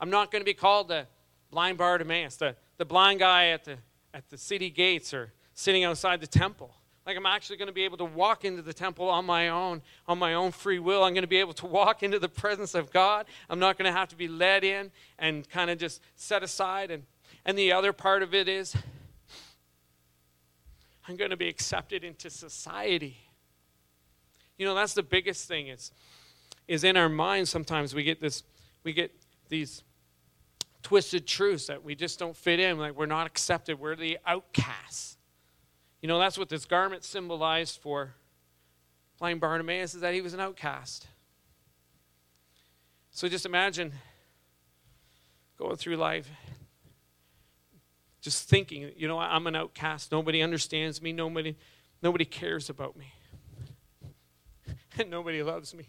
I'm 0.00 0.10
not 0.10 0.32
going 0.32 0.40
to 0.40 0.44
be 0.44 0.54
called 0.54 0.88
the 0.88 1.06
blind 1.52 1.78
Bartimaeus, 1.78 2.36
the, 2.36 2.56
the 2.78 2.84
blind 2.84 3.20
guy 3.20 3.50
at 3.50 3.64
the, 3.64 3.78
at 4.12 4.28
the 4.28 4.36
city 4.36 4.68
gates 4.68 5.14
or 5.14 5.32
sitting 5.54 5.84
outside 5.84 6.20
the 6.20 6.26
temple. 6.26 6.74
Like 7.06 7.16
I'm 7.16 7.26
actually 7.26 7.56
going 7.56 7.66
to 7.66 7.72
be 7.72 7.82
able 7.82 7.96
to 7.98 8.04
walk 8.04 8.44
into 8.44 8.62
the 8.62 8.72
temple 8.72 9.08
on 9.08 9.24
my 9.24 9.48
own, 9.48 9.82
on 10.06 10.18
my 10.18 10.34
own 10.34 10.52
free 10.52 10.78
will. 10.78 11.02
I'm 11.02 11.14
going 11.14 11.22
to 11.22 11.28
be 11.28 11.38
able 11.38 11.52
to 11.54 11.66
walk 11.66 12.02
into 12.02 12.18
the 12.18 12.28
presence 12.28 12.74
of 12.74 12.92
God. 12.92 13.26
I'm 13.50 13.58
not 13.58 13.76
going 13.76 13.92
to 13.92 13.96
have 13.96 14.08
to 14.10 14.16
be 14.16 14.28
led 14.28 14.62
in 14.62 14.90
and 15.18 15.48
kind 15.48 15.70
of 15.70 15.78
just 15.78 16.00
set 16.14 16.42
aside. 16.42 16.90
And, 16.90 17.02
and 17.44 17.58
the 17.58 17.72
other 17.72 17.92
part 17.92 18.22
of 18.22 18.34
it 18.34 18.48
is 18.48 18.76
I'm 21.08 21.16
going 21.16 21.30
to 21.30 21.36
be 21.36 21.48
accepted 21.48 22.04
into 22.04 22.30
society. 22.30 23.16
You 24.56 24.66
know, 24.66 24.74
that's 24.74 24.94
the 24.94 25.02
biggest 25.02 25.48
thing. 25.48 25.68
Is 25.68 25.90
is 26.68 26.84
in 26.84 26.96
our 26.96 27.08
minds 27.08 27.50
sometimes 27.50 27.94
we 27.94 28.04
get 28.04 28.20
this 28.20 28.44
we 28.84 28.92
get 28.92 29.12
these 29.48 29.82
twisted 30.82 31.26
truths 31.26 31.66
that 31.66 31.82
we 31.82 31.94
just 31.94 32.18
don't 32.18 32.36
fit 32.36 32.60
in, 32.60 32.78
like 32.78 32.94
we're 32.94 33.06
not 33.06 33.26
accepted, 33.26 33.78
we're 33.78 33.96
the 33.96 34.18
outcasts. 34.26 35.16
You 36.02 36.08
know, 36.08 36.18
that's 36.18 36.36
what 36.36 36.48
this 36.48 36.66
garment 36.66 37.04
symbolized 37.04 37.78
for 37.80 38.14
blind 39.18 39.40
Bartimaeus 39.40 39.94
is 39.94 40.00
that 40.00 40.12
he 40.12 40.20
was 40.20 40.34
an 40.34 40.40
outcast. 40.40 41.06
So 43.12 43.28
just 43.28 43.46
imagine 43.46 43.92
going 45.56 45.76
through 45.76 45.96
life 45.96 46.28
just 48.20 48.48
thinking, 48.48 48.90
you 48.96 49.08
know, 49.08 49.18
I'm 49.18 49.46
an 49.48 49.56
outcast. 49.56 50.12
Nobody 50.12 50.42
understands 50.42 51.02
me. 51.02 51.12
Nobody, 51.12 51.56
nobody 52.02 52.24
cares 52.24 52.70
about 52.70 52.96
me. 52.96 53.12
And 54.98 55.08
nobody 55.08 55.42
loves 55.42 55.74
me. 55.74 55.86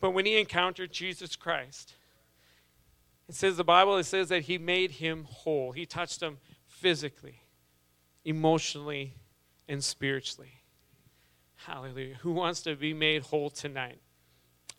But 0.00 0.10
when 0.10 0.26
he 0.26 0.40
encountered 0.40 0.90
Jesus 0.90 1.36
Christ, 1.36 1.94
it 3.28 3.36
says 3.36 3.56
the 3.56 3.62
Bible, 3.62 3.96
it 3.96 4.04
says 4.04 4.28
that 4.30 4.42
he 4.42 4.58
made 4.58 4.90
him 4.90 5.24
whole. 5.30 5.70
He 5.70 5.86
touched 5.86 6.20
him 6.20 6.38
physically, 6.76 7.40
emotionally, 8.24 9.14
and 9.68 9.82
spiritually. 9.82 10.60
Hallelujah. 11.56 12.16
Who 12.20 12.32
wants 12.32 12.60
to 12.62 12.76
be 12.76 12.92
made 12.92 13.22
whole 13.22 13.50
tonight? 13.50 13.98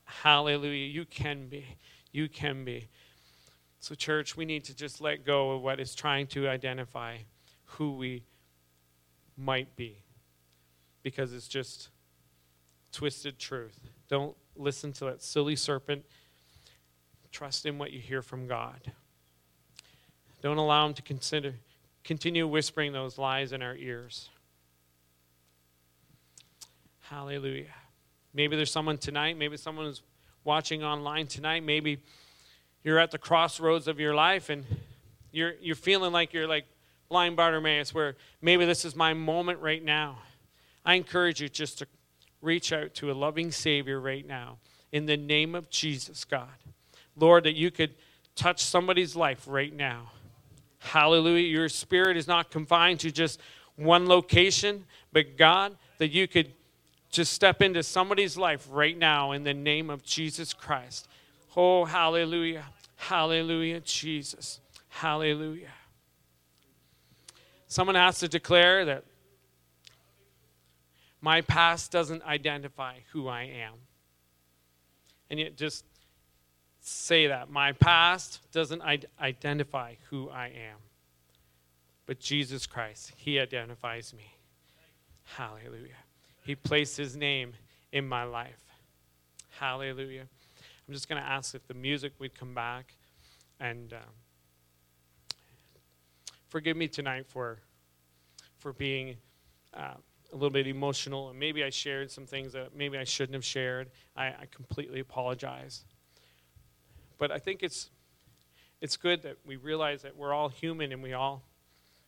Hallelujah. 0.06 0.88
You 0.88 1.06
can 1.06 1.48
be. 1.48 1.66
You 2.12 2.30
can 2.30 2.64
be. 2.64 2.88
So, 3.80 3.96
church, 3.96 4.38
we 4.38 4.46
need 4.46 4.64
to 4.66 4.76
just 4.76 5.02
let 5.02 5.26
go 5.26 5.52
of 5.52 5.62
what 5.62 5.80
is 5.80 5.96
trying 5.96 6.28
to 6.28 6.48
identify 6.48 7.18
who 7.66 7.96
we 7.98 8.24
might 9.36 9.76
be 9.76 9.98
because 11.04 11.34
it's 11.34 11.48
just 11.48 11.90
twisted 12.92 13.38
truth. 13.40 13.80
Don't 14.08 14.36
listen 14.56 14.94
to 14.94 15.06
that 15.06 15.22
silly 15.22 15.56
serpent. 15.56 16.06
Trust 17.32 17.66
in 17.66 17.78
what 17.78 17.92
you 17.92 18.00
hear 18.00 18.22
from 18.22 18.48
God. 18.48 18.94
Don't 20.42 20.58
allow 20.58 20.86
him 20.86 20.94
to 20.94 21.02
consider 21.02 21.56
continue 22.08 22.48
whispering 22.48 22.94
those 22.94 23.18
lies 23.18 23.52
in 23.52 23.62
our 23.62 23.76
ears. 23.76 24.30
Hallelujah. 27.02 27.66
Maybe 28.34 28.56
there's 28.56 28.72
someone 28.72 28.98
tonight, 28.98 29.38
maybe 29.38 29.58
someone 29.58 29.88
is 29.88 30.02
watching 30.46 30.84
online 30.84 31.28
tonight, 31.28 31.64
maybe 31.64 32.00
you're 32.84 32.98
at 32.98 33.12
the 33.12 33.18
crossroads 33.18 33.90
of 33.90 34.00
your 34.00 34.16
life 34.16 34.50
and 34.50 34.64
you're, 35.34 35.56
you're 35.62 35.76
feeling 35.76 36.14
like 36.14 36.32
you're 36.32 36.48
like 36.48 36.66
blind 37.10 37.36
Bartimaeus, 37.36 37.94
where 37.94 38.16
maybe 38.42 38.64
this 38.64 38.86
is 38.86 38.96
my 38.96 39.14
moment 39.14 39.60
right 39.60 39.84
now. 39.84 40.20
I 40.86 40.94
encourage 40.94 41.42
you 41.42 41.50
just 41.50 41.80
to 41.80 41.88
reach 42.42 42.72
out 42.72 42.94
to 42.96 43.12
a 43.12 43.14
loving 43.14 43.52
Savior 43.52 44.00
right 44.00 44.26
now 44.26 44.60
in 44.94 45.08
the 45.08 45.18
name 45.18 45.56
of 45.56 45.70
Jesus, 45.70 46.24
God. 46.24 46.48
Lord, 47.18 47.44
that 47.44 47.56
you 47.56 47.70
could 47.70 47.96
touch 48.36 48.64
somebody's 48.64 49.14
life 49.14 49.44
right 49.46 49.76
now. 49.76 50.12
Hallelujah. 50.80 51.48
Your 51.48 51.70
spirit 51.70 52.18
is 52.18 52.28
not 52.28 52.52
confined 52.52 53.00
to 53.02 53.12
just 53.12 53.40
one 53.76 54.08
location, 54.08 54.86
but 55.12 55.38
God, 55.38 55.76
that 55.98 56.10
you 56.10 56.28
could 56.28 56.54
just 57.10 57.34
step 57.34 57.62
into 57.62 57.82
somebody's 57.84 58.38
life 58.38 58.68
right 58.72 58.98
now 58.98 59.32
in 59.32 59.44
the 59.44 59.54
name 59.54 59.90
of 59.90 60.04
Jesus 60.04 60.54
Christ. 60.54 61.08
Oh, 61.56 61.86
hallelujah. 61.86 62.66
Hallelujah, 62.96 63.80
Jesus. 63.80 64.60
Hallelujah. 64.90 65.72
Someone 67.68 67.96
has 67.96 68.20
to 68.20 68.28
declare 68.28 68.86
that 68.86 69.04
my 71.22 71.42
past 71.42 71.92
doesn't 71.92 72.24
identify 72.24 73.00
who 73.12 73.28
I 73.28 73.44
am. 73.44 73.74
And 75.30 75.40
yet, 75.40 75.58
just 75.58 75.84
say 76.88 77.28
that. 77.28 77.50
My 77.50 77.74
past 77.74 78.40
doesn't 78.52 78.82
identify 79.20 79.96
who 80.10 80.30
I 80.30 80.48
am. 80.48 80.78
But 82.06 82.20
Jesus 82.20 82.66
Christ, 82.66 83.12
He 83.18 83.40
identifies 83.40 84.14
me. 84.14 84.34
Hallelujah. 85.24 85.98
He 86.44 86.56
placed 86.56 86.96
His 86.96 87.18
name 87.18 87.54
in 87.92 88.08
my 88.08 88.24
life. 88.24 88.64
Hallelujah. 89.60 90.28
I'm 90.88 90.94
just 90.94 91.10
going 91.10 91.22
to 91.22 91.28
ask 91.28 91.54
if 91.54 91.68
the 91.68 91.74
music 91.74 92.14
would 92.20 92.34
come 92.34 92.54
back 92.54 92.94
and 93.60 93.92
uh, 93.92 93.98
forgive 96.48 96.78
me 96.78 96.88
tonight 96.88 97.26
for 97.28 97.60
for 98.60 98.74
being 98.74 99.18
uh, 99.74 99.94
a 100.32 100.36
little 100.36 100.50
bit 100.50 100.68
emotional 100.68 101.30
and 101.30 101.40
maybe 101.40 101.64
I 101.64 101.70
shared 101.70 102.10
some 102.10 102.26
things 102.26 102.54
that 102.54 102.76
maybe 102.76 102.98
I 102.98 103.04
shouldn't 103.04 103.36
have 103.36 103.46
shared. 103.46 103.90
I, 104.16 104.28
I 104.28 104.48
completely 104.50 105.00
apologize. 105.00 105.84
But 107.18 107.32
I 107.32 107.40
think 107.40 107.64
it's 107.64 107.90
it's 108.80 108.96
good 108.96 109.24
that 109.24 109.38
we 109.46 109.56
realize 109.56 110.04
that 110.04 110.16
we're 110.16 110.34
all 110.34 110.50
human 110.50 110.92
and 110.92 111.02
we 111.02 111.14
all 111.14 111.44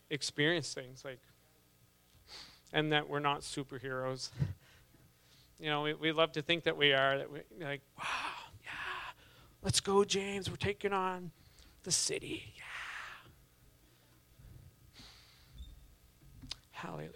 experience 0.09 0.73
things 0.73 1.03
like 1.03 1.19
and 2.71 2.91
that 2.91 3.09
we're 3.09 3.19
not 3.19 3.41
superheroes. 3.41 4.29
you 5.59 5.69
know, 5.69 5.81
we, 5.81 5.93
we 5.95 6.11
love 6.11 6.31
to 6.33 6.41
think 6.41 6.63
that 6.65 6.77
we 6.77 6.93
are, 6.93 7.17
that 7.17 7.31
we 7.31 7.39
like, 7.59 7.81
wow, 7.97 8.03
yeah, 8.63 8.69
let's 9.63 9.79
go, 9.79 10.03
James. 10.03 10.49
We're 10.49 10.55
taking 10.55 10.93
on 10.93 11.31
the 11.83 11.91
city. 11.91 12.53
Yeah. 12.55 12.63
Hallelujah. 16.71 17.09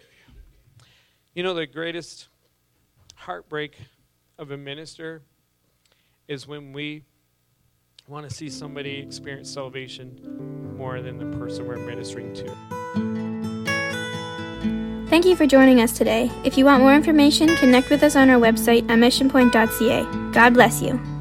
You 1.34 1.42
know, 1.42 1.54
the 1.54 1.66
greatest 1.66 2.28
heartbreak 3.14 3.76
of 4.38 4.50
a 4.50 4.56
minister 4.56 5.22
is 6.28 6.46
when 6.46 6.72
we 6.72 7.04
want 8.06 8.28
to 8.28 8.34
see 8.34 8.50
somebody 8.50 8.98
experience 8.98 9.50
salvation 9.50 10.74
more 10.76 11.00
than 11.00 11.18
the 11.18 11.38
person 11.38 11.66
we're 11.66 11.78
ministering 11.78 12.34
to. 12.34 12.54
Thank 15.08 15.24
you 15.26 15.36
for 15.36 15.46
joining 15.46 15.80
us 15.80 15.96
today. 15.96 16.30
If 16.44 16.58
you 16.58 16.64
want 16.64 16.82
more 16.82 16.94
information, 16.94 17.54
connect 17.56 17.88
with 17.88 18.02
us 18.02 18.16
on 18.16 18.28
our 18.30 18.40
website 18.40 18.82
at 18.90 18.98
missionpoint.ca. 18.98 20.32
God 20.32 20.54
bless 20.54 20.82
you. 20.82 21.13